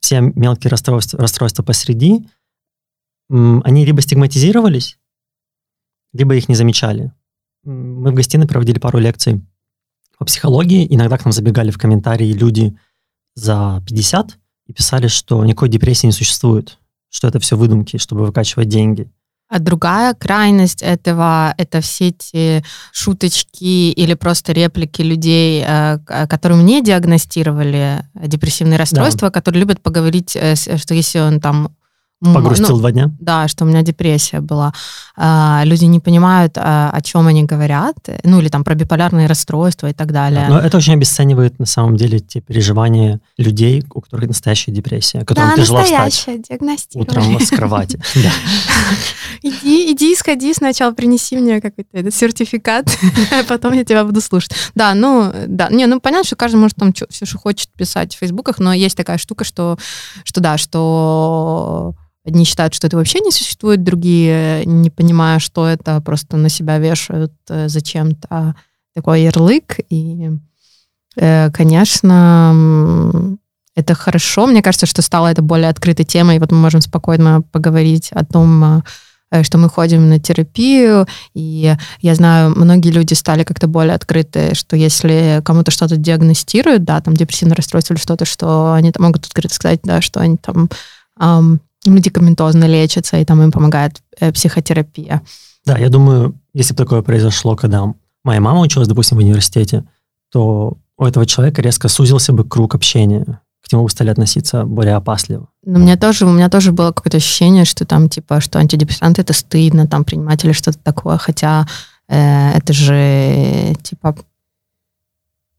Все 0.00 0.20
мелкие 0.20 0.70
расстройства, 0.70 1.20
расстройства 1.20 1.62
посреди, 1.62 2.26
они 3.30 3.84
либо 3.84 4.00
стигматизировались, 4.00 4.98
либо 6.12 6.34
их 6.34 6.48
не 6.48 6.56
замечали. 6.56 7.12
Мы 7.64 8.10
в 8.10 8.14
гостиной 8.14 8.48
проводили 8.48 8.80
пару 8.80 8.98
лекций 8.98 9.40
по 10.22 10.26
психологии. 10.26 10.86
Иногда 10.88 11.18
к 11.18 11.24
нам 11.24 11.32
забегали 11.32 11.72
в 11.72 11.78
комментарии 11.78 12.32
люди 12.32 12.76
за 13.34 13.82
50 13.88 14.38
и 14.68 14.72
писали, 14.72 15.08
что 15.08 15.44
никакой 15.44 15.68
депрессии 15.68 16.06
не 16.06 16.12
существует, 16.12 16.78
что 17.10 17.26
это 17.26 17.40
все 17.40 17.56
выдумки, 17.56 17.96
чтобы 17.96 18.24
выкачивать 18.26 18.68
деньги. 18.68 19.10
А 19.48 19.58
другая 19.58 20.14
крайность 20.14 20.80
этого— 20.80 21.52
это 21.58 21.80
все 21.80 22.08
эти 22.10 22.64
шуточки 22.92 23.90
или 23.90 24.14
просто 24.14 24.52
реплики 24.52 25.02
людей, 25.02 25.64
э, 25.66 25.98
которым 26.28 26.64
не 26.64 26.84
диагностировали 26.84 28.04
депрессивные 28.14 28.78
расстройства, 28.78 29.28
да. 29.28 29.32
которые 29.32 29.60
любят 29.60 29.82
поговорить, 29.82 30.36
э, 30.36 30.54
что 30.54 30.94
если 30.94 31.18
он 31.18 31.40
там 31.40 31.74
Погрустил 32.22 32.76
ну, 32.76 32.78
два 32.78 32.92
дня? 32.92 33.10
Да, 33.18 33.48
что 33.48 33.64
у 33.64 33.68
меня 33.68 33.82
депрессия 33.82 34.40
была. 34.40 34.72
А, 35.16 35.62
люди 35.64 35.86
не 35.86 35.98
понимают, 35.98 36.56
а, 36.56 36.90
о 36.92 37.00
чем 37.02 37.26
они 37.26 37.44
говорят, 37.44 37.96
ну 38.22 38.40
или 38.40 38.48
там 38.48 38.62
про 38.62 38.74
биполярные 38.74 39.26
расстройства 39.26 39.88
и 39.88 39.92
так 39.92 40.12
далее. 40.12 40.46
Но 40.48 40.58
это 40.58 40.76
очень 40.76 40.94
обесценивает 40.94 41.58
на 41.58 41.66
самом 41.66 41.96
деле 41.96 42.20
те 42.20 42.40
переживания 42.40 43.20
людей, 43.38 43.84
у 43.92 44.00
которых 44.00 44.28
настоящая 44.28 44.70
депрессия, 44.70 45.24
которым 45.24 45.50
да, 45.50 45.56
тяжело 45.56 45.82
встать 45.82 46.26
утром 46.94 47.40
с 47.40 47.50
кровати. 47.50 48.00
Иди, 49.42 49.92
иди, 49.92 50.14
сходи 50.14 50.54
сначала, 50.54 50.92
принеси 50.92 51.36
мне 51.36 51.60
какой-то 51.60 51.90
этот 51.92 52.14
сертификат, 52.14 52.86
а 53.32 53.42
потом 53.42 53.72
я 53.72 53.84
тебя 53.84 54.04
буду 54.04 54.20
слушать. 54.20 54.52
Да, 54.76 54.94
ну, 54.94 55.32
да, 55.48 55.68
не, 55.68 55.86
ну 55.86 56.00
понятно, 56.00 56.24
что 56.24 56.36
каждый 56.36 56.56
может 56.56 56.76
там 56.76 56.92
все, 56.92 57.26
что 57.26 57.38
хочет 57.38 57.68
писать 57.70 58.14
в 58.14 58.18
фейсбуках, 58.18 58.60
но 58.60 58.72
есть 58.72 58.96
такая 58.96 59.18
штука, 59.18 59.42
что, 59.42 59.78
что 60.24 60.40
да, 60.40 60.58
что 60.58 61.94
Одни 62.24 62.44
считают, 62.44 62.72
что 62.72 62.86
это 62.86 62.96
вообще 62.96 63.18
не 63.20 63.32
существует, 63.32 63.82
другие, 63.82 64.64
не 64.64 64.90
понимая, 64.90 65.40
что 65.40 65.66
это, 65.66 66.00
просто 66.00 66.36
на 66.36 66.48
себя 66.48 66.78
вешают 66.78 67.32
э, 67.48 67.68
зачем-то 67.68 68.54
такой 68.94 69.22
ярлык. 69.22 69.80
И, 69.90 70.30
э, 71.16 71.50
конечно, 71.50 73.36
это 73.74 73.94
хорошо. 73.94 74.46
Мне 74.46 74.62
кажется, 74.62 74.86
что 74.86 75.02
стало 75.02 75.28
это 75.28 75.42
более 75.42 75.68
открытой 75.68 76.04
темой. 76.04 76.36
И 76.36 76.38
вот 76.38 76.52
мы 76.52 76.58
можем 76.58 76.80
спокойно 76.80 77.42
поговорить 77.42 78.10
о 78.12 78.24
том, 78.24 78.84
э, 79.32 79.42
что 79.42 79.58
мы 79.58 79.68
ходим 79.68 80.08
на 80.08 80.20
терапию, 80.20 81.08
и 81.34 81.74
я 82.02 82.14
знаю, 82.14 82.50
многие 82.54 82.90
люди 82.90 83.14
стали 83.14 83.42
как-то 83.42 83.66
более 83.66 83.94
открыты, 83.94 84.54
что 84.54 84.76
если 84.76 85.40
кому-то 85.44 85.72
что-то 85.72 85.96
диагностируют, 85.96 86.84
да, 86.84 87.00
там 87.00 87.14
депрессивное 87.14 87.56
расстройство 87.56 87.94
или 87.94 88.00
что-то, 88.00 88.26
что 88.26 88.74
они 88.74 88.92
там 88.92 89.06
могут 89.06 89.24
открыто 89.24 89.54
сказать, 89.54 89.80
да, 89.82 90.02
что 90.02 90.20
они 90.20 90.36
там 90.36 90.68
эм, 91.18 91.60
медикаментозно 91.90 92.64
лечатся, 92.64 93.18
и 93.18 93.24
там 93.24 93.42
им 93.42 93.52
помогает 93.52 94.02
э, 94.20 94.32
психотерапия. 94.32 95.22
Да, 95.64 95.78
я 95.78 95.88
думаю, 95.88 96.34
если 96.54 96.74
бы 96.74 96.78
такое 96.78 97.02
произошло, 97.02 97.56
когда 97.56 97.92
моя 98.24 98.40
мама 98.40 98.60
училась, 98.60 98.88
допустим, 98.88 99.16
в 99.16 99.20
университете, 99.20 99.84
то 100.30 100.76
у 100.96 101.04
этого 101.04 101.26
человека 101.26 101.62
резко 101.62 101.88
сузился 101.88 102.32
бы 102.32 102.44
круг 102.44 102.74
общения, 102.74 103.40
к 103.66 103.72
нему 103.72 103.84
бы 103.84 103.90
стали 103.90 104.10
относиться 104.10 104.64
более 104.64 104.94
опасливо. 104.94 105.48
Но 105.64 105.78
у 105.78 105.82
меня 105.82 105.96
тоже, 105.96 106.26
у 106.26 106.32
меня 106.32 106.48
тоже 106.48 106.72
было 106.72 106.92
какое-то 106.92 107.18
ощущение, 107.18 107.64
что 107.64 107.84
там, 107.84 108.08
типа, 108.08 108.40
что 108.40 108.58
антидепрессанты 108.58 109.22
это 109.22 109.32
стыдно, 109.32 109.86
там, 109.86 110.04
принимать 110.04 110.44
или 110.44 110.52
что-то 110.52 110.78
такое, 110.78 111.16
хотя 111.18 111.66
э, 112.08 112.52
это 112.52 112.72
же, 112.72 113.74
типа, 113.82 114.16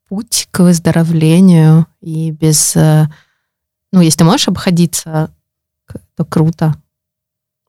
путь 0.09 0.47
к 0.51 0.59
выздоровлению, 0.59 1.87
и 2.01 2.31
без... 2.31 2.75
Э, 2.75 3.07
ну, 3.91 4.01
если 4.01 4.19
ты 4.19 4.23
можешь 4.25 4.47
обходиться 4.47 5.31
то 6.15 6.25
круто. 6.25 6.75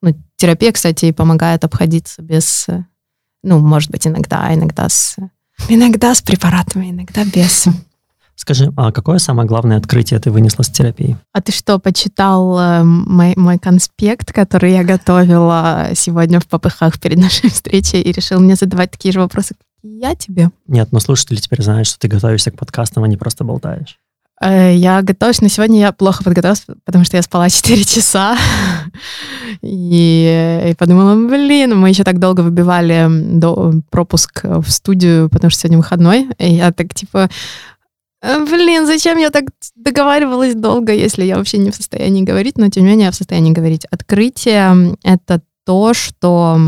Ну, 0.03 0.15
терапия, 0.37 0.73
кстати, 0.73 1.13
помогает 1.13 1.65
обходиться 1.65 2.23
без, 2.23 2.67
Ну, 3.43 3.59
может 3.59 3.91
быть, 3.91 4.07
иногда, 4.07 4.53
иногда 4.55 4.89
с, 4.89 5.17
иногда 5.69 6.15
с 6.15 6.23
препаратами, 6.23 6.91
иногда 6.91 7.25
без. 7.25 7.67
Скажи, 8.37 8.73
а 8.77 8.91
какое 8.91 9.19
самое 9.19 9.47
главное 9.47 9.77
открытие 9.77 10.19
ты 10.19 10.31
вынесла 10.31 10.65
с 10.65 10.69
терапии? 10.69 11.17
А 11.33 11.41
ты 11.41 11.53
что, 11.53 11.79
почитал 11.79 12.59
э, 12.59 12.83
мой, 12.83 13.35
мой 13.37 13.59
конспект, 13.59 14.33
который 14.33 14.73
я 14.73 14.83
готовила 14.83 15.91
сегодня 15.95 16.41
в 16.41 16.47
попыхах 16.49 16.99
перед 17.01 17.19
нашей 17.19 17.49
встречей 17.49 18.03
и 18.03 18.13
решил 18.13 18.41
мне 18.41 18.57
задавать 18.57 18.91
такие 18.91 19.13
же 19.13 19.21
вопросы, 19.21 19.55
как 19.55 19.67
я 19.83 20.17
тебе? 20.17 20.51
Нет, 20.67 20.91
но 20.91 20.99
слушатели 20.99 21.37
теперь 21.37 21.63
знают, 21.63 21.87
что 21.87 21.99
ты 21.99 22.09
готовишься 22.09 22.51
к 22.51 22.59
подкастам, 22.59 23.05
а 23.05 23.09
не 23.09 23.17
просто 23.17 23.45
болтаешь. 23.45 23.99
Э, 24.41 24.75
я 24.75 25.03
готовлюсь, 25.03 25.41
но 25.41 25.49
сегодня 25.49 25.81
я 25.81 25.93
плохо 25.93 26.25
подготовилась, 26.25 26.67
потому 26.85 27.05
что 27.05 27.17
я 27.17 27.23
спала 27.23 27.49
4 27.51 27.85
часа. 27.85 28.37
И, 29.63 30.69
и 30.71 30.75
подумала, 30.75 31.15
блин, 31.15 31.77
мы 31.77 31.89
еще 31.89 32.05
так 32.05 32.19
долго 32.19 32.41
выбивали 32.41 33.07
до, 33.09 33.75
пропуск 33.91 34.45
в 34.45 34.69
студию, 34.71 35.29
потому 35.31 35.51
что 35.51 35.61
сегодня 35.61 35.79
выходной. 35.79 36.29
И 36.39 36.55
я 36.55 36.73
так, 36.73 36.95
типа, 36.95 37.31
«Э, 38.23 38.45
блин, 38.45 38.87
зачем 38.87 39.19
я 39.19 39.31
так 39.31 39.45
договаривалась 39.77 40.55
долго, 40.55 40.93
если 40.93 41.25
я 41.25 41.37
вообще 41.37 41.59
не 41.59 41.71
в 41.71 41.77
состоянии 41.77 42.23
говорить, 42.23 42.59
но 42.59 42.69
тем 42.69 42.85
не 42.85 42.91
менее 42.91 43.07
я 43.07 43.13
в 43.13 43.17
состоянии 43.17 43.53
говорить. 43.53 43.85
Открытие— 43.87 44.97
это 45.03 45.43
то, 45.65 45.95
что 45.95 46.59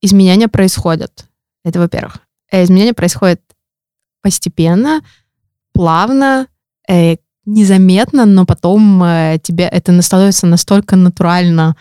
изменения 0.00 0.48
происходят. 0.48 1.26
Это 1.64 1.80
во-первых. 1.80 2.18
Э, 2.50 2.62
изменения 2.62 2.94
происходят 2.94 3.40
постепенно, 4.22 5.00
плавно, 5.72 6.46
э, 6.88 7.16
незаметно, 7.44 8.26
но 8.26 8.44
потом 8.44 9.02
тебе 9.42 9.64
это 9.64 10.02
становится 10.02 10.46
настолько 10.46 10.96
натурально 10.96 11.76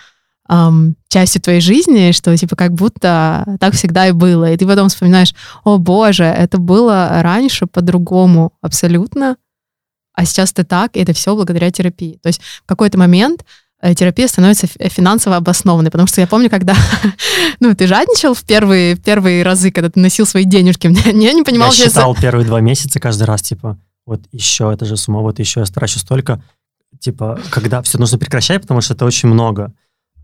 эм, 0.50 0.96
частью 1.10 1.41
твоей 1.41 1.62
жизни, 1.62 2.12
что 2.12 2.36
типа 2.36 2.56
как 2.56 2.74
будто 2.74 3.58
так 3.60 3.74
всегда 3.74 4.08
и 4.08 4.12
было. 4.12 4.52
И 4.52 4.58
ты 4.58 4.65
потом 4.65 4.89
вспоминаешь, 4.89 5.34
о 5.63 5.78
боже, 5.78 6.24
это 6.24 6.58
было 6.58 7.22
раньше 7.22 7.65
по-другому 7.67 8.54
абсолютно, 8.62 9.38
а 10.13 10.26
сейчас 10.26 10.52
ты 10.52 10.63
так, 10.63 10.96
и 10.96 11.00
это 11.00 11.13
все 11.13 11.36
благодаря 11.36 11.72
терапии. 11.72 12.20
То 12.24 12.28
есть 12.28 12.41
в 12.41 12.65
какой-то 12.65 12.98
момент 12.98 13.46
э, 13.82 13.93
терапия 13.93 14.28
становится 14.28 14.67
финансово 14.67 15.36
обоснованной, 15.36 15.91
потому 15.91 16.08
что 16.08 16.22
я 16.22 16.28
помню, 16.28 16.50
когда, 16.50 16.76
ну, 17.60 17.76
ты 17.76 17.86
жадничал 17.86 18.34
в 18.34 18.43
первые, 18.43 18.96
первые 18.96 19.43
разы, 19.43 19.72
когда 19.72 19.89
ты 19.89 20.00
носил 20.00 20.26
свои 20.26 20.43
денежки, 20.43 20.88
я 21.06 21.34
не 21.34 21.43
понимал, 21.43 21.72
Я 21.72 21.86
считал 21.86 22.15
первые 22.15 22.46
два 22.46 22.62
месяца 22.62 23.00
каждый 23.00 23.24
раз, 23.24 23.43
типа, 23.43 23.78
вот 24.08 24.22
еще 24.32 24.72
это 24.74 24.86
же 24.86 24.98
сумма, 24.98 25.22
вот 25.22 25.38
еще 25.38 25.60
я 25.60 25.65
трачу 25.67 26.00
столько, 26.00 26.41
типа, 27.00 27.39
когда 27.52 27.84
все 27.84 28.00
нужно 28.00 28.17
прекращать, 28.17 28.62
потому 28.63 28.82
что 28.82 28.96
это 28.96 29.06
очень 29.06 29.30
много 29.30 29.74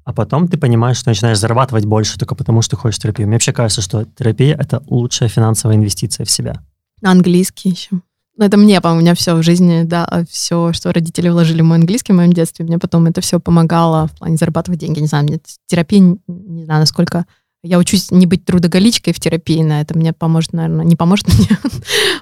а 0.06 0.14
потом 0.14 0.48
ты 0.48 0.58
понимаешь, 0.58 0.98
что 0.98 1.10
начинаешь 1.10 1.40
зарабатывать 1.40 1.86
больше 1.86 2.18
только 2.18 2.36
потому, 2.36 2.62
что 2.62 2.76
хочешь 2.76 3.00
терапию. 3.00 3.28
Мне 3.28 3.36
вообще 3.36 3.54
кажется, 3.54 3.82
что 3.82 4.06
терапия— 4.06 4.56
это 4.60 4.84
лучшая 4.88 5.30
финансовая 5.30 5.78
инвестиция 5.78 6.26
в 6.26 6.32
себя. 6.32 6.62
Английский 7.02 7.70
еще. 7.70 8.02
Ну, 8.36 8.46
это 8.46 8.58
мне, 8.58 8.82
по-моему, 8.82 9.00
у 9.00 9.04
меня 9.04 9.16
все 9.16 9.36
в 9.36 9.44
жизни, 9.44 9.84
да, 9.84 10.26
все, 10.30 10.74
что 10.74 10.92
родители 10.92 11.30
вложили 11.30 11.62
в 11.62 11.66
мой 11.66 11.78
английский 11.78 12.14
в 12.14 12.16
моем 12.16 12.34
детстве, 12.34 12.66
мне 12.66 12.80
потом 12.80 13.06
это 13.06 13.22
все 13.22 13.40
помогало 13.40 14.08
в 14.08 14.18
плане 14.18 14.38
зарабатывать 14.38 14.80
деньги. 14.80 15.00
Не 15.00 15.08
знаю, 15.08 15.26
мне 15.26 15.40
терапия, 15.68 16.00
не 16.28 16.66
знаю, 16.66 16.82
насколько... 16.82 17.26
Я 17.64 17.80
учусь 17.80 18.12
не 18.12 18.26
быть 18.26 18.44
трудоголичкой 18.46 19.14
в 19.14 19.20
терапии, 19.20 19.64
на 19.64 19.82
это 19.82 19.98
мне 19.98 20.12
поможет, 20.12 20.54
наверное, 20.54 20.86
не 20.86 20.96
поможет 20.96 21.28
мне 21.34 21.58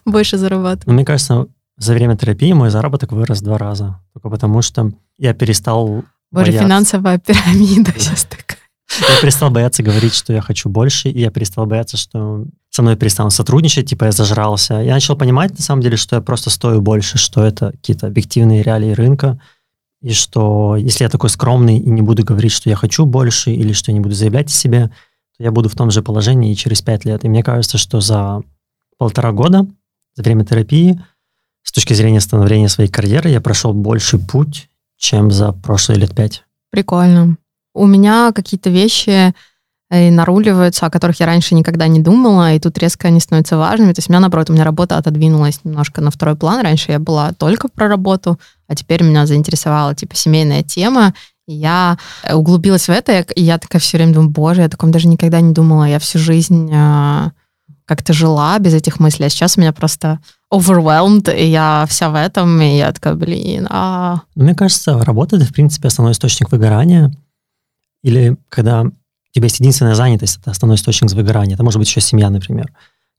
больше 0.06 0.38
зарабатывать. 0.38 0.88
Ну, 0.88 0.94
мне 0.94 1.06
кажется, 1.06 1.48
за 1.78 1.94
время 1.94 2.16
терапии 2.16 2.54
мой 2.54 2.70
заработок 2.70 3.12
вырос 3.12 3.42
два 3.42 3.58
раза. 3.58 4.00
Только 4.14 4.30
потому 4.30 4.62
что 4.62 4.92
я 5.18 5.34
перестал 5.34 6.04
Боже, 6.32 6.48
бояться. 6.48 6.64
финансовая 6.64 7.18
пирамида 7.18 7.92
сейчас 7.98 8.26
такая. 8.26 8.60
Я 9.00 9.22
перестал 9.22 9.50
бояться 9.50 9.84
говорить, 9.84 10.14
что 10.14 10.34
я 10.34 10.42
хочу 10.42 10.70
больше, 10.70 11.10
и 11.10 11.20
я 11.20 11.32
перестал 11.32 11.66
бояться, 11.66 11.98
что 11.98 12.46
со 12.70 12.82
мной 12.82 12.98
перестанут 12.98 13.34
сотрудничать, 13.34 13.90
типа 13.90 14.06
я 14.06 14.12
зажрался. 14.12 14.76
Я 14.76 14.94
начал 14.94 15.16
понимать, 15.16 15.58
на 15.58 15.64
самом 15.64 15.82
деле, 15.82 15.98
что 15.98 16.18
я 16.18 16.22
просто 16.22 16.50
стою 16.50 16.82
больше, 16.82 17.18
что 17.18 17.44
это 17.44 17.72
какие-то 17.72 18.08
объективные 18.08 18.64
реалии 18.64 18.92
рынка, 18.92 19.40
и 20.02 20.14
что 20.14 20.76
если 20.76 21.04
я 21.04 21.10
такой 21.10 21.30
скромный 21.30 21.78
и 21.78 21.90
не 21.90 22.02
буду 22.02 22.24
говорить, 22.24 22.52
что 22.52 22.70
я 22.70 22.76
хочу 22.76 23.06
больше, 23.06 23.52
или 23.52 23.72
что 23.74 23.92
я 23.92 23.94
не 23.94 24.02
буду 24.02 24.14
заявлять 24.14 24.50
о 24.50 24.54
себе, 24.54 24.92
я 25.42 25.52
буду 25.52 25.70
в 25.70 25.76
том 25.76 25.92
же 25.92 26.04
положении 26.04 26.52
и 26.52 26.56
через 26.56 26.82
пять 26.82 27.06
лет. 27.06 27.24
И 27.26 27.30
мне 27.30 27.44
кажется, 27.44 27.78
что 27.78 28.00
за 28.00 28.42
полтора 28.98 29.32
года, 29.32 29.66
за 30.16 30.24
время 30.24 30.46
терапии, 30.46 31.02
с 31.64 31.72
точки 31.72 31.94
зрения 31.94 32.22
становления 32.22 32.70
своей 32.70 32.90
карьеры, 32.90 33.30
я 33.30 33.42
прошел 33.42 33.74
больший 33.74 34.20
путь, 34.20 34.70
чем 34.98 35.32
за 35.32 35.52
прошлые 35.52 36.00
лет 36.00 36.16
пять. 36.16 36.44
Прикольно. 36.70 37.38
У 37.74 37.86
меня 37.86 38.32
какие-то 38.34 38.70
вещи 38.70 39.34
э, 39.90 40.12
наруливаются, 40.12 40.86
о 40.86 40.90
которых 40.90 41.20
я 41.20 41.26
раньше 41.26 41.56
никогда 41.56 41.88
не 41.88 42.00
думала, 42.00 42.54
и 42.54 42.60
тут 42.60 42.78
резко 42.78 43.08
они 43.08 43.20
становятся 43.20 43.58
важными. 43.58 43.94
То 43.94 44.00
есть 44.00 44.10
у 44.10 44.12
меня, 44.12 44.20
наоборот, 44.20 44.50
у 44.50 44.54
меня 44.54 44.64
работа 44.64 44.98
отодвинулась 44.98 45.62
немножко 45.64 46.02
на 46.02 46.12
второй 46.12 46.36
план. 46.36 46.62
Раньше 46.62 46.92
я 46.92 47.00
была 47.00 47.34
только 47.34 47.68
про 47.68 47.88
работу, 47.88 48.40
а 48.68 48.76
теперь 48.76 49.04
меня 49.04 49.26
заинтересовала, 49.26 49.96
типа, 49.96 50.16
семейная 50.16 50.64
тема, 50.64 51.14
я 51.54 51.98
э, 52.24 52.34
углубилась 52.34 52.88
в 52.88 52.92
это, 52.92 53.20
и 53.20 53.42
я 53.44 53.58
такая 53.58 53.80
все 53.80 53.98
время 53.98 54.14
думаю, 54.14 54.30
боже, 54.30 54.62
я 54.62 54.70
таком 54.70 54.92
даже 54.92 55.08
никогда 55.08 55.42
не 55.42 55.54
думала. 55.54 55.86
Я 55.86 56.00
всю 56.00 56.20
жизнь 56.20 56.70
э, 56.74 57.32
как-то 57.86 58.14
жила 58.14 58.58
без 58.60 58.74
этих 58.74 59.00
мыслей, 59.00 59.26
а 59.26 59.30
сейчас 59.30 59.58
у 59.58 59.62
меня 59.62 59.74
просто 59.74 60.20
overwhelmed, 60.54 61.36
и 61.36 61.46
я 61.46 61.86
вся 61.90 62.10
в 62.10 62.16
этом, 62.16 62.62
и 62.62 62.78
я 62.78 62.92
такая, 62.92 63.16
блин, 63.16 63.68
а... 63.70 64.22
Мне 64.36 64.54
кажется, 64.54 65.04
работа— 65.04 65.36
это, 65.38 65.46
в 65.46 65.54
принципе, 65.54 65.88
основной 65.88 66.14
источник 66.14 66.52
выгорания. 66.52 67.12
Или 68.04 68.38
когда 68.50 68.84
у 68.84 68.92
тебя 69.34 69.46
есть 69.46 69.60
единственная 69.60 69.96
занятость, 69.96 70.40
это 70.42 70.52
основной 70.52 70.76
источник 70.76 71.12
выгорания. 71.12 71.56
Это 71.56 71.64
может 71.64 71.80
быть 71.80 71.88
еще 71.88 72.02
семья, 72.02 72.30
например. 72.30 72.72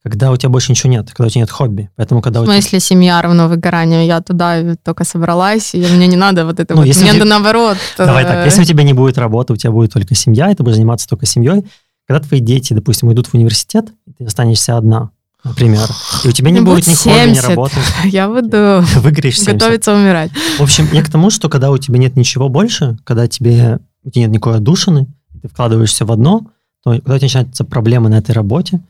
Когда 0.03 0.31
у 0.31 0.37
тебя 0.37 0.49
больше 0.49 0.71
ничего 0.71 0.91
нет, 0.91 1.09
когда 1.11 1.27
у 1.27 1.29
тебя 1.29 1.41
нет 1.41 1.49
хобби. 1.49 1.89
Поэтому, 1.95 2.21
когда 2.21 2.41
в 2.41 2.45
смысле 2.45 2.61
тебя... 2.61 2.79
семья 2.81 3.21
равно 3.21 3.47
выгоранию? 3.47 4.05
Я 4.05 4.19
туда 4.19 4.75
только 4.83 5.05
собралась, 5.05 5.73
и 5.73 5.79
мне 5.79 6.07
не 6.07 6.17
надо 6.17 6.45
вот 6.45 6.59
это 6.59 6.73
ну, 6.73 6.81
вот. 6.81 6.87
Мне 6.87 7.05
надо 7.05 7.19
тебя... 7.19 7.25
наоборот. 7.25 7.77
Давай 7.97 8.25
так, 8.25 8.45
если 8.45 8.61
у 8.61 8.65
тебя 8.65 8.83
не 8.83 8.93
будет 8.93 9.17
работы, 9.17 9.53
у 9.53 9.55
тебя 9.55 9.71
будет 9.71 9.93
только 9.93 10.13
семья, 10.13 10.51
и 10.51 10.55
ты 10.55 10.63
будешь 10.63 10.75
заниматься 10.75 11.07
только 11.07 11.25
семьей, 11.25 11.63
когда 12.05 12.19
твои 12.19 12.41
дети, 12.41 12.73
допустим, 12.73 13.11
идут 13.13 13.27
в 13.27 13.33
университет, 13.33 13.85
ты 14.17 14.25
останешься 14.25 14.75
одна, 14.75 15.11
например, 15.45 15.87
и 16.25 16.27
у 16.27 16.31
тебя 16.31 16.51
не 16.51 16.59
будет 16.59 16.85
ни 16.85 16.93
хобби, 16.93 17.29
ни 17.29 17.39
работы. 17.39 17.75
Я 18.03 18.27
буду 18.27 18.83
Выгоришь 18.99 19.41
готовиться 19.41 19.93
умирать. 19.93 20.31
В 20.57 20.63
общем, 20.63 20.87
я 20.91 21.01
к 21.01 21.09
тому, 21.09 21.29
что 21.29 21.47
когда 21.47 21.71
у 21.71 21.77
тебя 21.77 21.97
нет 21.97 22.17
ничего 22.17 22.49
больше, 22.49 22.97
когда 23.05 23.27
тебе 23.27 23.79
у 24.03 24.09
тебя 24.09 24.23
нет 24.23 24.31
никакой 24.31 24.57
отдушины, 24.57 25.07
ты 25.41 25.47
вкладываешься 25.47 26.05
в 26.05 26.11
одно, 26.11 26.41
то 26.83 26.91
когда 26.91 27.15
у 27.15 27.17
тебя 27.17 27.25
начинаются 27.25 27.63
проблемы 27.63 28.09
на 28.09 28.15
этой 28.17 28.31
работе, 28.31 28.81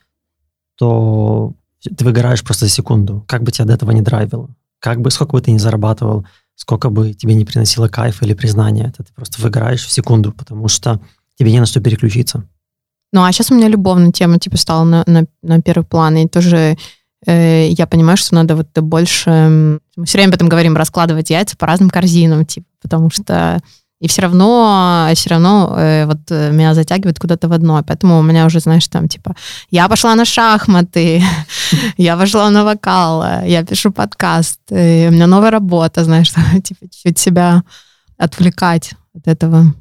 то 0.75 1.53
ты 1.83 2.05
выгораешь 2.05 2.43
просто 2.43 2.65
за 2.65 2.71
секунду. 2.71 3.23
Как 3.27 3.43
бы 3.43 3.51
тебя 3.51 3.65
до 3.65 3.73
этого 3.73 3.91
не 3.91 4.01
драйвило, 4.01 4.49
как 4.79 5.01
бы, 5.01 5.11
сколько 5.11 5.33
бы 5.33 5.41
ты 5.41 5.51
ни 5.51 5.57
зарабатывал, 5.57 6.25
сколько 6.55 6.89
бы 6.89 7.13
тебе 7.13 7.35
не 7.35 7.45
приносило 7.45 7.87
кайфа 7.87 8.25
или 8.25 8.33
признания, 8.33 8.87
это 8.87 9.03
ты 9.03 9.13
просто 9.13 9.41
выгораешь 9.41 9.85
в 9.85 9.91
секунду, 9.91 10.31
потому 10.31 10.67
что 10.67 10.99
тебе 11.37 11.51
не 11.51 11.59
на 11.59 11.65
что 11.65 11.81
переключиться. 11.81 12.43
Ну, 13.11 13.23
а 13.23 13.31
сейчас 13.31 13.51
у 13.51 13.55
меня 13.55 13.67
любовная 13.67 14.11
тема, 14.11 14.39
типа, 14.39 14.57
стала 14.57 14.83
на, 14.83 15.03
на, 15.05 15.25
на 15.41 15.61
первый 15.61 15.83
план, 15.85 16.17
и 16.17 16.27
тоже 16.27 16.77
э, 17.25 17.69
я 17.69 17.87
понимаю, 17.87 18.17
что 18.17 18.35
надо 18.35 18.55
вот 18.55 18.67
больше... 18.79 19.79
Мы 19.95 20.05
все 20.05 20.17
время 20.17 20.29
об 20.29 20.35
этом 20.35 20.49
говорим, 20.49 20.75
раскладывать 20.75 21.29
яйца 21.29 21.55
по 21.55 21.67
разным 21.67 21.89
корзинам, 21.89 22.45
типа, 22.45 22.67
потому 22.81 23.09
что... 23.09 23.61
И 24.03 24.07
все 24.07 24.21
равно, 24.21 25.09
все 25.15 25.29
равно 25.29 25.75
э, 25.77 26.05
вот 26.05 26.29
меня 26.29 26.73
затягивает 26.73 27.19
куда-то 27.19 27.47
в 27.47 27.53
одно. 27.53 27.81
Поэтому 27.87 28.19
у 28.19 28.21
меня 28.21 28.45
уже, 28.45 28.59
знаешь, 28.59 28.87
там, 28.89 29.07
типа, 29.07 29.33
я 29.71 29.87
пошла 29.87 30.13
на 30.15 30.25
шахматы, 30.25 31.23
я 31.97 32.17
пошла 32.17 32.49
на 32.49 32.65
вокал, 32.65 33.23
я 33.45 33.63
пишу 33.63 33.91
подкаст, 33.91 34.59
у 34.69 34.75
меня 34.75 35.25
новая 35.25 35.51
работа, 35.51 36.03
знаешь, 36.03 36.31
типа, 36.63 36.85
чуть-чуть 36.91 37.17
себя 37.17 37.63
отвлекать 38.17 38.93
от 39.15 39.27
этого. 39.27 39.73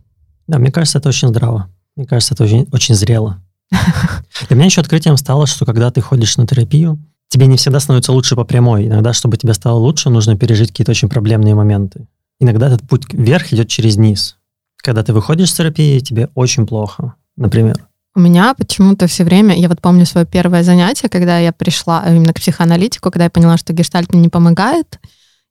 Да, 0.47 0.59
мне 0.59 0.70
кажется, 0.70 0.99
это 0.99 1.09
очень 1.09 1.29
здраво. 1.29 1.68
Мне 1.97 2.07
кажется, 2.07 2.35
это 2.35 2.45
очень, 2.45 2.68
очень 2.73 2.95
зрело. 2.95 3.43
Для 4.49 4.57
меня 4.57 4.66
еще 4.66 4.83
открытием 4.83 5.16
стало, 5.16 5.49
что 5.49 5.64
когда 5.64 5.91
ты 5.91 6.01
ходишь 6.01 6.37
на 6.37 6.47
терапию, 6.47 6.99
тебе 7.29 7.47
не 7.47 7.57
всегда 7.57 7.81
становится 7.81 8.12
лучше 8.12 8.37
по 8.37 8.45
прямой. 8.45 8.87
Иногда, 8.87 9.12
чтобы 9.12 9.37
тебе 9.37 9.53
стало 9.55 9.79
лучше, 9.79 10.11
нужно 10.11 10.37
пережить 10.37 10.68
какие-то 10.68 10.93
очень 10.93 11.09
проблемные 11.09 11.57
моменты. 11.57 12.07
Иногда 12.43 12.66
этот 12.66 12.82
путь 12.88 13.05
вверх 13.12 13.53
идет 13.53 13.68
через 13.68 13.97
низ. 13.97 14.36
Когда 14.78 15.05
ты 15.05 15.12
выходишь 15.12 15.51
с 15.51 15.55
терапии, 15.55 16.01
тебе 16.01 16.28
очень 16.34 16.66
плохо, 16.66 17.14
например. 17.36 17.86
У 18.16 18.20
меня 18.20 18.53
почему-то 18.55 19.07
все 19.07 19.22
время, 19.22 19.57
я 19.57 19.68
вот 19.68 19.80
помню 19.80 20.07
свое 20.07 20.26
первое 20.26 20.64
занятие, 20.64 21.09
когда 21.09 21.38
я 21.38 21.53
пришла 21.53 22.05
именно 22.09 22.32
к 22.32 22.40
психоаналитику, 22.40 23.12
когда 23.12 23.24
я 23.24 23.30
поняла, 23.30 23.57
что 23.59 23.72
гештальт 23.72 24.12
мне 24.12 24.22
не 24.22 24.28
помогает, 24.28 24.99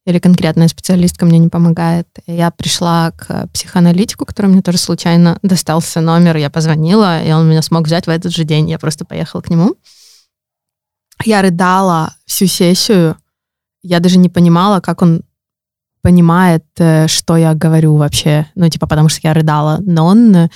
или 0.05 0.19
конкретная 0.19 0.67
специалистка 0.67 1.25
мне 1.25 1.39
не 1.39 1.47
помогает. 1.47 2.09
Я 2.27 2.51
пришла 2.51 3.11
к 3.11 3.47
психоаналитику, 3.53 4.25
который 4.25 4.47
мне 4.47 4.61
тоже 4.61 4.77
случайно 4.77 5.39
достался 5.43 6.01
номер, 6.01 6.35
я 6.35 6.49
позвонила, 6.49 7.23
и 7.23 7.31
он 7.31 7.49
меня 7.49 7.61
смог 7.61 7.85
взять 7.85 8.05
в 8.05 8.09
этот 8.09 8.33
же 8.33 8.43
день. 8.43 8.69
Я 8.69 8.77
просто 8.77 9.05
поехала 9.05 9.39
к 9.39 9.49
нему. 9.49 9.77
Я 11.23 11.41
рыдала 11.41 12.13
всю 12.25 12.47
сессию. 12.47 13.15
Я 13.81 14.01
даже 14.01 14.17
не 14.17 14.27
понимала, 14.27 14.81
как 14.81 15.01
он 15.01 15.23
понимает, 16.01 16.65
э, 16.77 17.07
что 17.07 17.37
я 17.37 17.53
говорю 17.53 17.95
вообще. 17.95 18.45
Ну, 18.55 18.69
типа, 18.69 18.87
потому 18.87 19.09
что 19.09 19.21
я 19.23 19.33
рыдала. 19.33 19.79
Но 19.85 20.05
он... 20.05 20.49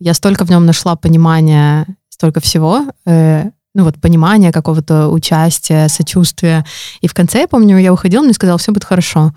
Я 0.00 0.14
столько 0.14 0.44
в 0.44 0.50
нем 0.50 0.66
нашла 0.66 0.96
понимания 0.96 1.86
столько 2.08 2.40
всего, 2.40 2.86
э, 3.04 3.50
ну 3.74 3.84
вот 3.84 4.00
понимания 4.00 4.52
какого-то 4.52 5.08
участия, 5.08 5.88
сочувствия. 5.88 6.64
И 7.00 7.08
в 7.08 7.14
конце, 7.14 7.40
я 7.40 7.48
помню, 7.48 7.78
я 7.78 7.92
уходила, 7.92 8.22
мне 8.22 8.32
сказал, 8.32 8.58
все 8.58 8.72
будет 8.72 8.84
хорошо. 8.84 9.32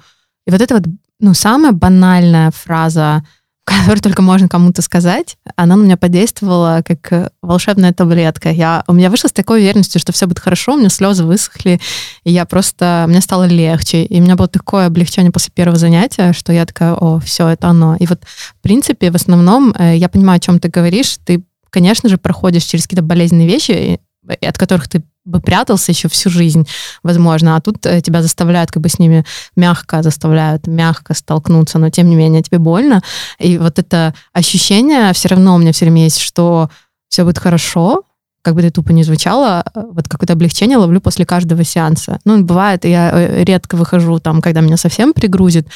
И 0.45 0.51
вот 0.51 0.61
это 0.61 0.75
вот, 0.75 0.83
ну, 1.19 1.33
самая 1.33 1.71
банальная 1.71 2.51
фраза, 2.51 3.23
которую 3.65 3.99
только 3.99 4.21
можно 4.21 4.47
кому-то 4.47 4.81
сказать, 4.81 5.37
она 5.55 5.75
на 5.75 5.83
меня 5.83 5.97
подействовала 5.97 6.83
как 6.85 7.31
волшебная 7.41 7.93
таблетка. 7.93 8.51
Я, 8.51 8.83
у 8.87 8.93
меня 8.93 9.09
вышло 9.09 9.27
с 9.27 9.33
такой 9.33 9.59
уверенностью, 9.59 9.99
что 9.99 10.13
все 10.13 10.27
будет 10.27 10.39
хорошо, 10.39 10.73
у 10.73 10.77
меня 10.77 10.89
слезы 10.89 11.23
высохли, 11.23 11.81
и 12.23 12.31
я 12.31 12.45
просто, 12.45 13.05
мне 13.07 13.21
стало 13.21 13.45
легче. 13.45 14.03
И 14.03 14.19
у 14.19 14.23
меня 14.23 14.35
было 14.35 14.47
такое 14.47 14.85
облегчение 14.85 15.31
после 15.31 15.51
первого 15.53 15.77
занятия, 15.77 16.31
что 16.33 16.53
я 16.53 16.65
такая, 16.65 16.93
о, 16.93 17.19
все, 17.19 17.47
это 17.47 17.67
оно. 17.67 17.95
И 17.99 18.05
вот, 18.05 18.21
в 18.23 18.61
принципе, 18.61 19.09
в 19.09 19.15
основном, 19.15 19.75
э, 19.77 19.97
я 19.97 20.09
понимаю, 20.09 20.37
о 20.37 20.41
чем 20.41 20.59
ты 20.59 20.69
говоришь, 20.69 21.17
ты 21.25 21.43
конечно 21.71 22.07
же, 22.07 22.17
проходишь 22.17 22.63
через 22.63 22.85
какие-то 22.85 23.03
болезненные 23.03 23.47
вещи, 23.47 23.99
от 24.27 24.57
которых 24.57 24.87
ты 24.87 25.03
бы 25.25 25.39
прятался 25.39 25.91
еще 25.91 26.07
всю 26.07 26.29
жизнь, 26.29 26.67
возможно, 27.03 27.55
а 27.55 27.61
тут 27.61 27.85
э, 27.85 28.01
тебя 28.01 28.21
заставляют 28.21 28.71
как 28.71 28.81
бы 28.83 28.89
с 28.89 28.99
ними 28.99 29.25
мягко 29.55 30.03
заставляют 30.03 30.67
мягко 30.67 31.13
столкнуться, 31.13 31.79
но 31.79 31.89
тем 31.89 32.09
не 32.09 32.15
менее 32.15 32.43
тебе 32.43 32.59
больно, 32.59 33.01
и 33.39 33.57
вот 33.57 33.79
это 33.79 34.13
ощущение 34.33 35.11
все 35.13 35.29
равно 35.29 35.55
у 35.55 35.57
меня 35.57 35.71
все 35.71 35.85
время 35.85 36.03
есть, 36.03 36.19
что 36.19 36.69
все 37.09 37.23
будет 37.23 37.39
хорошо, 37.39 38.03
как 38.43 38.53
бы 38.53 38.61
это 38.61 38.71
тупо 38.71 38.91
не 38.91 39.03
звучало, 39.03 39.63
э, 39.73 39.83
вот 39.91 40.07
какое-то 40.07 40.33
облегчение 40.33 40.77
ловлю 40.77 41.01
после 41.01 41.25
каждого 41.25 41.63
сеанса. 41.63 42.19
Ну, 42.25 42.43
бывает, 42.43 42.85
я 42.85 43.09
э, 43.11 43.43
редко 43.43 43.75
выхожу 43.75 44.19
там, 44.19 44.41
когда 44.41 44.61
меня 44.61 44.77
совсем 44.77 45.13
пригрузит, 45.13 45.67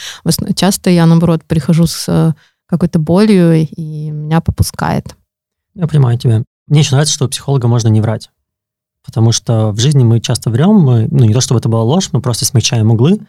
часто 0.56 0.92
я, 0.92 1.08
наоборот, 1.08 1.44
прихожу 1.44 1.88
с 1.88 2.36
какой-то 2.68 3.00
болью, 3.00 3.66
и 3.66 4.12
меня 4.12 4.42
попускает. 4.42 5.16
Я 5.74 5.88
понимаю 5.88 6.20
тебя. 6.20 6.44
Мне 6.68 6.82
еще 6.82 6.92
нравится, 6.92 7.16
что 7.16 7.26
у 7.26 7.30
психолога 7.30 7.68
можно 7.68 7.88
не 7.88 8.00
врать. 8.00 8.30
Потому 9.10 9.32
что 9.32 9.72
в 9.72 9.80
жизни 9.80 10.04
мы 10.04 10.20
часто 10.20 10.52
врем, 10.52 10.76
мы, 10.76 11.08
ну 11.10 11.26
не 11.26 11.34
то 11.34 11.42
чтобы 11.42 11.60
это 11.60 11.68
была 11.68 11.82
ложь, 11.82 12.10
мы 12.12 12.22
просто 12.22 12.46
смягчаем 12.46 12.92
углы, 12.92 13.20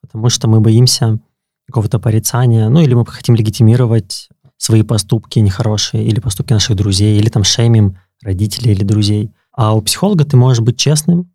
потому 0.00 0.30
что 0.30 0.48
мы 0.48 0.60
боимся 0.60 1.20
какого-то 1.68 2.00
порицания, 2.00 2.68
ну 2.68 2.80
или 2.80 2.94
мы 2.94 3.06
хотим 3.06 3.36
легитимировать 3.36 4.28
свои 4.56 4.82
поступки 4.82 5.38
нехорошие, 5.38 6.04
или 6.04 6.18
поступки 6.18 6.52
наших 6.52 6.74
друзей, 6.74 7.20
или 7.20 7.28
там 7.28 7.44
шеймим 7.44 7.98
родителей 8.20 8.72
или 8.72 8.82
друзей. 8.82 9.30
А 9.52 9.76
у 9.76 9.80
психолога 9.80 10.24
ты 10.24 10.36
можешь 10.36 10.60
быть 10.60 10.76
честным, 10.76 11.30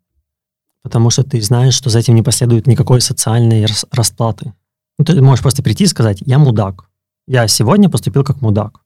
потому 0.82 1.08
что 1.08 1.22
ты 1.22 1.40
знаешь, 1.40 1.72
что 1.72 1.88
за 1.88 2.00
этим 2.00 2.14
не 2.14 2.22
последует 2.22 2.66
никакой 2.66 3.00
социальной 3.00 3.66
расплаты. 3.90 4.52
Ну, 4.98 5.06
ты 5.06 5.18
можешь 5.22 5.40
просто 5.40 5.62
прийти 5.62 5.84
и 5.84 5.86
сказать, 5.86 6.18
я 6.26 6.38
мудак. 6.38 6.90
Я 7.26 7.48
сегодня 7.48 7.88
поступил 7.88 8.22
как 8.22 8.42
мудак. 8.42 8.83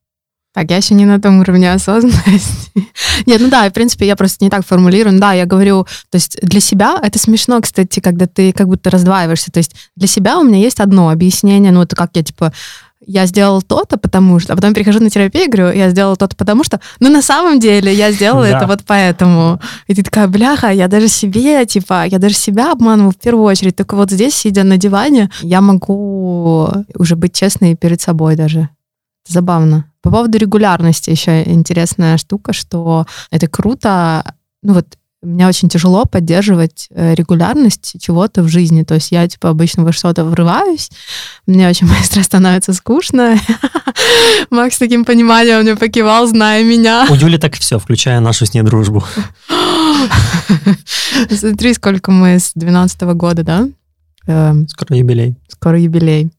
Так, 0.59 0.73
я 0.73 0.79
еще 0.79 0.95
не 0.95 1.05
на 1.05 1.21
том 1.21 1.39
уровне 1.39 1.73
осознанности. 1.73 2.73
Нет, 3.27 3.41
ну 3.41 3.49
да, 3.49 3.71
в 3.71 3.73
принципе, 3.73 4.09
я 4.09 4.17
просто 4.17 4.45
не 4.45 4.51
так 4.51 4.67
формулирую. 4.67 5.17
Да, 5.21 5.33
я 5.33 5.47
говорю, 5.47 5.85
то 6.11 6.17
есть 6.17 6.37
для 6.43 6.59
себя, 6.59 6.99
это 7.01 7.17
смешно, 7.17 7.61
кстати, 7.61 8.01
когда 8.01 8.27
ты 8.27 8.53
как 8.53 8.67
будто 8.67 8.91
раздваиваешься. 8.91 9.53
То 9.53 9.59
есть 9.59 9.77
для 9.95 10.09
себя 10.09 10.37
у 10.37 10.43
меня 10.43 10.59
есть 10.59 10.81
одно 10.81 11.11
объяснение, 11.11 11.71
ну 11.71 11.83
это 11.83 11.95
как 11.95 12.11
я, 12.15 12.25
типа, 12.25 12.53
я 13.07 13.27
сделал 13.27 13.63
то-то, 13.63 13.99
потому 13.99 14.41
что... 14.41 14.53
А 14.53 14.57
потом 14.57 14.75
перехожу 14.75 14.99
на 14.99 15.11
терапию 15.11 15.45
и 15.45 15.49
говорю, 15.49 15.79
я 15.79 15.91
сделала 15.91 16.17
то-то, 16.17 16.35
потому 16.35 16.65
что... 16.65 16.81
Ну, 16.99 17.09
на 17.09 17.23
самом 17.23 17.61
деле, 17.61 17.95
я 17.95 18.11
сделала 18.11 18.43
это 18.43 18.67
вот 18.67 18.81
поэтому. 18.85 19.61
И 19.87 19.95
ты 19.95 20.03
такая, 20.03 20.27
бляха, 20.27 20.71
я 20.71 20.89
даже 20.89 21.07
себе, 21.07 21.67
типа, 21.67 22.05
я 22.05 22.19
даже 22.19 22.35
себя 22.35 22.73
обманываю 22.73 23.13
в 23.13 23.17
первую 23.17 23.45
очередь. 23.45 23.77
Только 23.77 23.95
вот 23.95 24.11
здесь, 24.11 24.35
сидя 24.35 24.65
на 24.65 24.77
диване, 24.77 25.31
я 25.41 25.61
могу 25.61 26.69
уже 26.97 27.15
быть 27.15 27.37
честной 27.37 27.77
перед 27.77 28.01
собой 28.01 28.35
даже. 28.35 28.71
Забавно. 29.29 29.85
По 30.03 30.11
поводу 30.11 30.39
регулярности 30.39 31.11
еще 31.11 31.43
интересная 31.45 32.16
штука, 32.16 32.53
что 32.53 33.07
это 33.31 33.47
круто. 33.47 34.35
Ну 34.62 34.74
вот 34.74 34.87
мне 35.20 35.49
очень 35.49 35.68
тяжело 35.68 36.05
поддерживать 36.05 36.87
э, 36.91 37.14
регулярность 37.14 37.97
чего-то 38.01 38.43
в 38.43 38.49
жизни. 38.49 38.85
То 38.85 38.95
есть 38.95 39.11
я, 39.11 39.26
типа, 39.26 39.51
обычно 39.51 39.85
во 39.85 39.93
что-то 39.93 40.24
врываюсь, 40.24 40.91
мне 41.47 41.68
очень 41.68 41.89
быстро 41.99 42.22
становится 42.22 42.72
скучно. 42.72 43.37
Макс 44.51 44.79
таким 44.79 45.05
пониманием 45.05 45.62
мне 45.62 45.76
покивал, 45.76 46.26
зная 46.29 46.62
меня. 46.62 47.07
У 47.11 47.14
Юли 47.14 47.37
так 47.39 47.57
все, 47.57 47.79
включая 47.79 48.20
нашу 48.20 48.47
с 48.47 48.55
ней 48.55 48.62
дружбу. 48.62 49.05
Смотри, 51.31 51.74
сколько 51.74 52.12
мы 52.12 52.39
с 52.39 52.53
12 52.55 53.03
года, 53.14 53.43
да? 53.43 53.68
Эм, 54.26 54.68
скоро 54.68 54.97
юбилей. 54.97 55.35
Скоро 55.49 55.81
юбилей. 55.81 56.31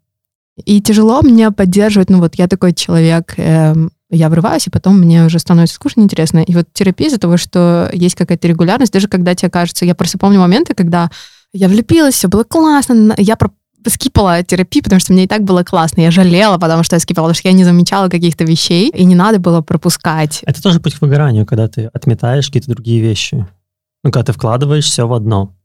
И 0.66 0.82
тяжело 0.82 1.22
мне 1.22 1.52
поддерживать, 1.52 2.10
ну 2.10 2.20
вот 2.20 2.36
я 2.36 2.48
такой 2.48 2.74
человек, 2.74 3.34
э, 3.38 3.76
я 4.10 4.30
врываюсь, 4.30 4.68
и 4.68 4.70
потом 4.70 5.00
мне 5.00 5.26
уже 5.26 5.40
становится 5.40 5.76
скучно, 5.76 6.02
интересно. 6.02 6.40
И 6.40 6.54
вот 6.54 6.68
терапия 6.74 7.08
из-за 7.08 7.20
того, 7.20 7.38
что 7.38 7.90
есть 7.94 8.16
какая-то 8.16 8.48
регулярность, 8.48 8.94
даже 8.94 9.08
когда 9.08 9.36
тебе 9.36 9.52
кажется, 9.52 9.86
я 9.86 9.96
просто 9.96 10.18
помню 10.18 10.40
моменты, 10.40 10.74
когда 10.74 11.10
я 11.54 11.68
влюбилась, 11.68 12.16
все 12.16 12.28
было 12.28 12.44
классно, 12.44 13.14
я 13.18 13.36
про 13.36 13.52
скипала 13.88 14.44
терапию, 14.44 14.84
потому 14.84 15.00
что 15.00 15.14
мне 15.14 15.24
и 15.24 15.28
так 15.28 15.44
было 15.44 15.64
классно. 15.64 16.02
Я 16.02 16.12
жалела, 16.12 16.58
потому 16.58 16.84
что 16.84 16.96
я 16.96 17.00
скипала, 17.00 17.28
потому 17.28 17.40
что 17.40 17.48
я 17.48 17.54
не 17.54 17.64
замечала 17.64 18.10
каких-то 18.10 18.44
вещей, 18.44 18.90
и 18.90 19.06
не 19.06 19.16
надо 19.16 19.40
было 19.40 19.62
пропускать. 19.62 20.42
Это 20.44 20.62
тоже 20.62 20.80
путь 20.80 20.96
к 20.96 21.02
выгоранию, 21.02 21.46
когда 21.46 21.68
ты 21.68 21.86
отметаешь 21.94 22.48
какие-то 22.48 22.72
другие 22.72 23.02
вещи. 23.02 23.48
Ну, 24.04 24.12
когда 24.12 24.26
ты 24.26 24.34
вкладываешь 24.34 24.86
все 24.86 25.08
в 25.08 25.14
одно. 25.14 25.56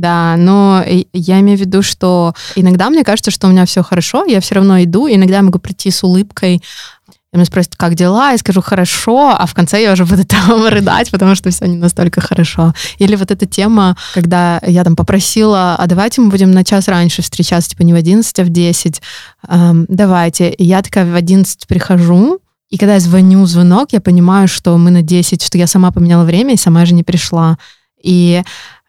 Да, 0.00 0.36
но 0.38 0.82
я 1.12 1.40
имею 1.40 1.58
в 1.58 1.60
виду, 1.60 1.82
что 1.82 2.32
иногда 2.56 2.88
мне 2.88 3.04
кажется, 3.04 3.30
что 3.30 3.48
у 3.48 3.50
меня 3.50 3.66
все 3.66 3.82
хорошо, 3.82 4.24
я 4.24 4.40
все 4.40 4.54
равно 4.54 4.82
иду, 4.82 5.06
иногда 5.06 5.36
я 5.36 5.42
могу 5.42 5.58
прийти 5.58 5.90
с 5.90 6.02
улыбкой, 6.02 6.56
и 6.56 7.36
меня 7.36 7.44
спросят, 7.44 7.76
как 7.76 7.96
дела, 7.96 8.30
я 8.30 8.38
скажу 8.38 8.62
хорошо, 8.62 9.36
а 9.38 9.44
в 9.44 9.52
конце 9.52 9.82
я 9.82 9.92
уже 9.92 10.06
буду 10.06 10.24
там 10.26 10.66
рыдать, 10.66 11.10
потому 11.10 11.34
что 11.34 11.50
все 11.50 11.66
не 11.66 11.76
настолько 11.76 12.22
хорошо. 12.22 12.72
Или 12.96 13.14
вот 13.14 13.30
эта 13.30 13.44
тема, 13.44 13.94
когда 14.14 14.58
я 14.66 14.84
там 14.84 14.96
попросила, 14.96 15.76
а 15.76 15.86
давайте 15.86 16.22
мы 16.22 16.30
будем 16.30 16.50
на 16.50 16.64
час 16.64 16.88
раньше 16.88 17.20
встречаться, 17.20 17.68
типа 17.68 17.82
не 17.82 17.92
в 17.92 17.96
11, 17.96 18.38
а 18.38 18.42
в 18.42 18.48
10, 18.48 19.02
эм, 19.48 19.84
давайте. 19.90 20.48
И 20.48 20.64
я 20.64 20.80
такая 20.80 21.04
в 21.04 21.14
11 21.14 21.66
прихожу, 21.66 22.40
и 22.70 22.78
когда 22.78 22.94
я 22.94 23.00
звоню 23.00 23.44
звонок, 23.44 23.92
я 23.92 24.00
понимаю, 24.00 24.48
что 24.48 24.78
мы 24.78 24.90
на 24.90 25.02
10, 25.02 25.42
что 25.42 25.58
я 25.58 25.66
сама 25.66 25.90
поменяла 25.90 26.24
время 26.24 26.54
и 26.54 26.56
сама 26.56 26.86
же 26.86 26.94
не 26.94 27.02
пришла. 27.02 27.58
И 28.02 28.42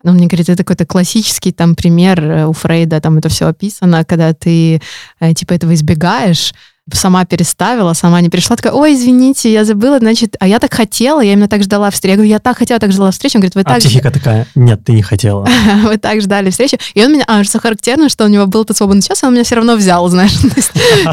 ну, 0.03 0.13
мне 0.13 0.27
говорит, 0.27 0.49
это 0.49 0.63
какой-то 0.63 0.85
классический 0.85 1.51
там 1.51 1.75
пример 1.75 2.23
э, 2.23 2.45
у 2.45 2.53
Фрейда, 2.53 3.01
там 3.01 3.17
это 3.17 3.29
все 3.29 3.47
описано, 3.47 4.03
когда 4.05 4.33
ты 4.33 4.81
э, 5.19 5.33
типа 5.33 5.53
этого 5.53 5.73
избегаешь, 5.73 6.53
сама 6.93 7.25
переставила, 7.25 7.93
сама 7.93 8.21
не 8.21 8.29
пришла, 8.29 8.55
такая, 8.55 8.73
ой, 8.73 8.93
извините, 8.95 9.51
я 9.51 9.65
забыла, 9.65 9.99
значит, 9.99 10.35
а 10.39 10.47
я 10.47 10.59
так 10.59 10.73
хотела, 10.73 11.21
я 11.21 11.33
именно 11.33 11.47
так 11.47 11.63
ждала 11.63 11.89
встречи. 11.89 12.11
Я 12.11 12.17
говорю, 12.17 12.31
я 12.31 12.39
так 12.39 12.57
хотела, 12.57 12.79
так 12.79 12.91
ждала 12.91 13.11
встречи. 13.11 13.35
Он 13.37 13.41
говорит, 13.41 13.55
вы 13.55 13.61
а 13.61 13.65
так... 13.65 13.79
психика 13.79 14.11
такая, 14.11 14.47
нет, 14.55 14.83
ты 14.83 14.93
не 14.93 15.01
хотела. 15.01 15.47
Вы 15.83 15.97
так 15.97 16.21
ждали 16.21 16.49
встречи. 16.49 16.77
И 16.93 17.03
он 17.03 17.13
меня, 17.13 17.23
а, 17.27 17.43
что 17.43 17.59
характерно, 17.59 18.09
что 18.09 18.25
у 18.25 18.27
него 18.27 18.47
был 18.47 18.65
тот 18.65 18.77
свободный 18.77 19.01
час, 19.03 19.23
он 19.23 19.33
меня 19.33 19.43
все 19.43 19.55
равно 19.55 19.75
взял, 19.75 20.07
знаешь. 20.09 20.37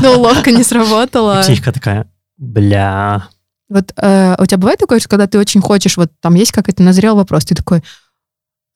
Но 0.03 0.15
уловка 0.19 0.51
не 0.51 0.63
сработала. 0.63 1.43
Психика 1.43 1.73
такая, 1.73 2.07
бля. 2.37 3.29
Вот 3.69 3.93
э, 3.97 4.37
у 4.39 4.47
тебя 4.47 4.59
бывает 4.59 4.79
такое, 4.79 4.99
что 4.99 5.09
когда 5.11 5.27
ты 5.27 5.39
очень 5.39 5.61
хочешь, 5.61 5.97
вот 5.99 6.11
там 6.21 6.35
есть 6.35 6.53
какой-то 6.53 6.83
назрел 6.83 7.17
вопрос, 7.17 7.45
ты 7.45 7.55
такой, 7.55 7.83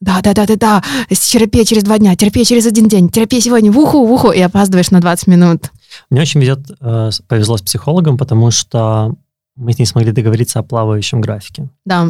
да, 0.03 0.21
да, 0.21 0.35
да, 0.35 0.47
да, 0.47 0.57
да, 0.57 0.83
терапия 1.11 1.65
через 1.65 1.85
два 1.85 1.99
дня, 1.99 2.17
терапия 2.17 2.45
через 2.45 2.67
один 2.67 2.89
день, 2.89 3.09
терапия 3.09 3.41
сегодня, 3.41 3.71
в 3.71 3.79
уху, 3.79 4.05
в 4.05 4.13
уху, 4.13 4.33
и 4.33 4.41
опаздываешь 4.41 4.91
на 4.91 5.01
20 5.01 5.29
минут. 5.29 5.71
Мне 6.11 6.21
очень 6.21 6.41
везет, 6.41 6.59
э, 6.81 7.11
повезло 7.29 7.57
с 7.57 7.63
психологом, 7.63 8.19
потому 8.19 8.51
что 8.51 9.15
мы 9.55 9.73
с 9.73 9.79
ней 9.79 9.87
смогли 9.87 10.11
договориться 10.11 10.59
о 10.59 10.63
плавающем 10.65 11.21
графике. 11.21 11.69
Да, 11.85 12.09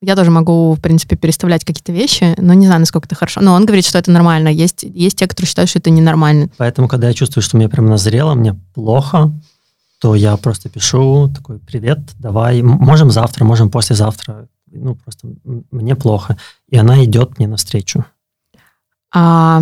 я 0.00 0.16
тоже 0.16 0.30
могу, 0.30 0.74
в 0.74 0.80
принципе, 0.80 1.16
переставлять 1.16 1.64
какие-то 1.64 1.92
вещи, 1.92 2.34
но 2.38 2.54
не 2.54 2.66
знаю, 2.66 2.80
насколько 2.80 3.06
это 3.06 3.14
хорошо. 3.14 3.40
Но 3.40 3.54
он 3.54 3.66
говорит, 3.66 3.84
что 3.84 3.98
это 3.98 4.10
нормально. 4.10 4.48
Есть, 4.48 4.82
есть 4.82 5.18
те, 5.18 5.26
которые 5.26 5.48
считают, 5.48 5.70
что 5.70 5.78
это 5.78 5.90
ненормально. 5.90 6.48
Поэтому, 6.56 6.88
когда 6.88 7.08
я 7.08 7.14
чувствую, 7.14 7.42
что 7.42 7.56
мне 7.56 7.68
прям 7.68 7.86
назрело, 7.86 8.34
мне 8.34 8.54
плохо, 8.74 9.32
то 10.00 10.14
я 10.14 10.36
просто 10.36 10.68
пишу 10.68 11.30
такой, 11.34 11.58
привет, 11.58 11.98
давай, 12.18 12.62
можем 12.62 13.10
завтра, 13.10 13.44
можем 13.44 13.70
послезавтра, 13.70 14.48
ну, 14.72 14.94
просто 14.94 15.28
мне 15.70 15.94
плохо. 15.94 16.36
И 16.68 16.76
она 16.76 17.04
идет 17.04 17.38
мне 17.38 17.46
навстречу. 17.46 18.04
А, 19.14 19.60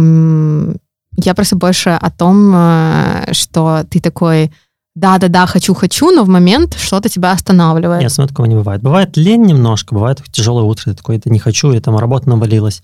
я 1.17 1.35
просто 1.35 1.57
больше 1.57 1.91
о 1.91 2.11
том, 2.11 2.53
э, 2.55 3.33
что 3.33 3.85
ты 3.89 4.01
такой, 4.01 4.53
да-да-да, 4.95 5.47
хочу-хочу, 5.47 6.11
но 6.11 6.25
в 6.25 6.29
момент 6.29 6.75
что-то 6.75 7.09
тебя 7.09 7.33
останавливает. 7.33 8.03
Нет, 8.03 8.13
со 8.13 8.27
такого 8.27 8.47
не 8.47 8.55
бывает. 8.55 8.83
Бывает 8.83 9.17
лень 9.17 9.43
немножко, 9.43 9.95
бывает 9.95 10.23
тяжелое 10.31 10.65
утро, 10.65 10.85
ты 10.91 10.95
такой, 10.95 11.17
это 11.17 11.31
не 11.31 11.39
хочу, 11.39 11.73
и 11.73 11.81
там 11.81 11.97
работа 11.97 12.29
навалилась. 12.29 12.83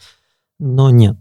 Но 0.58 0.90
нет. 0.90 1.16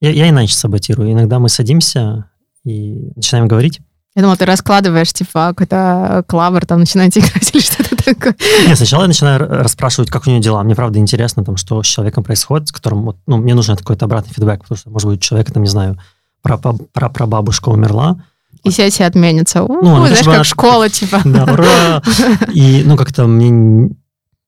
Я, 0.00 0.10
я 0.10 0.28
иначе 0.28 0.54
саботирую. 0.54 1.12
Иногда 1.12 1.38
мы 1.38 1.48
садимся 1.48 2.28
и 2.64 3.12
начинаем 3.14 3.48
говорить, 3.48 3.80
я 4.16 4.22
думала, 4.22 4.36
ты 4.36 4.44
раскладываешь, 4.46 5.12
типа, 5.12 5.48
какой-то 5.50 6.24
клавер, 6.26 6.66
там, 6.66 6.80
начинаете 6.80 7.20
играть 7.20 7.50
или 7.54 7.60
что-то 7.60 7.96
такое. 7.96 8.34
Нет, 8.66 8.76
сначала 8.76 9.02
я 9.02 9.08
начинаю 9.08 9.38
расспрашивать, 9.38 10.10
как 10.10 10.26
у 10.26 10.30
нее 10.30 10.40
дела. 10.40 10.62
Мне, 10.64 10.74
правда, 10.74 10.98
интересно, 10.98 11.44
там, 11.44 11.56
что 11.56 11.82
с 11.82 11.86
человеком 11.86 12.24
происходит, 12.24 12.68
с 12.68 12.72
которым, 12.72 13.02
вот, 13.02 13.16
ну, 13.26 13.36
мне 13.36 13.54
нужен 13.54 13.76
какой-то 13.76 14.06
обратный 14.06 14.32
фидбэк, 14.34 14.62
потому 14.62 14.78
что, 14.78 14.90
может 14.90 15.08
быть, 15.08 15.22
человек, 15.22 15.52
там, 15.52 15.62
не 15.62 15.68
знаю, 15.68 16.00
про, 16.42 16.58
про, 16.58 17.08
про 17.08 17.26
бабушка 17.26 17.68
умерла, 17.68 18.20
и 18.64 18.70
сессия 18.70 19.06
отменится. 19.06 19.62
У, 19.62 19.80
ну, 19.80 19.98
знаешь, 19.98 20.18
как 20.18 20.26
она... 20.26 20.44
школа, 20.44 20.88
типа. 20.88 21.20
Да, 21.24 21.44
ура! 21.44 22.02
И, 22.52 22.82
ну, 22.84 22.96
как-то 22.96 23.26
мне 23.28 23.94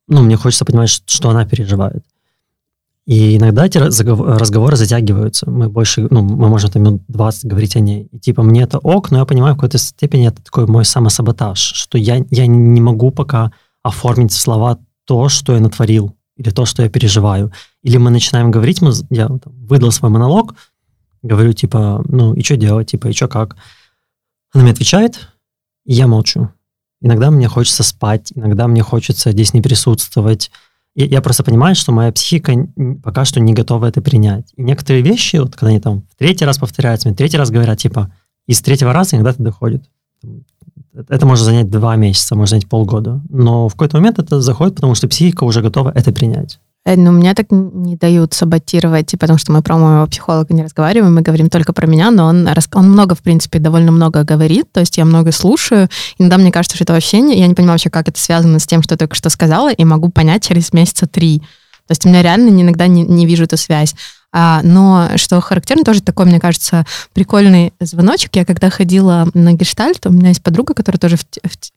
ну, 0.09 0.23
мне 0.23 0.37
хочется 0.37 0.65
понимать, 0.65 0.89
что 0.89 1.31
она 1.31 1.45
переживает. 1.45 2.03
И 3.09 3.39
иногда 3.39 3.65
эти 3.65 3.79
разговоры 3.79 4.77
затягиваются. 4.77 5.51
Мы 5.51 5.71
больше, 5.71 6.07
ну, 6.11 6.21
мы 6.23 6.51
можем 6.51 6.71
там 6.71 6.83
минут 6.83 7.03
20 7.09 7.47
говорить 7.47 7.75
о 7.75 7.81
ней. 7.81 8.07
И 8.13 8.19
типа 8.19 8.43
мне 8.43 8.65
это 8.65 8.77
ок, 8.79 9.11
но 9.11 9.17
я 9.17 9.25
понимаю, 9.25 9.55
в 9.55 9.57
какой-то 9.57 9.79
степени 9.79 10.29
это 10.29 10.43
такой 10.43 10.67
мой 10.67 10.85
самосаботаж, 10.85 11.59
что 11.59 11.97
я, 11.97 12.23
я 12.29 12.47
не 12.47 12.83
могу 12.83 13.11
пока 13.11 13.51
оформить 13.83 14.33
слова 14.33 14.79
то, 15.07 15.31
что 15.31 15.55
я 15.55 15.61
натворил, 15.61 16.15
или 16.37 16.51
то, 16.51 16.67
что 16.67 16.83
я 16.83 16.91
переживаю. 16.91 17.51
Или 17.83 17.97
мы 17.97 18.11
начинаем 18.11 18.51
говорить, 18.51 18.83
мы, 18.83 18.93
я 19.09 19.29
там, 19.29 19.41
выдал 19.47 19.91
свой 19.91 20.11
монолог, 20.11 20.55
говорю, 21.23 21.55
типа, 21.55 22.05
ну, 22.07 22.35
и 22.35 22.43
что 22.43 22.59
делать, 22.59 22.91
типа, 22.91 23.07
и 23.09 23.15
что 23.15 23.27
как. 23.27 23.57
Она 24.53 24.65
мне 24.65 24.73
отвечает, 24.73 25.31
и 25.87 25.95
я 25.95 26.09
молчу. 26.09 26.51
Иногда 27.01 27.31
мне 27.31 27.49
хочется 27.49 27.85
спать, 27.85 28.33
иногда 28.35 28.69
мне 28.69 28.83
хочется 28.83 29.33
здесь 29.33 29.55
не 29.55 29.63
присутствовать. 29.63 30.51
Я 31.05 31.23
просто 31.23 31.45
понимаю, 31.45 31.77
что 31.77 31.93
моя 31.93 32.11
психика 32.11 32.67
пока 33.05 33.25
что 33.25 33.39
не 33.39 33.55
готова 33.55 33.87
это 33.87 34.03
принять. 34.03 34.53
И 34.57 34.63
некоторые 34.63 35.05
вещи, 35.05 35.37
вот 35.37 35.55
когда 35.55 35.69
они 35.69 35.79
там 35.79 36.03
в 36.11 36.17
третий 36.19 36.45
раз 36.45 36.59
повторяются, 36.59 37.09
мне 37.09 37.17
третий 37.17 37.37
раз 37.37 37.51
говорят, 37.51 37.79
типа, 37.79 38.13
из 38.49 38.61
третьего 38.61 38.93
раза 38.93 39.15
иногда 39.15 39.31
это 39.31 39.41
доходит. 39.41 39.85
Это 41.09 41.25
может 41.25 41.45
занять 41.45 41.71
два 41.71 41.95
месяца, 41.95 42.35
может 42.35 42.51
занять 42.51 42.69
полгода. 42.69 43.23
Но 43.29 43.69
в 43.69 43.75
какой-то 43.75 43.97
момент 43.97 44.19
это 44.19 44.41
заходит, 44.41 44.75
потому 44.75 44.97
что 44.97 45.07
психика 45.07 45.45
уже 45.45 45.63
готова 45.63 45.93
это 45.95 46.13
принять. 46.13 46.59
Э, 46.89 46.97
ну, 46.97 47.13
меня 47.13 47.35
так 47.35 47.49
не 47.51 47.97
дают 47.97 48.33
саботировать, 48.33 49.15
потому 49.19 49.39
что 49.39 49.53
мы 49.53 49.61
про 49.61 49.77
моего 49.77 50.07
психолога 50.07 50.55
не 50.55 50.63
разговариваем, 50.63 51.15
мы 51.15 51.21
говорим 51.21 51.51
только 51.51 51.75
про 51.75 51.87
меня, 51.87 52.11
но 52.11 52.25
он, 52.25 52.49
он 52.73 52.91
много, 52.91 53.15
в 53.15 53.21
принципе, 53.21 53.59
довольно 53.59 53.93
много 53.93 54.25
говорит, 54.25 54.73
то 54.73 54.81
есть 54.81 54.97
я 54.97 55.05
много 55.05 55.31
слушаю. 55.31 55.91
Иногда 56.17 56.39
мне 56.39 56.51
кажется, 56.51 56.77
что 56.77 56.85
это 56.85 56.95
вообще... 56.95 57.21
Не, 57.21 57.39
я 57.39 57.47
не 57.47 57.53
понимаю 57.53 57.75
вообще, 57.75 57.91
как 57.91 58.09
это 58.09 58.19
связано 58.19 58.59
с 58.59 58.67
тем, 58.67 58.83
что 58.83 58.95
я 58.95 58.97
только 58.97 59.17
что 59.17 59.29
сказала, 59.29 59.71
и 59.71 59.85
могу 59.85 60.09
понять 60.09 60.49
через 60.49 60.73
месяца 60.73 61.07
три. 61.07 61.41
То 61.87 61.93
есть 61.93 62.07
у 62.07 62.09
меня 62.09 62.23
реально 62.23 62.49
иногда 62.49 62.87
не, 62.87 63.03
не 63.03 63.27
вижу 63.27 63.45
эту 63.45 63.59
связь. 63.59 63.95
А, 64.31 64.61
но 64.63 65.11
что 65.17 65.41
характерно, 65.41 65.85
тоже 65.85 66.03
такой, 66.03 66.27
мне 66.27 66.39
кажется, 66.39 66.85
прикольный 67.15 67.73
звоночек. 67.81 68.37
Я 68.37 68.45
когда 68.45 68.69
ходила 68.69 69.29
на 69.33 69.55
гештальт, 69.55 70.05
у 70.07 70.11
меня 70.11 70.29
есть 70.29 70.43
подруга, 70.43 70.75
которая 70.75 70.99
тоже 70.99 71.17
в, 71.17 71.25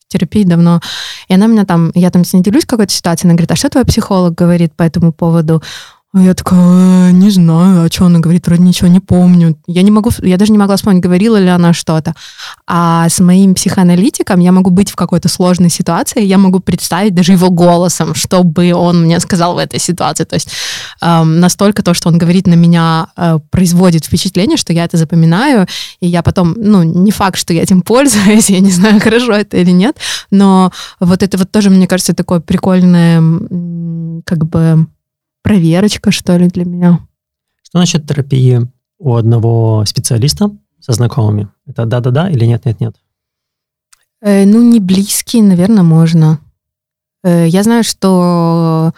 терапии 0.08 0.44
давно, 0.44 0.82
и 1.30 1.34
она 1.34 1.48
меня 1.48 1.66
там, 1.66 1.92
я 1.96 2.12
там 2.12 2.26
с 2.26 2.34
ней 2.34 2.42
делюсь 2.42 2.66
какой-то 2.66 2.94
ситуацией, 2.94 3.30
она 3.30 3.36
говорит, 3.36 3.52
а 3.52 3.56
что 3.56 3.70
твой 3.70 3.86
психолог 3.86 4.36
говорит 4.36 4.74
по 4.76 4.84
этому 4.84 5.14
поводу? 5.14 5.64
А 6.14 6.22
я 6.22 6.34
такая, 6.34 7.10
«Э, 7.10 7.12
не 7.12 7.30
знаю, 7.30 7.86
а 7.86 7.88
что 7.90 8.06
она 8.06 8.20
говорит, 8.20 8.46
вроде 8.46 8.64
ничего 8.64 8.90
не 8.90 9.00
помню. 9.00 9.58
Я 9.66 9.82
не 9.82 9.92
могу, 9.92 10.12
я 10.22 10.36
даже 10.36 10.52
не 10.52 10.58
могла 10.58 10.76
вспомнить, 10.76 11.02
говорила 11.02 11.38
ли 11.38 11.48
она 11.48 11.72
что-то. 11.72 12.16
А 12.68 13.08
с 13.08 13.22
моим 13.22 13.56
психоаналитиком 13.56 14.42
я 14.42 14.52
могу 14.52 14.72
быть 14.72 14.92
в 14.92 14.98
какой-то 14.98 15.30
сложной 15.30 15.70
ситуации, 15.70 16.26
я 16.26 16.38
могу 16.38 16.60
представить 16.60 17.16
даже 17.16 17.32
его 17.32 17.50
голосом, 17.50 18.14
что 18.14 18.44
бы 18.44 18.74
он 18.74 19.04
мне 19.04 19.22
сказал 19.22 19.56
в 19.56 19.58
этой 19.58 19.80
ситуации. 19.80 20.26
То 20.26 20.36
есть 20.36 20.50
эм, 21.02 21.40
настолько 21.40 21.82
то, 21.82 21.94
что 21.94 22.10
он 22.10 22.18
говорит 22.18 22.46
на 22.46 22.56
меня, 22.56 23.08
э, 23.16 23.40
производит 23.50 24.04
впечатление, 24.04 24.58
что 24.58 24.74
я 24.74 24.84
это 24.84 24.98
запоминаю, 24.98 25.66
и 26.02 26.08
я 26.08 26.24
потом, 26.24 26.56
ну, 26.58 26.84
не 26.84 27.12
факт, 27.12 27.38
что 27.38 27.54
я 27.54 27.64
этим 27.64 27.82
пользуюсь, 27.84 28.50
я 28.50 28.60
не 28.60 28.72
знаю, 28.72 29.00
хорошо 29.00 29.32
это 29.32 29.56
или 29.56 29.72
нет, 29.72 29.96
но 30.30 30.74
вот 31.00 31.24
это 31.24 31.38
вот 31.38 31.52
тоже, 31.52 31.70
мне 31.70 31.88
кажется, 31.88 32.14
такое 32.14 32.42
прикольное, 32.42 33.24
как 34.26 34.46
бы 34.46 34.88
проверочка, 35.42 36.12
что 36.12 36.38
ли, 36.38 36.48
для 36.48 36.66
меня. 36.66 37.00
Что 37.64 37.80
насчет 37.80 38.08
терапии 38.08 38.62
у 39.00 39.16
одного 39.16 39.84
специалиста 39.86 40.52
со 40.80 40.94
знакомыми? 40.94 41.48
Это 41.66 41.86
да-да-да 41.86 42.30
или 42.30 42.46
нет-нет-нет? 42.46 42.96
Э, 44.22 44.46
ну, 44.46 44.62
не 44.62 44.80
близкие, 44.80 45.44
наверное, 45.44 45.84
можно. 45.84 46.40
Э, 47.24 47.48
я 47.48 47.64
знаю, 47.64 47.84
что 47.84 48.94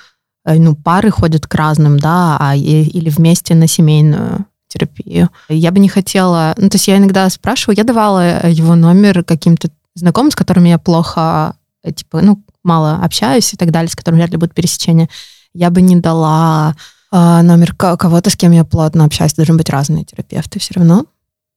э, 0.45 0.57
ну, 0.57 0.75
пары 0.75 1.11
ходят 1.11 1.47
к 1.47 1.55
разным, 1.55 1.99
да, 1.99 2.37
а, 2.39 2.55
и, 2.55 2.83
или 2.83 3.09
вместе 3.09 3.55
на 3.55 3.67
семейную 3.67 4.45
терапию. 4.67 5.29
Я 5.49 5.71
бы 5.71 5.79
не 5.79 5.89
хотела... 5.89 6.55
Ну, 6.57 6.69
то 6.69 6.75
есть 6.75 6.87
я 6.87 6.97
иногда 6.97 7.29
спрашиваю, 7.29 7.77
я 7.77 7.83
давала 7.83 8.47
его 8.47 8.75
номер 8.75 9.23
каким-то 9.23 9.69
знакомым, 9.95 10.31
с 10.31 10.35
которыми 10.35 10.69
я 10.69 10.79
плохо, 10.79 11.55
э, 11.83 11.91
типа, 11.91 12.21
ну, 12.21 12.43
мало 12.63 12.99
общаюсь 13.03 13.53
и 13.53 13.57
так 13.57 13.71
далее, 13.71 13.89
с 13.89 13.95
которыми 13.95 14.19
вряд 14.19 14.31
ли 14.31 14.37
будет 14.37 14.53
пересечение 14.53 15.09
я 15.53 15.69
бы 15.69 15.81
не 15.81 15.95
дала 15.95 16.75
э, 17.11 17.41
номер 17.41 17.73
кого-то, 17.75 18.29
с 18.29 18.35
кем 18.35 18.51
я 18.51 18.63
плотно 18.63 19.05
общаюсь. 19.05 19.33
Должны 19.33 19.55
быть 19.55 19.69
разные 19.69 20.05
терапевты 20.05 20.59
все 20.59 20.73
равно. 20.75 21.05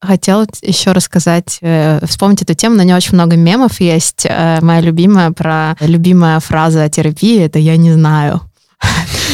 Хотела 0.01 0.47
еще 0.63 0.93
рассказать, 0.93 1.59
э, 1.63 2.05
вспомнить 2.07 2.43
эту 2.43 2.55
тему, 2.55 2.77
на 2.77 2.85
нее 2.85 2.97
очень 2.97 3.15
много 3.15 3.37
мемов 3.37 3.81
есть. 3.81 4.27
Э, 4.27 4.59
моя 4.61 4.81
любимая 4.81 5.31
про 5.31 5.77
любимая 5.81 6.39
фраза 6.41 6.83
о 6.83 6.89
терапии 6.89 7.41
это 7.41 7.59
я 7.59 7.77
не 7.77 7.93
знаю. 7.93 8.43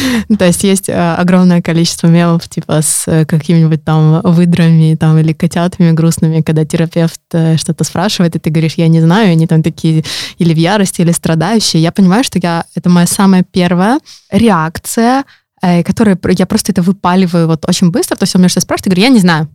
То 0.39 0.47
есть 0.47 0.65
есть 0.65 0.89
э, 0.89 1.15
огромное 1.15 1.63
количество 1.63 2.07
мемов, 2.07 2.49
типа 2.49 2.83
с 2.83 3.05
э, 3.07 3.25
какими-нибудь 3.25 3.85
там 3.85 4.21
выдрами 4.23 4.95
там, 4.95 5.19
или 5.19 5.33
котятами 5.33 5.93
грустными, 5.93 6.41
когда 6.41 6.65
терапевт 6.65 7.21
э, 7.33 7.57
что-то 7.57 7.85
спрашивает, 7.85 8.37
и 8.37 8.39
ты 8.39 8.51
говоришь, 8.51 8.75
я 8.75 8.89
не 8.89 9.01
знаю, 9.01 9.33
они 9.33 9.47
там 9.47 9.63
такие 9.63 10.05
или 10.39 10.55
в 10.55 10.57
ярости, 10.57 11.01
или 11.01 11.13
страдающие. 11.13 11.83
Я 11.83 11.93
понимаю, 11.93 12.25
что 12.25 12.39
я, 12.43 12.65
это 12.75 12.91
моя 12.91 13.07
самая 13.07 13.45
первая 13.45 14.01
реакция, 14.31 15.25
которая 15.61 16.19
я 16.37 16.47
просто 16.47 16.73
это 16.73 16.83
выпаливаю 16.83 17.47
вот 17.47 17.69
очень 17.69 17.91
быстро. 17.91 18.17
То 18.17 18.25
есть 18.25 18.35
он 18.35 18.41
меня 18.41 18.49
что-то 18.49 18.65
спрашивает, 18.65 18.87
я 18.87 18.91
говорю, 18.91 19.03
я 19.03 19.15
не 19.15 19.21
знаю. 19.21 19.49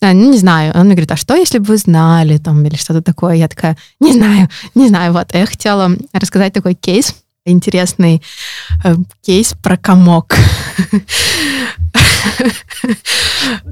А, 0.00 0.12
ну, 0.12 0.30
не 0.30 0.38
знаю. 0.38 0.72
Он 0.74 0.86
мне 0.86 0.94
говорит, 0.94 1.12
а 1.12 1.16
что, 1.16 1.36
если 1.36 1.58
бы 1.58 1.66
вы 1.66 1.76
знали, 1.76 2.38
там, 2.38 2.64
или 2.64 2.76
что-то 2.76 3.02
такое? 3.02 3.34
Я 3.34 3.48
такая, 3.48 3.76
не 4.00 4.12
знаю, 4.12 4.48
не 4.74 4.88
знаю. 4.88 5.12
Вот, 5.12 5.32
я 5.32 5.46
хотела 5.46 5.92
рассказать 6.12 6.52
такой 6.52 6.74
кейс 6.74 7.14
интересный 7.44 8.22
э, 8.84 8.94
кейс 9.22 9.54
про 9.62 9.76
комок. 9.76 10.36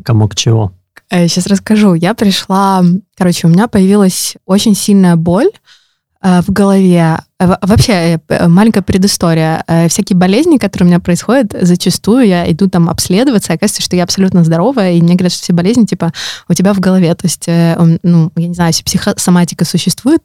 Комок 0.04 0.34
чего? 0.34 0.72
Сейчас 1.10 1.46
э, 1.46 1.50
расскажу. 1.50 1.94
Я 1.94 2.14
пришла, 2.14 2.82
короче, 3.16 3.46
у 3.46 3.50
меня 3.50 3.68
появилась 3.68 4.36
очень 4.46 4.74
сильная 4.74 5.16
боль 5.16 5.50
Э, 6.22 6.40
в 6.42 6.50
голове. 6.50 7.18
Э, 7.41 7.57
вообще, 7.62 8.20
э, 8.28 8.49
маленькая 8.49 8.82
предыстория. 8.82 9.64
Всякие 9.88 10.16
болезни, 10.16 10.59
которые 10.59 10.86
у 10.86 10.91
меня 10.91 11.01
происходят, 11.01 11.55
зачастую 11.61 12.26
я 12.26 12.51
иду 12.51 12.68
там 12.68 12.88
обследоваться, 12.88 13.53
и 13.53 13.57
оказывается, 13.57 13.82
что 13.82 13.97
я 13.97 14.05
абсолютно 14.05 14.45
здоровая, 14.45 14.93
и 14.93 15.03
мне 15.03 15.14
говорят, 15.14 15.32
что 15.32 15.43
все 15.43 15.53
болезни, 15.53 15.86
типа, 15.86 16.12
у 16.49 16.55
тебя 16.55 16.74
в 16.74 16.80
голове. 16.80 17.14
То 17.14 17.26
есть, 17.26 17.47
ну, 17.47 18.30
я 18.36 18.49
не 18.49 18.55
знаю, 18.55 18.70
если 18.70 18.84
психосоматика 18.84 19.64
существует, 19.64 20.22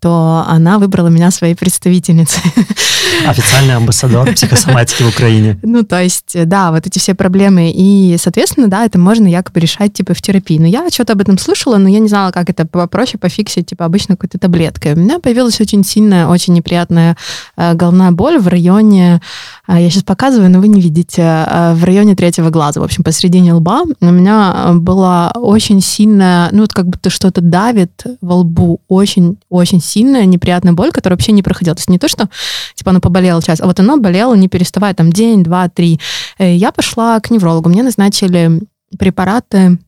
то 0.00 0.44
она 0.46 0.78
выбрала 0.78 1.08
меня 1.08 1.30
своей 1.30 1.54
представительницей. 1.54 2.42
Официальный 3.26 3.76
амбассадор 3.76 4.32
психосоматики 4.32 5.02
в 5.02 5.08
Украине. 5.08 5.58
Ну, 5.72 5.84
то 5.84 6.02
есть, 6.02 6.36
да, 6.48 6.70
вот 6.70 6.86
эти 6.86 6.98
все 6.98 7.14
проблемы. 7.14 7.72
И, 7.74 8.16
соответственно, 8.20 8.68
да, 8.68 8.84
это 8.84 8.98
можно 8.98 9.26
якобы 9.26 9.58
решать, 9.60 9.94
типа, 9.94 10.12
в 10.12 10.20
терапии. 10.20 10.58
Но 10.58 10.66
я 10.66 10.86
что-то 10.90 11.14
об 11.14 11.22
этом 11.22 11.38
слышала, 11.38 11.78
но 11.78 11.88
я 11.88 11.98
не 11.98 12.08
знала, 12.08 12.30
как 12.30 12.50
это 12.50 12.66
попроще 12.66 13.18
пофиксить, 13.18 13.68
типа, 13.68 13.86
обычно 13.86 14.16
какой-то 14.16 14.38
таблеткой. 14.38 14.92
У 14.92 14.96
меня 14.96 15.18
появилась 15.18 15.60
очень 15.62 15.82
сильная, 15.82 16.26
очень 16.26 16.41
неприятная 16.50 17.16
э, 17.56 17.74
головная 17.74 18.10
боль 18.10 18.38
в 18.38 18.48
районе, 18.48 19.20
э, 19.68 19.82
я 19.82 19.90
сейчас 19.90 20.02
показываю, 20.02 20.50
но 20.50 20.60
вы 20.60 20.68
не 20.68 20.80
видите, 20.80 21.22
э, 21.22 21.74
в 21.74 21.84
районе 21.84 22.16
третьего 22.16 22.50
глаза, 22.50 22.80
в 22.80 22.84
общем, 22.84 23.04
посередине 23.04 23.54
лба. 23.54 23.82
У 24.00 24.06
меня 24.06 24.72
была 24.74 25.30
очень 25.34 25.80
сильная, 25.80 26.48
ну 26.52 26.62
вот 26.62 26.72
как 26.72 26.86
будто 26.86 27.10
что-то 27.10 27.40
давит 27.40 28.04
во 28.20 28.36
лбу, 28.36 28.80
очень-очень 28.88 29.80
сильная 29.80 30.24
неприятная 30.24 30.72
боль, 30.72 30.90
которая 30.90 31.16
вообще 31.16 31.32
не 31.32 31.42
проходила. 31.42 31.76
То 31.76 31.80
есть 31.80 31.90
не 31.90 31.98
то, 31.98 32.08
что 32.08 32.28
типа 32.74 32.90
оно 32.90 33.00
поболело 33.00 33.42
час, 33.42 33.60
а 33.60 33.66
вот 33.66 33.78
оно 33.78 33.98
болело 33.98 34.34
не 34.34 34.48
переставая, 34.48 34.94
там 34.94 35.12
день, 35.12 35.44
два, 35.44 35.68
три. 35.68 36.00
Я 36.38 36.72
пошла 36.72 37.20
к 37.20 37.30
неврологу, 37.30 37.68
мне 37.68 37.82
назначили 37.82 38.60
препараты, 38.98 39.78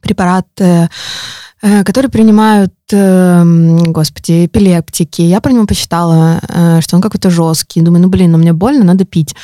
препараты 0.00 0.88
которые 1.84 2.10
принимают, 2.10 2.72
эм, 2.92 3.92
господи, 3.92 4.46
эпилептики. 4.46 5.22
Я 5.22 5.40
про 5.40 5.52
него 5.52 5.66
почитала, 5.66 6.40
э, 6.48 6.80
что 6.80 6.96
он 6.96 7.02
какой-то 7.02 7.30
жесткий. 7.30 7.82
Думаю, 7.82 8.02
ну 8.02 8.08
блин, 8.08 8.32
ну 8.32 8.38
мне 8.38 8.52
больно, 8.52 8.84
надо 8.84 9.04
пить. 9.04 9.34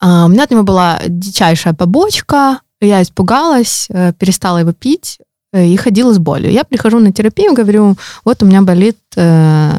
А, 0.00 0.26
у 0.26 0.28
меня 0.28 0.44
от 0.44 0.50
него 0.50 0.62
была 0.62 1.00
дичайшая 1.06 1.74
побочка, 1.74 2.60
я 2.80 3.02
испугалась, 3.02 3.86
э, 3.90 4.12
перестала 4.18 4.58
его 4.58 4.72
пить, 4.72 5.18
Э, 5.20 5.29
и 5.52 5.76
ходила 5.76 6.12
с 6.12 6.18
болью. 6.18 6.52
Я 6.52 6.64
прихожу 6.64 7.00
на 7.00 7.12
терапию, 7.12 7.54
говорю, 7.54 7.96
вот 8.24 8.42
у 8.42 8.46
меня 8.46 8.62
болит, 8.62 8.98
э, 9.16 9.72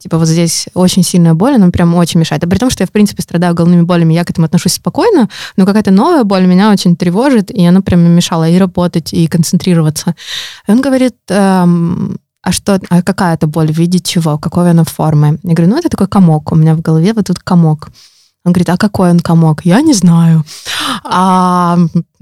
типа 0.00 0.18
вот 0.18 0.26
здесь 0.26 0.66
очень 0.74 1.02
сильная 1.02 1.34
боль, 1.34 1.56
она 1.56 1.70
прям 1.70 1.94
очень 1.94 2.20
мешает. 2.20 2.42
А 2.42 2.46
при 2.46 2.58
том, 2.58 2.70
что 2.70 2.82
я, 2.82 2.86
в 2.86 2.90
принципе, 2.90 3.22
страдаю 3.22 3.54
головными 3.54 3.82
болями, 3.82 4.14
я 4.14 4.24
к 4.24 4.30
этому 4.30 4.46
отношусь 4.46 4.74
спокойно, 4.74 5.28
но 5.56 5.66
какая-то 5.66 5.90
новая 5.90 6.24
боль 6.24 6.46
меня 6.46 6.70
очень 6.70 6.96
тревожит, 6.96 7.50
и 7.50 7.64
она 7.66 7.82
прям 7.82 8.00
мешала 8.00 8.48
и 8.48 8.56
работать, 8.56 9.12
и 9.12 9.26
концентрироваться. 9.26 10.14
И 10.66 10.72
он 10.72 10.80
говорит, 10.80 11.16
эм, 11.28 12.18
а 12.42 12.52
что, 12.52 12.80
а 12.88 13.02
какая 13.02 13.34
это 13.34 13.46
боль, 13.46 13.70
в 13.70 13.76
виде 13.76 13.98
чего, 13.98 14.38
какой 14.38 14.70
она 14.70 14.84
формы? 14.84 15.38
Я 15.42 15.54
говорю, 15.54 15.72
ну 15.72 15.78
это 15.78 15.90
такой 15.90 16.08
комок, 16.08 16.52
у 16.52 16.56
меня 16.56 16.74
в 16.74 16.80
голове 16.80 17.12
вот 17.12 17.26
тут 17.26 17.40
комок. 17.40 17.90
Он 18.42 18.52
говорит, 18.52 18.70
а 18.70 18.78
какой 18.78 19.10
он 19.10 19.20
комок? 19.20 19.66
Я 19.66 19.82
не 19.82 19.92
знаю. 19.92 20.44
А, 21.04 21.78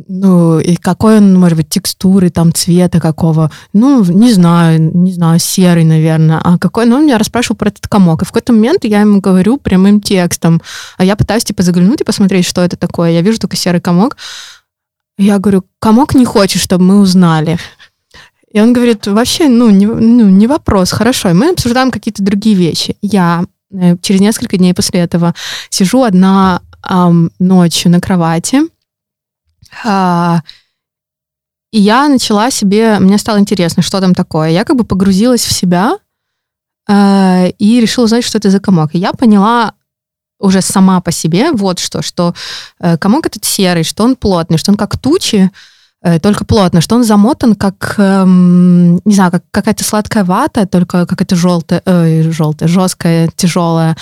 ну, 0.09 0.59
и 0.59 0.75
какой 0.75 1.19
он, 1.19 1.39
может 1.39 1.57
быть, 1.57 1.69
текстуры, 1.69 2.31
там, 2.31 2.53
цвета 2.53 2.99
какого? 2.99 3.53
Ну, 3.73 4.05
не 4.05 4.33
знаю, 4.33 4.81
не 4.97 5.13
знаю, 5.13 5.39
серый, 5.39 5.85
наверное. 5.85 6.41
А 6.43 6.59
какой? 6.59 6.87
Ну, 6.87 6.97
он 6.97 7.05
меня 7.05 7.19
расспрашивал 7.19 7.57
про 7.57 7.69
этот 7.69 7.87
комок. 7.87 8.23
И 8.23 8.25
в 8.25 8.29
какой-то 8.29 8.53
момент 8.53 8.85
я 8.85 9.03
ему 9.03 9.21
говорю 9.21 9.59
прямым 9.59 10.01
текстом. 10.01 10.61
А 10.97 11.05
я 11.05 11.15
пытаюсь, 11.15 11.45
типа, 11.45 11.63
заглянуть 11.63 12.01
и 12.01 12.05
посмотреть, 12.05 12.47
что 12.47 12.63
это 12.63 12.77
такое. 12.77 13.11
Я 13.13 13.23
вижу 13.23 13.39
только 13.39 13.57
серый 13.57 13.81
комок. 13.81 14.17
Я 15.19 15.39
говорю, 15.39 15.65
комок 15.79 16.17
не 16.17 16.25
хочет, 16.25 16.61
чтобы 16.61 16.85
мы 16.85 17.01
узнали. 17.01 17.59
И 18.51 18.61
он 18.61 18.73
говорит, 18.73 19.07
вообще, 19.07 19.49
ну, 19.49 19.71
не, 19.71 19.87
ну, 19.87 20.29
не 20.29 20.49
вопрос, 20.49 20.91
хорошо. 20.91 21.31
И 21.31 21.35
мы 21.35 21.51
обсуждаем 21.51 21.93
какие-то 21.93 22.25
другие 22.25 22.57
вещи. 22.57 22.97
Я 23.03 23.45
через 24.01 24.21
несколько 24.21 24.57
дней 24.57 24.75
после 24.75 25.01
этого 25.01 25.35
сижу 25.71 26.03
одна 26.03 26.63
эм, 26.89 27.31
ночью 27.39 27.91
на 27.91 28.01
кровати, 28.01 28.63
э, 29.85 30.37
и 31.71 31.81
я 31.81 32.09
начала 32.09 32.51
себе, 32.51 32.99
мне 32.99 33.19
стало 33.19 33.39
интересно, 33.39 33.83
что 33.83 34.01
там 34.01 34.15
такое. 34.15 34.51
Я 34.51 34.65
как 34.65 34.77
бы 34.77 34.85
погрузилась 34.85 35.45
в 35.45 35.53
себя 35.53 35.99
э, 36.89 37.51
и 37.59 37.81
решила 37.81 38.07
узнать, 38.07 38.25
что 38.25 38.39
это 38.39 38.49
за 38.49 38.59
комок. 38.59 38.95
И 38.95 38.99
я 38.99 39.13
поняла 39.13 39.75
уже 40.41 40.63
сама 40.63 41.01
по 41.03 41.13
себе 41.13 41.53
вот 41.53 41.79
что, 41.79 42.01
что 42.01 42.35
э, 42.79 42.97
комок 42.97 43.27
этот 43.27 43.45
серый, 43.45 43.85
что 43.85 44.05
он 44.05 44.17
плотный, 44.17 44.57
что 44.57 44.71
он 44.71 44.79
как 44.79 44.97
тучи, 44.97 45.51
Э, 45.51 45.78
только 46.23 46.45
плотно, 46.45 46.81
что 46.81 46.95
он 46.95 47.03
замотан 47.03 47.57
как, 47.57 47.97
эм, 47.99 48.97
не 49.05 49.15
знаю, 49.15 49.33
как 49.33 49.43
какая-то 49.51 49.83
сладкая 49.83 50.23
вата, 50.23 50.65
только 50.67 51.07
какая-то 51.07 51.35
желтая, 51.35 51.83
э, 51.85 52.31
желтая, 52.31 52.69
жесткая, 52.69 53.29
тяжелая, 53.35 53.97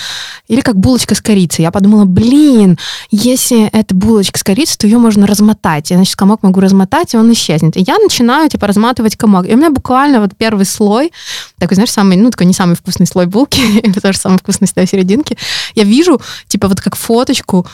или 0.47 0.61
как 0.61 0.77
булочка 0.77 1.15
с 1.15 1.21
корицей. 1.21 1.63
Я 1.63 1.71
подумала, 1.71 2.05
блин, 2.05 2.77
если 3.09 3.67
это 3.69 3.95
булочка 3.95 4.37
с 4.37 4.43
корицей, 4.43 4.77
то 4.77 4.85
ее 4.85 4.99
можно 4.99 5.25
размотать. 5.25 5.89
Я, 5.89 5.97
значит, 5.97 6.15
комок 6.15 6.43
могу 6.43 6.59
размотать, 6.59 7.15
и 7.15 7.17
он 7.17 7.31
исчезнет. 7.33 7.75
И 7.77 7.83
я 7.87 7.97
начинаю, 7.97 8.47
типа, 8.47 8.67
разматывать 8.67 9.15
комок. 9.15 9.47
И 9.47 9.53
у 9.53 9.57
меня 9.57 9.71
буквально 9.71 10.21
вот 10.21 10.37
первый 10.37 10.65
слой, 10.65 11.11
такой, 11.57 11.75
знаешь, 11.75 11.91
самый, 11.91 12.15
ну, 12.17 12.29
такой 12.29 12.45
не 12.45 12.53
самый 12.53 12.75
вкусный 12.75 13.07
слой 13.07 13.25
булки, 13.25 13.59
или 13.83 13.99
тоже 13.99 14.19
самый 14.19 14.37
вкусный 14.37 14.67
слой 14.67 14.85
серединки, 14.85 15.35
я 15.73 15.83
вижу, 15.83 16.21
типа, 16.47 16.67
вот 16.67 16.79
как 16.79 16.95
фоточку, 16.95 17.65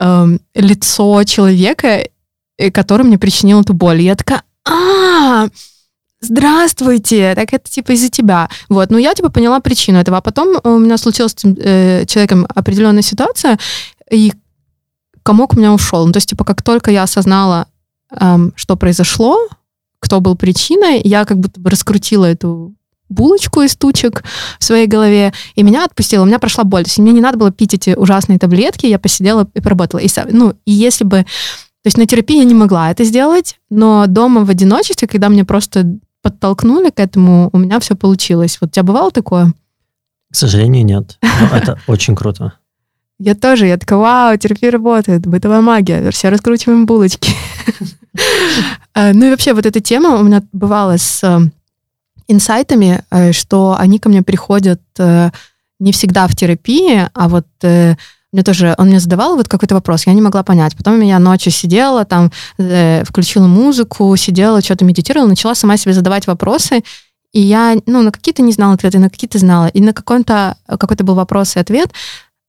эм, 0.00 0.40
лицо 0.54 1.22
человека, 1.24 2.02
который 2.72 3.04
мне 3.04 3.18
причинил 3.18 3.60
эту 3.60 3.74
боль. 3.74 4.00
я 4.00 4.14
такая, 4.14 4.42
а, 4.68 5.48
здравствуйте, 6.20 7.34
так 7.34 7.52
это 7.52 7.70
типа 7.70 7.92
из-за 7.92 8.08
тебя. 8.08 8.48
Вот, 8.68 8.90
ну 8.90 8.98
я 8.98 9.14
типа 9.14 9.30
поняла 9.30 9.60
причину 9.60 9.98
этого. 9.98 10.18
А 10.18 10.20
потом 10.20 10.56
у 10.62 10.78
меня 10.78 10.98
случилась 10.98 11.32
с 11.32 11.44
э, 11.44 12.04
человеком 12.06 12.46
определенная 12.54 13.02
ситуация, 13.02 13.58
и 14.10 14.32
комок 15.22 15.52
у 15.52 15.58
меня 15.58 15.74
ушел. 15.74 16.06
Ну, 16.06 16.12
то 16.12 16.16
есть, 16.16 16.30
типа, 16.30 16.42
как 16.44 16.62
только 16.62 16.90
я 16.90 17.02
осознала, 17.02 17.66
эм, 18.18 18.54
что 18.56 18.76
произошло, 18.76 19.36
кто 20.00 20.20
был 20.20 20.36
причиной, 20.36 21.02
я 21.04 21.26
как 21.26 21.38
будто 21.38 21.60
бы 21.60 21.68
раскрутила 21.68 22.24
эту 22.24 22.74
булочку 23.10 23.60
из 23.60 23.76
тучек 23.76 24.22
в 24.58 24.64
своей 24.64 24.86
голове, 24.86 25.34
и 25.54 25.62
меня 25.62 25.84
отпустило, 25.84 26.22
у 26.22 26.26
меня 26.26 26.38
прошла 26.38 26.64
боль. 26.64 26.84
То 26.84 26.88
есть 26.88 26.98
мне 26.98 27.12
не 27.12 27.20
надо 27.20 27.36
было 27.36 27.50
пить 27.50 27.74
эти 27.74 27.90
ужасные 27.90 28.38
таблетки, 28.38 28.86
я 28.86 28.98
посидела 28.98 29.46
и 29.52 29.60
поработала. 29.60 30.00
И, 30.00 30.08
ну, 30.30 30.54
и 30.64 30.72
если 30.72 31.04
бы 31.04 31.26
то 31.82 31.86
есть 31.86 31.96
на 31.96 32.06
терапии 32.06 32.38
я 32.38 32.44
не 32.44 32.54
могла 32.54 32.90
это 32.90 33.04
сделать, 33.04 33.58
но 33.70 34.06
дома 34.06 34.44
в 34.44 34.50
одиночестве, 34.50 35.06
когда 35.06 35.28
мне 35.28 35.44
просто 35.44 35.98
подтолкнули 36.22 36.90
к 36.90 36.98
этому, 36.98 37.50
у 37.52 37.58
меня 37.58 37.78
все 37.78 37.94
получилось. 37.94 38.58
Вот 38.60 38.70
у 38.70 38.72
тебя 38.72 38.82
бывало 38.82 39.10
такое? 39.10 39.52
К 40.30 40.36
сожалению, 40.36 40.84
нет. 40.84 41.18
Но 41.22 41.56
это 41.56 41.78
очень 41.86 42.16
круто. 42.16 42.54
Я 43.20 43.34
тоже, 43.34 43.66
я 43.66 43.76
такая, 43.78 43.98
вау, 43.98 44.36
терапия 44.36 44.70
работает, 44.70 45.26
бытовая 45.26 45.60
магия, 45.60 46.10
все 46.10 46.28
раскручиваем 46.28 46.86
булочки. 46.86 47.32
Э, 48.94 49.12
ну 49.12 49.26
и 49.26 49.30
вообще 49.30 49.52
вот 49.52 49.64
эта 49.64 49.80
тема 49.80 50.16
у 50.16 50.24
меня 50.24 50.42
бывала 50.52 50.96
с 50.96 51.22
э, 51.22 51.38
инсайтами, 52.26 53.04
э, 53.10 53.30
что 53.32 53.76
они 53.78 54.00
ко 54.00 54.08
мне 54.08 54.22
приходят 54.22 54.80
не 55.78 55.92
всегда 55.92 56.26
в 56.26 56.34
терапии, 56.34 57.08
а 57.14 57.28
вот 57.28 57.46
мне 58.32 58.42
тоже, 58.42 58.74
он 58.78 58.88
мне 58.88 59.00
задавал 59.00 59.36
вот 59.36 59.48
какой-то 59.48 59.74
вопрос, 59.74 60.06
я 60.06 60.12
не 60.12 60.20
могла 60.20 60.42
понять. 60.42 60.76
Потом 60.76 61.00
я 61.00 61.18
ночью 61.18 61.50
сидела, 61.50 62.04
там, 62.04 62.30
э, 62.58 63.04
включила 63.04 63.46
музыку, 63.46 64.14
сидела, 64.16 64.60
что-то 64.60 64.84
медитировала, 64.84 65.28
начала 65.28 65.54
сама 65.54 65.76
себе 65.76 65.94
задавать 65.94 66.26
вопросы, 66.26 66.82
и 67.32 67.40
я, 67.40 67.76
ну, 67.86 68.02
на 68.02 68.10
какие-то 68.10 68.42
не 68.42 68.52
знала 68.52 68.74
ответы, 68.74 68.98
на 68.98 69.10
какие-то 69.10 69.38
знала. 69.38 69.66
И 69.68 69.80
на 69.80 69.92
какой-то, 69.92 70.56
какой-то 70.66 71.04
был 71.04 71.14
вопрос 71.14 71.56
и 71.56 71.60
ответ, 71.60 71.90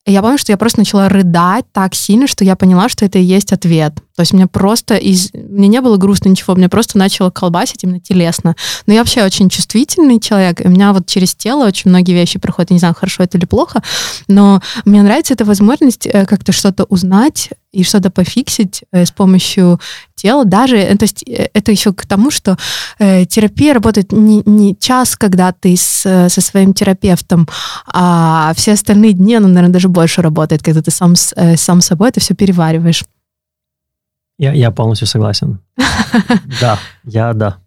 я 0.06 0.22
помню, 0.22 0.38
что 0.38 0.52
я 0.52 0.58
просто 0.58 0.80
начала 0.80 1.10
рыдать 1.10 1.66
так 1.72 1.94
сильно, 1.94 2.28
что 2.28 2.44
я 2.44 2.56
поняла, 2.56 2.90
что 2.90 3.06
это 3.06 3.20
и 3.20 3.24
есть 3.24 3.54
ответ. 3.54 3.96
То 4.16 4.22
есть 4.22 4.34
мне 4.34 4.48
просто 4.48 4.96
из... 4.96 5.34
Мне 5.34 5.68
не 5.68 5.82
было 5.82 5.98
грустно 5.98 6.30
ничего, 6.30 6.56
мне 6.56 6.68
просто 6.68 6.98
начало 6.98 7.30
колбасить 7.30 7.84
именно 7.84 8.00
телесно. 8.00 8.56
Но 8.86 8.94
я 8.94 9.00
вообще 9.00 9.24
очень 9.24 9.50
чувствительный 9.50 10.20
человек, 10.20 10.62
и 10.62 10.68
у 10.68 10.70
меня 10.70 10.94
вот 10.94 11.06
через 11.06 11.36
тело 11.36 11.66
очень 11.66 11.90
многие 11.90 12.14
вещи 12.14 12.40
проходят. 12.40 12.72
Я 12.72 12.76
не 12.76 12.80
знаю, 12.80 12.96
хорошо 12.96 13.24
это 13.24 13.38
или 13.38 13.46
плохо, 13.46 13.84
но 14.28 14.62
мне 14.86 15.04
нравится 15.04 15.34
эта 15.34 15.46
возможность 15.46 16.08
э, 16.08 16.26
как-то 16.26 16.52
что-то 16.52 16.86
узнать 16.86 17.50
и 17.72 17.84
что-то 17.84 18.10
пофиксить 18.10 18.84
э, 18.92 19.06
с 19.06 19.12
помощью 19.12 19.80
тела. 20.16 20.46
Даже, 20.46 20.78
э, 20.78 20.96
то 20.98 21.04
есть 21.04 21.24
это 21.24 21.72
еще 21.72 21.94
к 21.94 22.06
тому, 22.06 22.32
что 22.32 22.58
э, 22.98 23.26
терапия 23.26 23.74
работает 23.74 24.12
не, 24.12 24.42
не 24.46 24.76
час, 24.76 25.16
когда 25.16 25.52
ты 25.52 25.76
с, 25.76 26.02
со 26.30 26.42
своим 26.42 26.74
терапевтом, 26.74 27.48
а 27.86 28.54
все 28.56 28.74
остальные 28.74 29.14
дни, 29.14 29.36
она, 29.36 29.48
наверное, 29.48 29.74
даже 29.74 29.88
больше 29.88 30.22
работает, 30.22 30.64
когда 30.64 30.82
ты 30.82 30.92
сам, 30.92 31.14
э, 31.36 31.58
сам 31.58 31.82
собой 31.82 32.10
это 32.10 32.20
все 32.20 32.34
перевариваешь. 32.34 33.04
Я, 34.38 34.54
я 34.54 34.72
полностью 34.72 35.08
согласен. 35.08 35.60
Да, 36.62 36.80
я 37.04 37.34
да. 37.34 37.58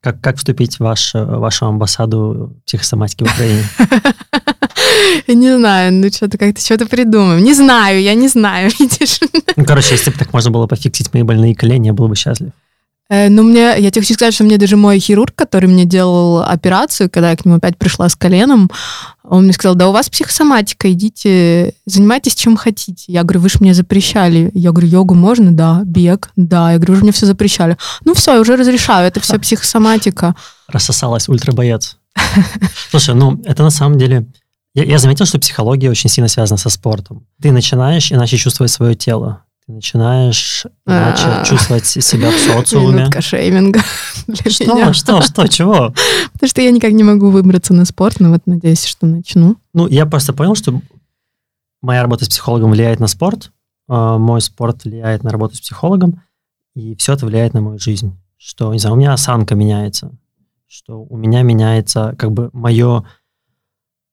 Как, 0.00 0.20
как 0.20 0.36
вступить 0.36 0.76
в 0.76 0.80
ваш, 0.80 1.12
вашу 1.14 1.66
амбассаду 1.66 2.56
психосоматики 2.64 3.24
в 3.24 3.26
Украине? 3.26 3.64
Не 5.28 5.56
знаю, 5.56 5.92
ну 5.92 6.08
что-то 6.10 6.38
как-то 6.38 6.60
что-то 6.60 6.86
придумаем. 6.86 7.42
Не 7.42 7.54
знаю, 7.54 8.00
я 8.00 8.14
не 8.14 8.28
знаю, 8.28 8.70
видишь. 8.78 9.20
Ну, 9.56 9.64
короче, 9.64 9.94
если 9.94 10.10
бы 10.10 10.18
так 10.18 10.32
можно 10.32 10.50
было 10.50 10.66
пофиксить 10.66 11.12
мои 11.12 11.22
больные 11.22 11.54
колени, 11.54 11.88
я 11.88 11.92
был 11.92 12.08
бы 12.08 12.16
счастлив. 12.16 12.52
Э, 13.08 13.28
ну, 13.28 13.42
мне, 13.42 13.74
я 13.78 13.90
тебе 13.90 14.02
хочу 14.02 14.14
сказать, 14.14 14.34
что 14.34 14.44
мне 14.44 14.58
даже 14.58 14.76
мой 14.76 14.98
хирург, 14.98 15.34
который 15.34 15.66
мне 15.66 15.84
делал 15.84 16.42
операцию, 16.42 17.08
когда 17.08 17.30
я 17.30 17.36
к 17.36 17.44
нему 17.44 17.56
опять 17.56 17.76
пришла 17.78 18.08
с 18.08 18.16
коленом, 18.16 18.70
он 19.22 19.44
мне 19.44 19.52
сказал, 19.52 19.76
да 19.76 19.88
у 19.88 19.92
вас 19.92 20.08
психосоматика, 20.08 20.90
идите, 20.92 21.74
занимайтесь 21.84 22.34
чем 22.34 22.56
хотите. 22.56 23.04
Я 23.08 23.22
говорю, 23.22 23.40
вы 23.40 23.48
же 23.48 23.58
мне 23.60 23.74
запрещали. 23.74 24.50
Я 24.54 24.72
говорю, 24.72 24.88
йогу 24.88 25.14
можно? 25.14 25.52
Да. 25.52 25.82
Бег? 25.84 26.30
Да. 26.36 26.72
Я 26.72 26.78
говорю, 26.78 26.94
уже 26.94 27.02
мне 27.02 27.12
все 27.12 27.26
запрещали. 27.26 27.76
Ну 28.04 28.14
все, 28.14 28.34
я 28.34 28.40
уже 28.40 28.56
разрешаю, 28.56 29.06
это 29.06 29.20
все 29.20 29.38
психосоматика. 29.40 30.34
Рассосалась 30.68 31.28
ультрабоец. 31.28 31.96
Слушай, 32.90 33.14
ну 33.14 33.40
это 33.44 33.62
на 33.62 33.70
самом 33.70 33.98
деле... 33.98 34.26
Я, 34.76 34.84
я 34.84 34.98
заметил, 34.98 35.24
что 35.24 35.40
психология 35.40 35.90
очень 35.90 36.10
сильно 36.10 36.28
связана 36.28 36.58
со 36.58 36.68
спортом. 36.68 37.26
Ты 37.40 37.50
начинаешь 37.50 38.12
иначе 38.12 38.36
чувствовать 38.36 38.70
свое 38.70 38.94
тело 38.94 39.42
ты 39.66 39.72
начинаешь 39.72 40.64
иначе 40.86 41.24
а. 41.26 41.44
чувствовать 41.44 41.86
себя 41.86 42.30
в 42.30 42.38
социуме. 42.38 43.00
Минутка 43.00 43.20
шейминга 43.20 43.80
для 44.28 44.50
что, 44.50 44.64
меня. 44.64 44.92
Что, 44.92 45.20
что, 45.22 45.48
чего? 45.48 45.92
Потому 46.32 46.48
что 46.48 46.62
я 46.62 46.70
никак 46.70 46.92
не 46.92 47.02
могу 47.02 47.30
выбраться 47.30 47.74
на 47.74 47.84
спорт, 47.84 48.20
но 48.20 48.30
вот 48.30 48.42
надеюсь, 48.46 48.84
что 48.84 49.06
начну. 49.06 49.56
Ну, 49.74 49.88
я 49.88 50.06
просто 50.06 50.32
понял, 50.32 50.54
что 50.54 50.80
моя 51.82 52.02
работа 52.02 52.24
с 52.24 52.28
психологом 52.28 52.70
влияет 52.70 53.00
на 53.00 53.08
спорт, 53.08 53.50
а 53.88 54.18
мой 54.18 54.40
спорт 54.40 54.84
влияет 54.84 55.24
на 55.24 55.30
работу 55.30 55.56
с 55.56 55.60
психологом, 55.60 56.22
и 56.76 56.94
все 56.94 57.14
это 57.14 57.26
влияет 57.26 57.52
на 57.52 57.60
мою 57.60 57.80
жизнь. 57.80 58.16
Что, 58.36 58.72
не 58.72 58.78
знаю, 58.78 58.94
у 58.94 58.98
меня 58.98 59.12
осанка 59.12 59.56
меняется, 59.56 60.12
что 60.68 61.02
у 61.02 61.16
меня 61.16 61.42
меняется 61.42 62.14
как 62.16 62.30
бы 62.30 62.50
мое 62.52 63.04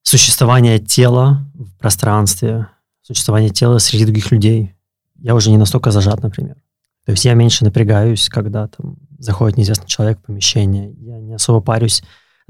существование 0.03 0.79
тела 0.79 1.45
в 1.53 1.77
пространстве, 1.79 2.67
существование 3.01 3.49
тела 3.49 3.79
среди 3.79 4.05
других 4.05 4.31
людей 4.31 4.75
я 5.23 5.35
уже 5.35 5.49
не 5.49 5.57
настолько 5.57 5.91
зажат, 5.91 6.21
например. 6.21 6.57
То 7.05 7.11
есть 7.11 7.25
я 7.25 7.33
меньше 7.33 7.63
напрягаюсь, 7.63 8.29
когда 8.29 8.67
там 8.67 8.97
заходит 9.17 9.57
неизвестный 9.57 9.87
человек 9.87 10.19
в 10.19 10.23
помещение. 10.23 10.93
Я 10.99 11.19
не 11.19 11.33
особо 11.33 11.61
парюсь. 11.61 12.03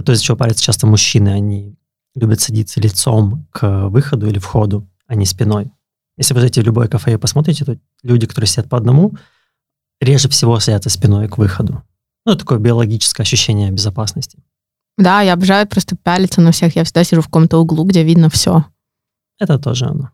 То, 0.04 0.12
из-за 0.12 0.24
чего 0.24 0.38
парятся 0.38 0.64
часто 0.64 0.88
мужчины, 0.88 1.30
они 1.30 1.76
любят 2.16 2.42
садиться 2.42 2.82
лицом 2.82 3.48
к 3.52 3.90
выходу 3.90 4.28
или 4.28 4.40
входу, 4.40 4.88
а 5.08 5.16
не 5.16 5.26
спиной. 5.26 5.72
Если 6.18 6.34
вы 6.34 6.42
зайдете 6.42 6.62
в 6.62 6.66
любое 6.66 6.88
кафе 6.88 7.14
и 7.14 7.18
посмотрите, 7.18 7.66
то 7.66 7.78
люди, 8.02 8.28
которые 8.28 8.48
сидят 8.48 8.70
по 8.70 8.78
одному, 8.78 9.14
реже 10.00 10.30
всего 10.30 10.60
садятся 10.60 10.90
спиной 10.90 11.28
к 11.28 11.38
выходу. 11.38 11.84
Ну, 12.26 12.36
такое 12.36 12.60
биологическое 12.60 13.24
ощущение 13.24 13.72
безопасности. 13.72 14.40
Да, 14.98 15.22
я 15.22 15.34
обожаю 15.34 15.68
просто 15.68 15.96
пялиться 15.96 16.42
на 16.42 16.52
всех. 16.52 16.76
Я 16.76 16.84
всегда 16.84 17.04
сижу 17.04 17.22
в 17.22 17.26
каком-то 17.26 17.58
углу, 17.58 17.84
где 17.84 18.04
видно 18.04 18.30
все. 18.30 18.66
Это 19.40 19.58
тоже 19.58 19.86
оно. 19.86 20.12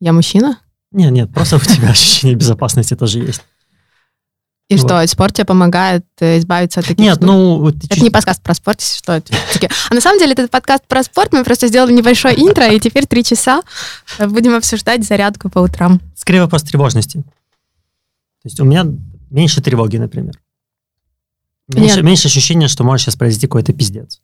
Я 0.00 0.12
мужчина? 0.12 0.58
Нет, 0.92 1.12
нет, 1.12 1.32
просто 1.32 1.56
у 1.56 1.60
тебя 1.60 1.88
ощущение 1.90 2.36
безопасности 2.36 2.94
тоже 2.96 3.18
есть. 3.20 3.42
И 4.70 4.76
Вот. 4.76 4.88
что, 4.88 5.06
спорт 5.08 5.34
тебе 5.34 5.44
помогает 5.44 6.06
э, 6.20 6.38
избавиться 6.38 6.80
от 6.80 6.86
таких 6.86 6.98
Нет, 7.04 7.16
штук? 7.16 7.26
ну... 7.26 7.58
вот 7.58 7.74
ты 7.74 7.86
Это 7.86 7.96
чуть- 7.96 8.02
не 8.04 8.10
подкаст 8.10 8.42
про 8.42 8.54
спорт, 8.54 8.80
что. 8.80 9.22
А 9.90 9.94
на 9.94 10.00
самом 10.00 10.18
деле 10.18 10.32
этот 10.32 10.50
подкаст 10.50 10.86
про 10.86 11.02
спорт. 11.02 11.34
Мы 11.34 11.44
просто 11.44 11.66
сделали 11.68 11.92
небольшое 11.92 12.34
интро, 12.40 12.66
и 12.68 12.80
теперь 12.80 13.04
три 13.06 13.22
часа 13.24 13.60
будем 14.18 14.54
обсуждать 14.54 15.04
зарядку 15.04 15.50
по 15.50 15.58
утрам. 15.58 16.00
Скорее 16.16 16.40
вопрос 16.40 16.62
тревожности. 16.62 17.18
То 17.18 18.46
есть 18.46 18.58
у 18.58 18.64
меня 18.64 18.86
меньше 19.30 19.60
тревоги, 19.60 19.98
например. 19.98 20.34
Меньше, 21.68 21.96
Нет. 21.96 22.04
меньше 22.04 22.28
ощущения, 22.28 22.68
что 22.68 22.84
может 22.84 23.04
сейчас 23.04 23.16
произойти 23.16 23.46
какой-то 23.46 23.72
пиздец. 23.72 24.20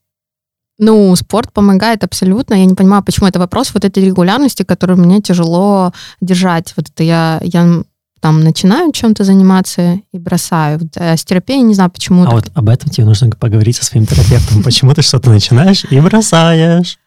Ну, 0.78 1.14
спорт 1.14 1.52
помогает 1.52 2.04
абсолютно. 2.04 2.54
Я 2.54 2.64
не 2.64 2.74
понимаю, 2.74 3.02
почему 3.02 3.28
это 3.28 3.38
вопрос 3.38 3.72
вот 3.74 3.84
этой 3.84 4.04
регулярности, 4.04 4.62
которую 4.62 4.98
мне 4.98 5.20
тяжело 5.20 5.92
держать. 6.22 6.72
Вот 6.76 6.88
это 6.88 7.02
я, 7.02 7.38
я 7.42 7.82
там 8.20 8.40
начинаю 8.42 8.92
чем-то 8.92 9.24
заниматься 9.24 10.00
и 10.12 10.18
бросаю. 10.18 10.80
А 10.96 11.16
с 11.16 11.24
терапией 11.24 11.62
не 11.62 11.74
знаю, 11.74 11.90
почему. 11.90 12.22
А 12.22 12.26
так. 12.26 12.34
вот 12.34 12.50
об 12.54 12.68
этом 12.68 12.90
тебе 12.90 13.06
нужно 13.06 13.30
поговорить 13.30 13.76
со 13.76 13.84
своим 13.84 14.06
терапевтом. 14.06 14.62
Почему 14.62 14.94
ты 14.94 15.02
что-то 15.02 15.30
начинаешь 15.30 15.84
и 15.90 16.00
бросаешь? 16.00 16.98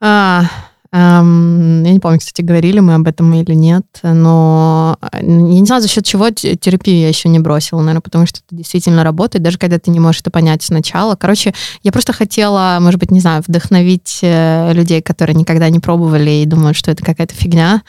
А, 0.00 0.44
эм, 0.92 1.84
я 1.84 1.92
не 1.92 2.00
помню, 2.00 2.18
кстати, 2.18 2.42
говорили 2.42 2.80
мы 2.80 2.94
об 2.94 3.06
этом 3.06 3.32
или 3.34 3.54
нет, 3.54 3.84
но 4.02 4.98
э, 5.12 5.18
я 5.20 5.22
не 5.22 5.66
знаю, 5.66 5.82
за 5.82 5.88
счет 5.88 6.04
чего 6.04 6.30
те- 6.30 6.56
терапию 6.56 7.00
я 7.00 7.08
еще 7.08 7.28
не 7.28 7.38
бросила, 7.38 7.80
наверное, 7.80 8.00
потому 8.00 8.26
что 8.26 8.40
это 8.46 8.56
действительно 8.56 9.04
работает, 9.04 9.42
даже 9.42 9.58
когда 9.58 9.78
ты 9.78 9.90
не 9.90 10.00
можешь 10.00 10.20
это 10.20 10.30
понять 10.30 10.62
сначала. 10.62 11.16
Короче, 11.16 11.54
я 11.82 11.92
просто 11.92 12.12
хотела, 12.12 12.78
может 12.80 13.00
быть, 13.00 13.10
не 13.10 13.20
знаю, 13.20 13.42
вдохновить 13.46 14.20
э, 14.22 14.72
людей, 14.72 15.02
которые 15.02 15.34
никогда 15.36 15.68
не 15.68 15.80
пробовали 15.80 16.30
и 16.30 16.46
думают, 16.46 16.76
что 16.76 16.90
это 16.90 17.04
какая-то 17.04 17.34
фигня. 17.34 17.82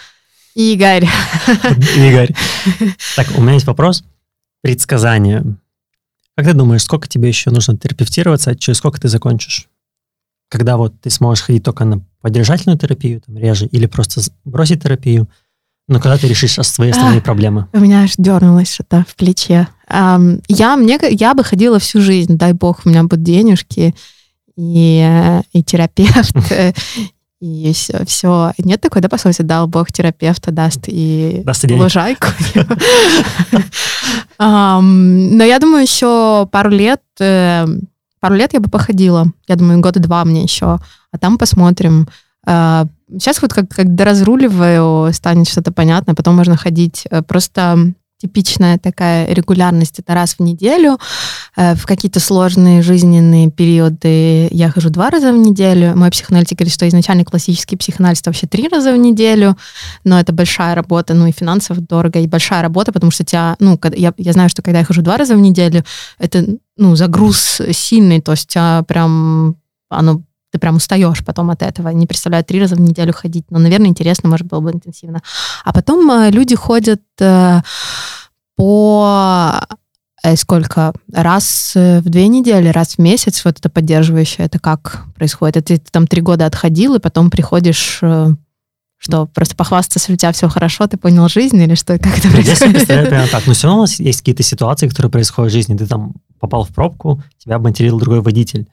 Игорь, 0.56 1.08
Игорь. 1.98 2.34
Так, 3.16 3.28
у 3.38 3.42
меня 3.42 3.54
есть 3.54 3.68
вопрос. 3.68 4.04
Предсказание. 4.62 5.44
Как 6.36 6.46
ты 6.46 6.54
думаешь, 6.54 6.84
сколько 6.84 7.08
тебе 7.08 7.28
еще 7.28 7.52
нужно 7.52 7.78
терапевтироваться, 7.78 8.56
через 8.56 8.78
сколько 8.78 9.00
ты 9.00 9.08
закончишь? 9.08 9.68
Когда 10.50 10.78
вот 10.78 11.00
ты 11.02 11.10
сможешь 11.10 11.44
ходить 11.44 11.64
только 11.64 11.86
на 11.86 12.02
поддержательную 12.22 12.78
терапию, 12.78 13.22
там, 13.22 13.38
реже, 13.38 13.66
или 13.66 13.86
просто 13.86 14.22
бросить 14.46 14.84
терапию, 14.84 15.28
но 15.88 16.00
когда 16.00 16.18
ты 16.18 16.28
решишь 16.28 16.54
свои 16.54 16.92
основные 16.92 17.20
А. 17.20 17.24
проблемы? 17.24 17.68
у 17.72 17.80
меня 17.80 18.04
аж 18.04 18.16
дернулось 18.18 18.74
что-то 18.74 19.06
в 19.08 19.16
плече. 19.16 19.68
Ам, 19.88 20.42
я, 20.50 20.76
мне, 20.76 21.00
я 21.12 21.34
бы 21.34 21.44
ходила 21.44 21.80
всю 21.80 22.02
жизнь, 22.02 22.38
дай 22.38 22.54
бог, 22.54 22.82
у 22.86 22.90
меня 22.90 23.04
будут 23.04 23.24
денежки 23.24 23.96
и, 24.58 25.42
и 25.54 25.64
терапевт, 25.64 26.36
и 27.40 27.72
все, 27.74 28.04
все. 28.06 28.52
Нет 28.58 28.82
такой, 28.82 29.02
да, 29.02 29.08
пословицы, 29.08 29.44
дал 29.44 29.68
бог 29.68 29.92
терапевта 29.92 30.52
даст 30.52 30.86
и 30.88 31.42
Даст 31.46 31.64
и 31.64 31.74
лужайку. 31.74 32.28
Но 34.40 35.44
я 35.44 35.60
думаю, 35.60 35.84
еще 35.84 36.48
пару 36.52 36.70
лет, 36.70 37.02
э, 37.20 37.66
пару 38.20 38.36
лет 38.36 38.54
я 38.54 38.60
бы 38.60 38.70
походила. 38.70 39.28
Я 39.48 39.56
думаю, 39.56 39.80
года 39.80 40.00
два 40.00 40.24
мне 40.26 40.44
еще. 40.44 40.80
А 41.12 41.18
там 41.20 41.38
посмотрим. 41.38 42.08
А, 42.46 42.86
Сейчас 43.10 43.42
вот 43.42 43.54
как, 43.54 43.70
как 43.70 43.96
доразруливаю, 43.96 45.14
станет 45.14 45.48
что-то 45.48 45.72
понятно, 45.72 46.14
потом 46.14 46.36
можно 46.36 46.58
ходить. 46.58 47.08
Э, 47.10 47.22
Просто 47.22 47.94
типичная 48.20 48.78
такая 48.80 49.32
регулярность 49.34 50.00
это 50.00 50.14
раз 50.14 50.36
в 50.36 50.40
неделю. 50.40 50.98
Э, 51.56 51.76
В 51.76 51.86
какие-то 51.86 52.20
сложные 52.20 52.82
жизненные 52.82 53.52
периоды 53.52 54.48
я 54.52 54.70
хожу 54.70 54.90
два 54.90 55.10
раза 55.10 55.32
в 55.32 55.38
неделю. 55.38 55.96
Мой 55.96 56.10
психоаналитик 56.10 56.58
говорит, 56.58 56.74
что 56.74 56.88
изначально 56.88 57.26
классический 57.26 57.76
психоанализ 57.76 58.22
вообще 58.26 58.48
три 58.48 58.68
раза 58.68 58.92
в 58.92 58.98
неделю, 58.98 59.58
но 60.04 60.20
это 60.20 60.34
большая 60.34 60.76
работа, 60.76 61.14
ну 61.14 61.28
и 61.28 61.32
финансово 61.32 61.80
дорого, 61.80 62.20
и 62.20 62.28
большая 62.28 62.62
работа, 62.62 62.92
потому 62.92 63.12
что 63.12 63.24
тебя, 63.24 63.56
ну, 63.60 63.80
я, 63.96 64.14
я 64.18 64.34
знаю, 64.34 64.50
что 64.50 64.62
когда 64.62 64.80
я 64.80 64.86
хожу 64.86 65.02
два 65.02 65.18
раза 65.18 65.36
в 65.36 65.40
неделю, 65.40 65.84
это, 66.18 66.46
ну, 66.78 66.96
загруз 66.96 67.62
сильный, 67.72 68.22
то 68.22 68.32
есть 68.32 68.48
тебя 68.48 68.84
прям, 68.88 69.58
оно 69.90 70.24
ты 70.52 70.60
прям 70.60 70.78
устаешь 70.78 71.24
потом 71.26 71.50
от 71.50 71.62
этого. 71.62 71.90
Не 71.90 72.08
представляю, 72.08 72.44
три 72.44 72.60
раза 72.62 72.76
в 72.76 72.82
неделю 72.82 73.14
ходить. 73.14 73.46
Но, 73.50 73.60
наверное, 73.60 73.88
интересно, 73.88 74.30
может, 74.30 74.48
было 74.48 74.62
бы 74.62 74.72
интенсивно. 74.72 75.22
А 75.64 75.74
потом 75.74 76.10
э, 76.10 76.32
люди 76.32 76.56
ходят 76.56 77.02
э, 77.20 77.62
по 78.56 79.62
э, 80.24 80.36
сколько? 80.36 80.94
Раз 81.12 81.74
в 81.76 82.10
две 82.10 82.28
недели, 82.28 82.70
раз 82.70 82.96
в 82.96 83.00
месяц, 83.00 83.44
вот 83.44 83.60
это 83.60 83.70
поддерживающее, 83.70 84.46
это 84.46 84.60
как 84.60 85.06
происходит? 85.16 85.58
Это 85.58 85.78
ты 85.78 85.92
там 85.92 86.08
три 86.08 86.22
года 86.22 86.46
отходил, 86.46 86.96
и 86.96 87.00
потом 87.00 87.30
приходишь, 87.30 88.02
что, 89.00 89.28
просто 89.28 89.56
похвастаться, 89.56 90.12
у 90.12 90.16
тебя 90.16 90.32
все 90.32 90.50
хорошо, 90.50 90.88
ты 90.88 90.98
понял 90.98 91.28
жизнь, 91.28 91.62
или 91.62 91.76
что, 91.76 92.00
как 92.00 92.18
это 92.18 92.30
Я 92.30 92.34
происходит? 92.34 92.74
представляю 92.74 93.08
примерно 93.08 93.32
так. 93.32 93.46
Но 93.46 93.54
все 93.54 93.68
равно 93.68 93.80
у 93.80 93.84
нас 93.84 94.00
есть 94.00 94.20
какие-то 94.20 94.44
ситуации, 94.44 94.88
которые 94.88 95.12
происходят 95.12 95.52
в 95.52 95.54
жизни. 95.54 95.78
Ты 95.78 95.86
там 95.86 96.14
попал 96.40 96.64
в 96.64 96.70
пробку, 96.70 97.22
тебя 97.38 97.56
обматерил 97.56 98.00
другой 98.00 98.22
водитель. 98.22 98.68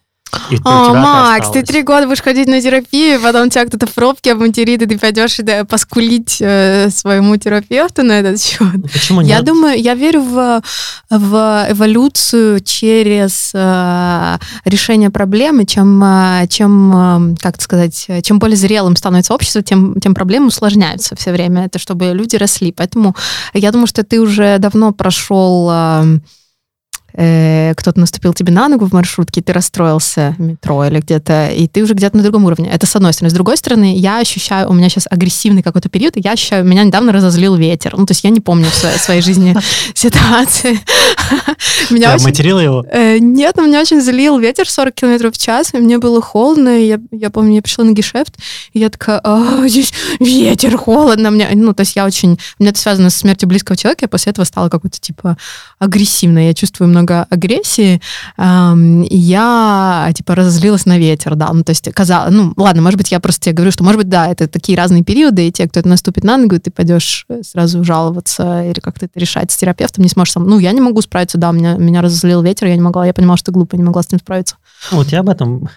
И 0.51 0.59
А, 0.65 0.93
Макс, 0.95 1.51
ты 1.51 1.63
три 1.63 1.83
года 1.83 2.07
будешь 2.07 2.23
ходить 2.23 2.49
на 2.49 2.61
терапию, 2.61 3.21
потом 3.21 3.51
тебя 3.51 3.67
кто-то 3.67 3.87
в 3.87 3.93
пробке 3.93 4.33
обматерит, 4.33 4.83
и 4.83 4.87
ты 4.87 4.99
пойдешь 4.99 5.37
да, 5.39 5.65
поскулить 5.65 6.39
э, 6.41 6.91
своему 6.91 7.37
терапевту 7.37 8.03
на 8.03 8.21
этот 8.21 8.41
счет. 8.43 8.75
Ну, 8.75 8.89
Почему 8.93 9.21
Я 9.21 9.37
нет? 9.37 9.45
думаю, 9.45 9.81
я 9.81 9.95
верю 9.95 10.23
в, 10.23 10.63
в 11.11 11.67
эволюцию 11.71 12.61
через 12.61 13.51
э, 13.55 14.39
решение 14.65 15.11
проблемы, 15.11 15.65
чем, 15.67 16.03
э, 16.03 16.47
чем, 16.49 17.33
э, 17.33 17.37
как 17.41 17.61
сказать, 17.61 18.09
чем 18.23 18.39
более 18.39 18.57
зрелым 18.57 18.97
становится 18.97 19.35
общество, 19.35 19.63
тем, 19.63 20.01
тем 20.01 20.15
проблемы 20.15 20.47
усложняются 20.49 21.17
все 21.17 21.33
время. 21.33 21.67
Это 21.67 21.79
чтобы 21.79 22.13
люди 22.13 22.37
росли. 22.37 22.73
Поэтому 22.73 23.15
я 23.53 23.73
думаю, 23.73 23.87
что 23.87 24.03
ты 24.03 24.21
уже 24.21 24.59
давно 24.59 24.93
прошел 24.93 25.69
э, 25.71 26.19
э, 27.15 27.75
кто-то 27.77 28.01
наступил 28.01 28.35
тебе 28.35 28.53
на 28.53 28.69
ногу 28.69 28.87
в 28.87 28.93
маршрутке, 28.93 29.41
ты 29.41 29.53
расстроился 29.53 30.35
в 30.39 30.43
метро 30.43 30.85
или 30.85 31.01
где-то, 31.01 31.49
и 31.49 31.67
ты 31.69 31.83
уже 31.83 31.95
где-то 31.95 32.17
на 32.17 32.23
другом 32.23 32.45
уровне. 32.45 32.71
Это 32.71 32.87
с 32.87 32.97
одной 32.97 33.13
стороны. 33.13 33.31
С 33.31 33.35
другой 33.35 33.57
стороны, 33.57 33.97
я 33.97 34.19
ощущаю, 34.19 34.69
у 34.71 34.73
меня 34.73 34.89
сейчас 34.89 35.07
агрессивный 35.11 35.63
какой-то 35.63 35.89
период, 35.89 36.17
и 36.17 36.21
я 36.21 36.33
ощущаю, 36.33 36.65
меня 36.65 36.85
недавно 36.85 37.13
разозлил 37.13 37.57
ветер. 37.57 37.95
Ну, 37.97 38.07
то 38.07 38.13
есть 38.13 38.25
я 38.25 38.31
не 38.31 38.41
помню 38.41 38.67
в 38.67 38.75
своей, 38.75 38.99
своей 38.99 39.23
жизни 39.23 39.57
ситуации. 39.95 40.79
Меня 41.91 42.15
очень... 42.15 42.25
обматерила 42.25 42.61
его? 42.61 42.85
Э, 42.91 43.19
Нет, 43.19 43.57
меня 43.57 43.81
очень 43.81 44.01
залил 44.01 44.39
ветер 44.39 44.69
40 44.69 44.95
километров 44.95 45.35
в 45.35 45.39
час, 45.39 45.75
и 45.75 45.79
мне 45.79 45.99
было 45.99 46.21
холодно, 46.21 46.79
и 46.79 46.87
я, 46.87 46.99
я 47.11 47.31
помню, 47.31 47.57
я 47.57 47.63
пришла 47.63 47.85
на 47.85 47.93
гешефт, 47.93 48.37
и 48.73 48.79
я 48.79 48.89
такая, 48.89 49.21
«А, 49.23 49.67
здесь 49.69 49.93
ветер, 50.21 50.77
холодно. 50.77 51.31
Мне, 51.31 51.49
ну, 51.55 51.73
то 51.75 51.81
есть 51.81 51.97
я 51.97 52.05
очень... 52.05 52.39
У 52.59 52.63
меня 52.63 52.71
это 52.71 52.81
связано 52.81 53.11
с 53.11 53.17
смертью 53.17 53.49
близкого 53.49 53.77
человека, 53.77 54.05
я 54.05 54.09
после 54.09 54.31
этого 54.31 54.45
стала 54.45 54.69
какой-то, 54.69 54.99
типа, 55.01 55.37
агрессивной. 55.79 56.49
Я 56.49 56.55
чувствую 56.55 56.89
много 56.89 57.04
агрессии, 57.11 58.01
эм, 58.37 59.03
я, 59.03 60.11
типа, 60.15 60.35
разозлилась 60.35 60.87
на 60.87 60.99
ветер, 60.99 61.35
да. 61.35 61.53
Ну, 61.53 61.65
то 61.65 61.71
есть, 61.71 61.91
казалось... 61.93 62.33
Ну, 62.35 62.53
ладно, 62.57 62.83
может 62.83 62.99
быть, 62.99 63.13
я 63.13 63.21
просто 63.21 63.47
тебе 63.47 63.55
говорю, 63.55 63.73
что, 63.73 63.85
может 63.85 63.99
быть, 63.99 64.09
да, 64.09 64.29
это 64.29 64.49
такие 64.49 64.77
разные 64.77 65.03
периоды, 65.03 65.49
и 65.49 65.53
те, 65.53 65.69
кто 65.69 65.81
это 65.81 65.89
наступит 65.89 66.25
на 66.25 66.37
ногу, 66.37 66.59
ты 66.59 66.71
пойдешь 66.71 67.27
э, 67.29 67.43
сразу 67.43 67.85
жаловаться 67.85 68.65
или 68.65 68.81
как-то 68.81 69.07
это 69.07 69.19
решать 69.19 69.51
с 69.51 69.57
терапевтом, 69.57 70.05
не 70.05 70.11
сможешь 70.11 70.33
сам... 70.33 70.49
Ну, 70.49 70.59
я 70.59 70.73
не 70.73 70.81
могу 70.81 71.01
справиться, 71.03 71.39
да, 71.39 71.53
меня, 71.53 71.75
меня 71.75 72.03
разозлил 72.03 72.43
ветер, 72.43 72.67
я 72.69 72.77
не 72.77 72.83
могла, 72.83 73.07
я 73.07 73.15
понимала, 73.15 73.37
что 73.37 73.53
глупо, 73.53 73.77
не 73.77 73.83
могла 73.83 74.03
с 74.03 74.11
ним 74.11 74.19
справиться. 74.19 74.57
Вот 74.91 75.09
я 75.09 75.21
об 75.21 75.29
этом, 75.29 75.69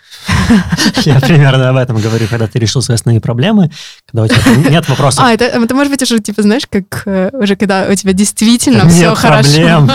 я 1.06 1.20
примерно 1.20 1.70
об 1.70 1.78
этом 1.78 1.98
говорю, 1.98 2.28
когда 2.30 2.48
ты 2.48 2.60
решил 2.60 2.82
свои 2.82 2.96
основные 2.96 3.22
проблемы, 3.22 3.72
когда 4.06 4.24
у 4.24 4.28
тебя 4.28 4.70
нет 4.70 4.88
вопросов. 4.90 5.24
А, 5.24 5.32
это, 5.32 5.46
это 5.46 5.76
может 5.76 5.92
быть 5.92 6.02
уже, 6.02 6.20
типа, 6.20 6.42
знаешь, 6.42 6.68
как 6.70 7.04
э, 7.06 7.30
уже 7.34 7.56
когда 7.56 7.88
у 7.90 7.96
тебя 7.96 8.14
действительно 8.14 8.88
все 8.90 9.16
хорошо. 9.16 9.52
проблем. 9.52 9.92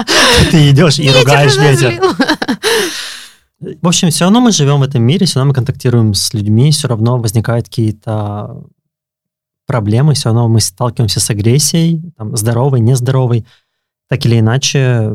Ты 0.50 0.72
идешь 0.76 0.98
и 0.98 1.02
Ветер 1.02 1.20
ругаешь 1.20 1.56
ветер. 1.56 2.00
разозлил. 2.00 2.02
В 3.80 3.88
общем, 3.88 4.10
все 4.10 4.24
равно 4.24 4.40
мы 4.40 4.52
живем 4.52 4.80
в 4.80 4.82
этом 4.82 5.02
мире, 5.02 5.24
все 5.24 5.38
равно 5.38 5.48
мы 5.50 5.54
контактируем 5.54 6.12
с 6.12 6.34
людьми, 6.34 6.70
все 6.70 6.88
равно 6.88 7.18
возникают 7.18 7.66
какие-то 7.66 8.64
проблемы, 9.66 10.14
все 10.14 10.28
равно 10.28 10.48
мы 10.48 10.60
сталкиваемся 10.60 11.20
с 11.20 11.30
агрессией, 11.30 12.02
там, 12.16 12.36
здоровой, 12.36 12.80
нездоровой. 12.80 13.46
Так 14.08 14.24
или 14.26 14.38
иначе, 14.38 15.14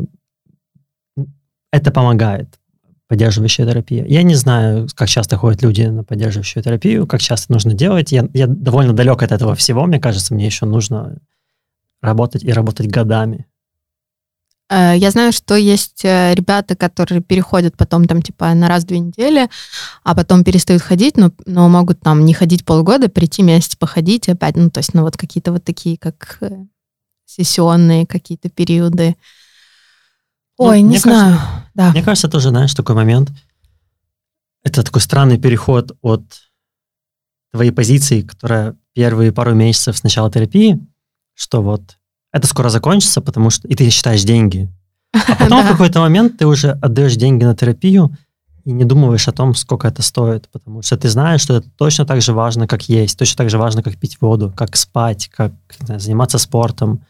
это 1.70 1.90
помогает, 1.92 2.58
поддерживающая 3.06 3.64
терапия. 3.64 4.04
Я 4.04 4.22
не 4.24 4.34
знаю, 4.34 4.88
как 4.94 5.08
часто 5.08 5.36
ходят 5.36 5.62
люди 5.62 5.82
на 5.82 6.02
поддерживающую 6.02 6.62
терапию, 6.62 7.06
как 7.06 7.20
часто 7.20 7.52
нужно 7.52 7.72
делать. 7.72 8.10
Я, 8.10 8.28
я 8.34 8.48
довольно 8.48 8.92
далек 8.92 9.22
от 9.22 9.32
этого 9.32 9.54
всего, 9.54 9.86
мне 9.86 10.00
кажется, 10.00 10.34
мне 10.34 10.46
еще 10.46 10.66
нужно 10.66 11.16
работать 12.02 12.42
и 12.42 12.52
работать 12.52 12.88
годами. 12.88 13.46
Э, 14.72 14.96
Я 14.96 15.10
знаю, 15.10 15.32
что 15.32 15.54
есть 15.54 16.04
э, 16.04 16.34
ребята, 16.34 16.74
которые 16.74 17.20
переходят 17.20 17.76
потом 17.76 18.06
там 18.06 18.22
типа 18.22 18.54
на 18.54 18.68
раз 18.68 18.84
в 18.84 18.86
две 18.86 19.00
недели, 19.00 19.48
а 20.02 20.14
потом 20.14 20.44
перестают 20.44 20.82
ходить, 20.82 21.16
но, 21.18 21.30
но 21.44 21.68
могут 21.68 22.00
там 22.00 22.24
не 22.24 22.32
ходить 22.32 22.64
полгода, 22.64 23.08
прийти 23.08 23.42
месяц 23.42 23.76
походить 23.76 24.28
опять, 24.28 24.56
ну 24.56 24.70
то 24.70 24.78
есть, 24.78 24.94
ну 24.94 25.02
вот 25.02 25.16
какие-то 25.16 25.52
вот 25.52 25.62
такие, 25.64 25.98
как 25.98 26.38
э, 26.40 26.64
сессионные 27.26 28.06
какие-то 28.06 28.48
периоды. 28.48 29.16
Ну, 30.58 30.66
Ой, 30.66 30.80
не 30.82 30.88
мне 30.88 30.98
знаю. 30.98 31.38
да. 31.74 31.90
Мне 31.90 32.02
кажется, 32.02 32.28
тоже, 32.28 32.48
знаешь, 32.50 32.74
такой 32.74 32.94
момент. 32.94 33.30
Это 34.64 34.82
такой 34.82 35.00
странный 35.00 35.38
переход 35.38 35.92
от 36.02 36.22
твоей 37.52 37.72
позиции, 37.72 38.22
которая 38.22 38.76
первые 38.94 39.32
пару 39.32 39.54
месяцев 39.54 39.96
с 39.98 40.02
начала 40.02 40.30
терапии, 40.30 40.78
что 41.34 41.62
вот 41.62 41.98
это 42.32 42.46
скоро 42.46 42.70
закончится, 42.70 43.20
потому 43.20 43.50
что... 43.50 43.68
И 43.68 43.74
ты 43.74 43.88
считаешь 43.90 44.24
деньги. 44.24 44.68
А 45.12 45.34
потом 45.36 45.62
в 45.64 45.68
какой-то 45.68 46.00
момент 46.00 46.38
ты 46.38 46.46
уже 46.46 46.70
отдаешь 46.70 47.16
деньги 47.16 47.44
на 47.44 47.54
терапию 47.54 48.16
и 48.64 48.72
не 48.72 48.84
думаешь 48.84 49.28
о 49.28 49.32
том, 49.32 49.54
сколько 49.54 49.88
это 49.88 50.02
стоит, 50.02 50.48
потому 50.52 50.82
что 50.82 50.96
ты 50.96 51.08
знаешь, 51.08 51.40
что 51.42 51.56
это 51.56 51.68
точно 51.76 52.06
так 52.06 52.22
же 52.22 52.32
важно, 52.32 52.66
как 52.66 52.88
есть, 52.88 53.18
точно 53.18 53.38
так 53.38 53.50
же 53.50 53.58
важно, 53.58 53.82
как 53.82 53.96
пить 53.96 54.18
воду, 54.20 54.52
как 54.54 54.76
спать, 54.76 55.28
как 55.34 55.52
знаю, 55.80 56.00
заниматься 56.00 56.38
спортом. 56.38 57.04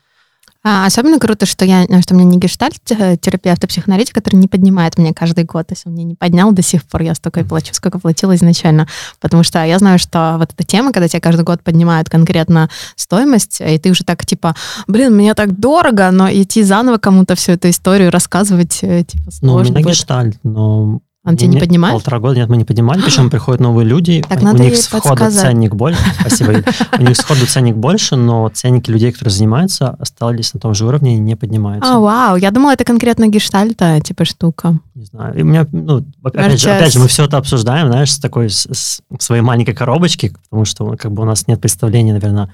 А, 0.64 0.86
особенно 0.86 1.18
круто, 1.18 1.44
что 1.44 1.64
я, 1.64 1.84
что 2.02 2.14
у 2.14 2.16
меня 2.16 2.28
не 2.30 2.38
гештальт-терапевт, 2.38 3.64
а 3.64 3.66
психоаналитик, 3.66 4.14
который 4.14 4.36
не 4.36 4.46
поднимает 4.46 4.96
меня 4.96 5.12
каждый 5.12 5.44
год. 5.44 5.66
То 5.66 5.72
есть 5.72 5.86
он 5.86 5.92
мне 5.94 6.04
не 6.04 6.14
поднял 6.14 6.52
до 6.52 6.62
сих 6.62 6.84
пор, 6.84 7.02
я 7.02 7.14
столько 7.16 7.40
и 7.40 7.44
плачу, 7.44 7.74
сколько 7.74 7.98
платила 7.98 8.34
изначально. 8.36 8.86
Потому 9.20 9.42
что 9.42 9.64
я 9.64 9.78
знаю, 9.78 9.98
что 9.98 10.36
вот 10.38 10.52
эта 10.52 10.64
тема, 10.64 10.92
когда 10.92 11.08
тебе 11.08 11.20
каждый 11.20 11.42
год 11.44 11.62
поднимают 11.62 12.08
конкретно 12.08 12.70
стоимость, 12.94 13.60
и 13.60 13.78
ты 13.78 13.90
уже 13.90 14.04
так, 14.04 14.24
типа, 14.24 14.54
блин, 14.86 15.16
мне 15.16 15.34
так 15.34 15.58
дорого, 15.58 16.10
но 16.12 16.30
идти 16.32 16.62
заново 16.62 16.98
кому-то 16.98 17.34
всю 17.34 17.52
эту 17.52 17.68
историю 17.70 18.10
рассказывать, 18.12 18.78
э, 18.82 19.02
типа, 19.04 19.30
сложно 19.32 19.46
Ну, 19.46 19.54
у 19.54 19.62
меня 19.64 19.72
будет. 19.84 19.86
гештальт, 19.96 20.38
но 20.44 21.00
Он 21.24 21.36
тебя 21.36 21.48
не 21.50 21.58
поднимает? 21.60 21.94
Полтора 21.94 22.18
года 22.18 22.34
нет, 22.34 22.48
мы 22.48 22.56
не 22.56 22.64
поднимали, 22.64 23.00
причем 23.04 23.30
приходят 23.30 23.60
новые 23.60 23.86
люди, 23.86 24.24
Так 24.28 24.40
у 24.40 24.44
надо 24.44 24.62
них 24.62 24.76
сходу 24.76 25.30
ценник 25.30 25.74
больше, 25.74 26.00
спасибо, 26.20 26.64
у 26.98 27.02
них 27.02 27.16
сходу 27.16 27.46
ценник 27.46 27.76
больше, 27.76 28.16
но 28.16 28.48
ценники 28.48 28.90
людей, 28.90 29.12
которые 29.12 29.32
занимаются, 29.32 29.90
остались 29.90 30.52
на 30.52 30.58
том 30.60 30.74
же 30.74 30.84
уровне 30.84 31.16
и 31.16 31.20
не 31.20 31.36
поднимаются. 31.36 31.94
А, 31.94 32.00
вау, 32.00 32.36
я 32.36 32.50
думала, 32.50 32.72
это 32.72 32.84
конкретно 32.84 33.28
гештальта, 33.28 34.00
типа, 34.00 34.24
штука. 34.24 34.78
Не 34.94 35.04
знаю. 35.04 35.38
И 35.38 35.42
у 35.42 35.44
меня, 35.44 35.66
ну, 35.70 36.04
опять 36.24 36.60
же, 36.60 36.70
опять 36.70 36.92
же, 36.92 36.98
мы 36.98 37.06
все 37.06 37.24
это 37.24 37.36
обсуждаем, 37.36 37.86
знаешь, 37.86 38.12
с 38.12 38.18
такой 38.18 38.50
с, 38.50 38.66
с 38.72 39.00
своей 39.20 39.42
маленькой 39.42 39.74
коробочки, 39.74 40.34
потому 40.50 40.64
что 40.64 40.96
как 40.96 41.12
бы 41.12 41.22
у 41.22 41.26
нас 41.26 41.46
нет 41.46 41.60
представления, 41.60 42.12
наверное, 42.14 42.52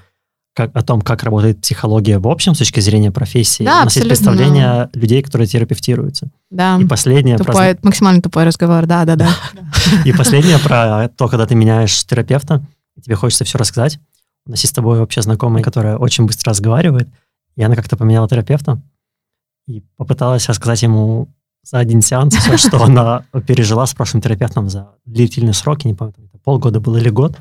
как, 0.59 0.75
о 0.75 0.81
том, 0.81 1.01
как 1.01 1.23
работает 1.23 1.61
психология 1.61 2.19
в 2.19 2.27
общем 2.27 2.53
с 2.53 2.57
точки 2.57 2.81
зрения 2.81 3.11
профессии. 3.11 3.63
Да, 3.63 3.81
у 3.81 3.83
нас 3.85 3.95
есть 3.95 4.05
абсолютно. 4.05 4.33
представление 4.33 4.89
людей, 4.93 5.21
которые 5.21 5.47
терапевтируются. 5.47 6.27
Да, 6.49 6.77
И 6.77 6.85
последнее, 6.85 7.37
про, 7.37 7.45
тупой, 7.45 7.79
максимально 7.81 8.21
тупой 8.21 8.43
разговор, 8.43 8.85
да-да-да. 8.85 9.29
и 10.03 10.11
последнее 10.11 10.59
про 10.59 11.07
то, 11.15 11.29
когда 11.29 11.45
ты 11.45 11.55
меняешь 11.55 12.05
терапевта, 12.05 12.61
тебе 13.01 13.15
хочется 13.15 13.45
все 13.45 13.57
рассказать. 13.57 13.99
У 14.45 14.51
нас 14.51 14.59
есть 14.59 14.73
с 14.73 14.75
тобой 14.75 14.99
вообще 14.99 15.21
знакомая, 15.21 15.63
которая 15.63 15.95
очень 15.95 16.25
быстро 16.25 16.49
разговаривает, 16.49 17.07
и 17.55 17.63
она 17.63 17.77
как-то 17.77 17.95
поменяла 17.95 18.27
терапевта 18.27 18.81
и 19.65 19.81
попыталась 19.95 20.49
рассказать 20.49 20.83
ему 20.83 21.29
за 21.63 21.79
один 21.79 22.01
сеанс 22.01 22.35
все, 22.35 22.57
что 22.57 22.83
она 22.83 23.23
пережила 23.47 23.85
с 23.85 23.93
прошлым 23.93 24.21
терапевтом 24.21 24.69
за 24.69 24.89
длительный 25.05 25.53
срок, 25.53 25.85
я 25.85 25.91
не 25.91 25.95
помню, 25.95 26.15
полгода 26.43 26.81
было 26.81 26.97
или 26.97 27.09
год. 27.09 27.37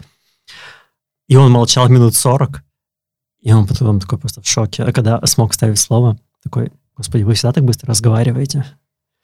И 1.26 1.34
он 1.34 1.50
молчал 1.50 1.88
минут 1.88 2.14
40, 2.14 2.62
и 3.41 3.53
он 3.53 3.66
потом 3.66 4.01
такой 4.01 4.18
просто 4.18 4.41
в 4.43 4.47
шоке, 4.47 4.82
а 4.84 4.93
когда 4.93 5.20
смог 5.26 5.55
ставить 5.55 5.78
слово, 5.78 6.18
такой, 6.43 6.72
господи, 6.97 7.22
вы 7.22 7.34
всегда 7.34 7.53
так 7.53 7.64
быстро 7.64 7.89
разговариваете. 7.91 8.64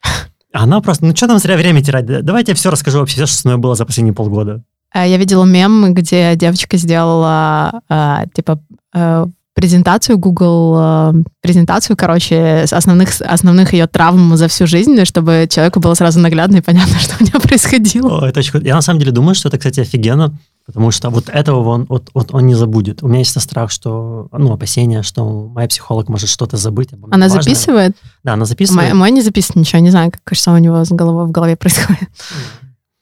А 0.02 0.18
она 0.62 0.80
просто, 0.80 1.04
ну 1.04 1.14
что 1.16 1.26
там 1.26 1.38
зря 1.38 1.56
время 1.56 1.82
терять, 1.82 2.06
Да- 2.06 2.22
давайте 2.22 2.52
я 2.52 2.56
все 2.56 2.70
расскажу 2.70 2.98
вообще, 3.00 3.16
все, 3.16 3.26
что 3.26 3.36
со 3.36 3.48
мной 3.48 3.58
было 3.58 3.74
за 3.74 3.84
последние 3.86 4.14
полгода. 4.14 4.62
А 4.90 5.04
Я 5.06 5.16
видела 5.16 5.44
мем, 5.44 5.92
где 5.92 6.36
девочка 6.36 6.76
сделала, 6.76 7.80
а, 7.88 8.26
типа, 8.32 8.60
э, 8.94 9.26
презентацию, 9.54 10.18
Google 10.18 10.76
э, 10.76 11.12
презентацию, 11.40 11.96
короче, 11.96 12.66
основных, 12.70 13.20
основных 13.20 13.72
ее 13.72 13.86
травм 13.86 14.36
за 14.36 14.48
всю 14.48 14.66
жизнь, 14.66 15.04
чтобы 15.04 15.46
человеку 15.48 15.80
было 15.80 15.94
сразу 15.94 16.18
наглядно 16.20 16.56
и 16.56 16.60
понятно, 16.60 16.98
что 16.98 17.14
у 17.20 17.24
него 17.24 17.40
происходило. 17.40 18.20
О, 18.20 18.26
это 18.26 18.40
очень 18.40 18.50
круто. 18.50 18.66
Я 18.66 18.74
на 18.74 18.82
самом 18.82 19.00
деле 19.00 19.12
думаю, 19.12 19.34
что 19.34 19.48
это, 19.48 19.58
кстати, 19.58 19.80
офигенно, 19.80 20.36
потому 20.66 20.90
что 20.90 21.10
вот 21.10 21.28
этого 21.28 21.68
он, 21.68 21.86
вот, 21.88 22.10
вот 22.14 22.34
он 22.34 22.46
не 22.46 22.54
забудет. 22.54 23.02
У 23.02 23.08
меня 23.08 23.20
есть 23.20 23.40
страх, 23.40 23.70
что, 23.70 24.28
ну, 24.32 24.52
опасение, 24.52 25.02
что 25.02 25.48
моя 25.48 25.68
психолог 25.68 26.08
может 26.08 26.28
что-то 26.28 26.56
забыть. 26.56 26.88
Она 27.10 27.26
важное. 27.28 27.42
записывает? 27.42 27.96
Да, 28.24 28.32
она 28.32 28.46
записывает. 28.46 28.90
Мой, 28.90 28.98
мой 28.98 29.10
не 29.12 29.22
записывает 29.22 29.56
ничего, 29.56 29.80
не 29.80 29.90
знаю, 29.90 30.10
как, 30.10 30.36
что 30.36 30.52
у 30.52 30.58
него 30.58 30.84
с 30.84 30.90
головой, 30.90 31.26
в 31.26 31.30
голове 31.30 31.56
происходит. 31.56 32.08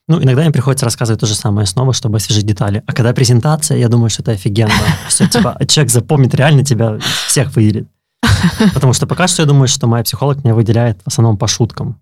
Ну, 0.09 0.21
иногда 0.21 0.43
мне 0.43 0.51
приходится 0.51 0.85
рассказывать 0.85 1.21
то 1.21 1.27
же 1.27 1.35
самое 1.35 1.67
снова, 1.67 1.93
чтобы 1.93 2.17
освежить 2.17 2.45
детали. 2.45 2.83
А 2.87 2.93
когда 2.93 3.13
презентация, 3.13 3.79
я 3.79 3.89
думаю, 3.89 4.11
что 4.11 4.23
это 4.23 4.33
офигенно. 4.33 4.73
Все, 5.09 5.29
типа, 5.29 5.59
человек 5.69 5.93
запомнит, 5.93 6.35
реально 6.35 6.65
тебя 6.65 6.99
всех 7.29 7.55
выделит. 7.55 7.89
Потому 8.75 8.93
что 8.93 9.07
пока 9.07 9.29
что 9.29 9.43
я 9.43 9.47
думаю, 9.47 9.69
что 9.69 9.87
моя 9.87 10.03
психолог 10.03 10.43
меня 10.45 10.55
выделяет 10.55 11.01
в 11.03 11.09
основном 11.09 11.37
по 11.37 11.47
шуткам. 11.47 12.01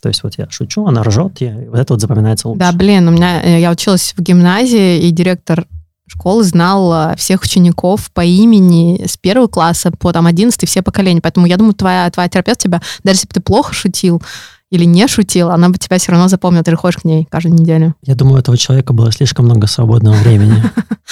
То 0.00 0.08
есть 0.08 0.22
вот 0.22 0.34
я 0.38 0.48
шучу, 0.50 0.86
она 0.86 1.02
ржет, 1.02 1.40
и 1.42 1.50
вот 1.68 1.78
это 1.78 1.94
вот 1.94 2.00
запоминается 2.00 2.48
лучше. 2.48 2.60
Да, 2.60 2.72
блин, 2.72 3.08
у 3.08 3.10
меня, 3.10 3.42
э, 3.42 3.60
я 3.60 3.70
училась 3.70 4.14
в 4.16 4.22
гимназии, 4.22 5.00
и 5.00 5.10
директор 5.10 5.66
школы 6.06 6.44
знал 6.44 6.92
а, 6.92 7.16
всех 7.16 7.42
учеников 7.42 8.10
по 8.12 8.24
имени 8.24 9.04
с 9.06 9.16
первого 9.16 9.48
класса 9.48 9.90
по 9.90 10.12
там 10.12 10.26
11 10.26 10.68
все 10.68 10.82
поколения. 10.82 11.20
Поэтому 11.20 11.46
я 11.46 11.56
думаю, 11.56 11.74
твоя, 11.74 12.08
твоя 12.10 12.28
терапевт 12.28 12.60
тебя, 12.60 12.80
даже 13.02 13.16
если 13.16 13.28
бы 13.28 13.34
ты 13.34 13.40
плохо 13.40 13.74
шутил 13.74 14.22
или 14.70 14.84
не 14.84 15.06
шутил, 15.06 15.50
она 15.50 15.68
бы 15.68 15.78
тебя 15.78 15.98
все 15.98 16.12
равно 16.12 16.28
запомнила. 16.28 16.64
Ты 16.64 16.72
же 16.72 16.76
ходишь 16.76 16.98
к 16.98 17.04
ней 17.04 17.26
каждую 17.30 17.54
неделю. 17.54 17.94
Я 18.02 18.14
думаю, 18.14 18.36
у 18.36 18.38
этого 18.38 18.56
человека 18.56 18.92
было 18.92 19.12
слишком 19.12 19.44
много 19.44 19.66
свободного 19.66 20.16
времени. 20.16 20.62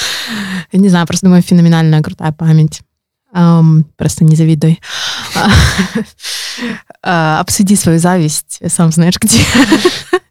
Я 0.72 0.80
не 0.80 0.88
знаю, 0.88 1.06
просто 1.06 1.26
думаю, 1.26 1.42
феноменальная 1.42 2.02
крутая 2.02 2.32
память. 2.32 2.80
Ам, 3.32 3.84
просто 3.96 4.24
не 4.24 4.36
завидуй. 4.36 4.80
А, 7.06 7.40
Обсуди 7.40 7.74
свою 7.74 7.98
зависть, 7.98 8.60
сам 8.68 8.92
знаешь 8.92 9.18
где. 9.20 9.40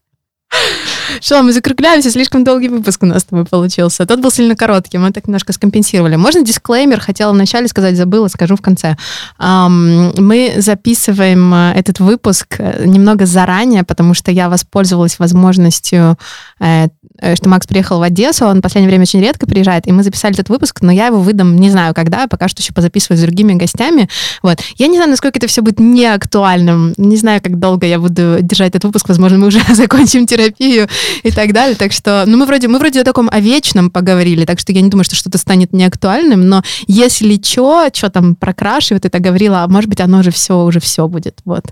Что, 1.22 1.42
мы 1.42 1.54
закругляемся, 1.54 2.12
слишком 2.12 2.44
долгий 2.44 2.70
выпуск 2.70 3.04
у 3.04 3.06
нас 3.06 3.22
с 3.22 3.26
тобой 3.26 3.46
получился. 3.46 4.06
Тот 4.06 4.20
был 4.20 4.32
сильно 4.32 4.56
короткий, 4.56 4.98
мы 4.98 5.12
так 5.12 5.28
немножко 5.28 5.54
скомпенсировали. 5.54 6.16
Можно 6.16 6.42
дисклеймер? 6.42 7.00
Хотела 7.00 7.32
вначале 7.32 7.68
сказать, 7.68 7.96
забыла, 7.96 8.28
скажу 8.28 8.56
в 8.56 8.62
конце. 8.62 8.98
Мы 9.40 10.54
записываем 10.58 11.54
э, 11.54 11.74
этот 11.76 12.00
выпуск 12.00 12.56
э, 12.58 12.86
немного 12.86 13.26
заранее, 13.26 13.84
потому 13.84 14.14
что 14.14 14.32
я 14.32 14.50
воспользовалась 14.50 15.20
возможностью, 15.20 16.18
э, 16.60 16.88
что 17.36 17.50
Макс 17.50 17.68
приехал 17.68 18.00
в 18.00 18.02
Одессу, 18.02 18.46
он 18.46 18.60
в 18.60 18.62
последнее 18.62 18.90
время 18.90 19.04
очень 19.04 19.22
редко 19.22 19.46
приезжает, 19.46 19.88
и 19.88 19.92
мы 19.92 20.04
записали 20.04 20.34
этот 20.34 20.50
выпуск, 20.50 20.82
но 20.82 20.92
я 20.92 21.08
его 21.08 21.20
выдам 21.20 21.56
не 21.56 21.70
знаю 21.70 21.94
когда, 21.94 22.28
пока 22.28 22.48
что 22.48 22.62
еще 22.62 22.74
позаписываю 22.74 23.18
с 23.18 23.22
другими 23.22 23.54
гостями. 23.54 24.10
Вот. 24.42 24.60
Я 24.78 24.88
не 24.88 24.96
знаю, 24.96 25.12
насколько 25.12 25.38
это 25.40 25.48
все 25.48 25.62
будет 25.62 25.80
неактуальным, 25.80 26.94
не 26.98 27.18
знаю, 27.18 27.42
как 27.42 27.60
долго 27.60 27.86
я 27.86 28.00
буду 28.00 28.38
держать 28.42 28.70
этот 28.70 28.86
выпуск, 28.86 29.08
возможно, 29.10 29.38
мы 29.38 29.48
уже 29.48 29.62
закончим 29.74 30.26
терапию 30.26 30.53
и 30.60 31.32
так 31.32 31.54
далее, 31.54 31.76
так 31.76 31.92
что, 31.92 32.24
ну, 32.28 32.38
мы 32.38 32.46
вроде, 32.46 32.68
мы 32.68 32.80
вроде 32.80 33.02
о 33.02 33.04
таком 33.04 33.30
о 33.32 33.40
вечном 33.40 33.90
поговорили, 33.90 34.46
так 34.46 34.60
что 34.60 34.72
я 34.72 34.82
не 34.82 34.90
думаю, 34.90 35.06
что 35.06 35.16
что-то 35.16 35.38
станет 35.38 35.74
неактуальным, 35.74 36.48
но 36.48 36.64
если 36.88 37.40
что, 37.44 37.90
что 37.94 38.10
там 38.10 38.36
прокрашивает, 38.36 39.06
это 39.06 39.20
говорила, 39.20 39.64
а 39.64 39.68
может 39.68 39.90
быть, 39.90 40.02
оно 40.02 40.24
же 40.24 40.32
все, 40.32 40.64
уже 40.64 40.80
все 40.80 41.08
будет, 41.08 41.40
вот. 41.46 41.66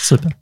Супер. 0.00 0.36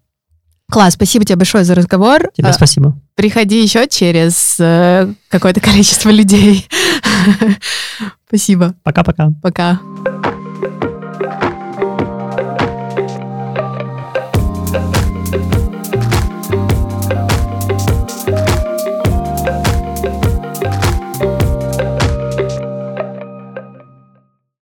Класс, 0.71 0.95
спасибо 0.95 1.25
тебе 1.25 1.37
большое 1.37 1.65
за 1.65 1.75
разговор. 1.75 2.31
Тебе 2.37 2.49
А, 2.49 2.53
спасибо. 2.53 2.95
Приходи 3.15 3.63
еще 3.63 3.89
через 3.89 4.57
э, 4.61 5.11
какое-то 5.29 5.61
количество 5.61 6.11
людей. 6.11 6.69
Спасибо. 8.29 8.75
Пока-пока. 8.83 9.31
Пока. 9.43 9.81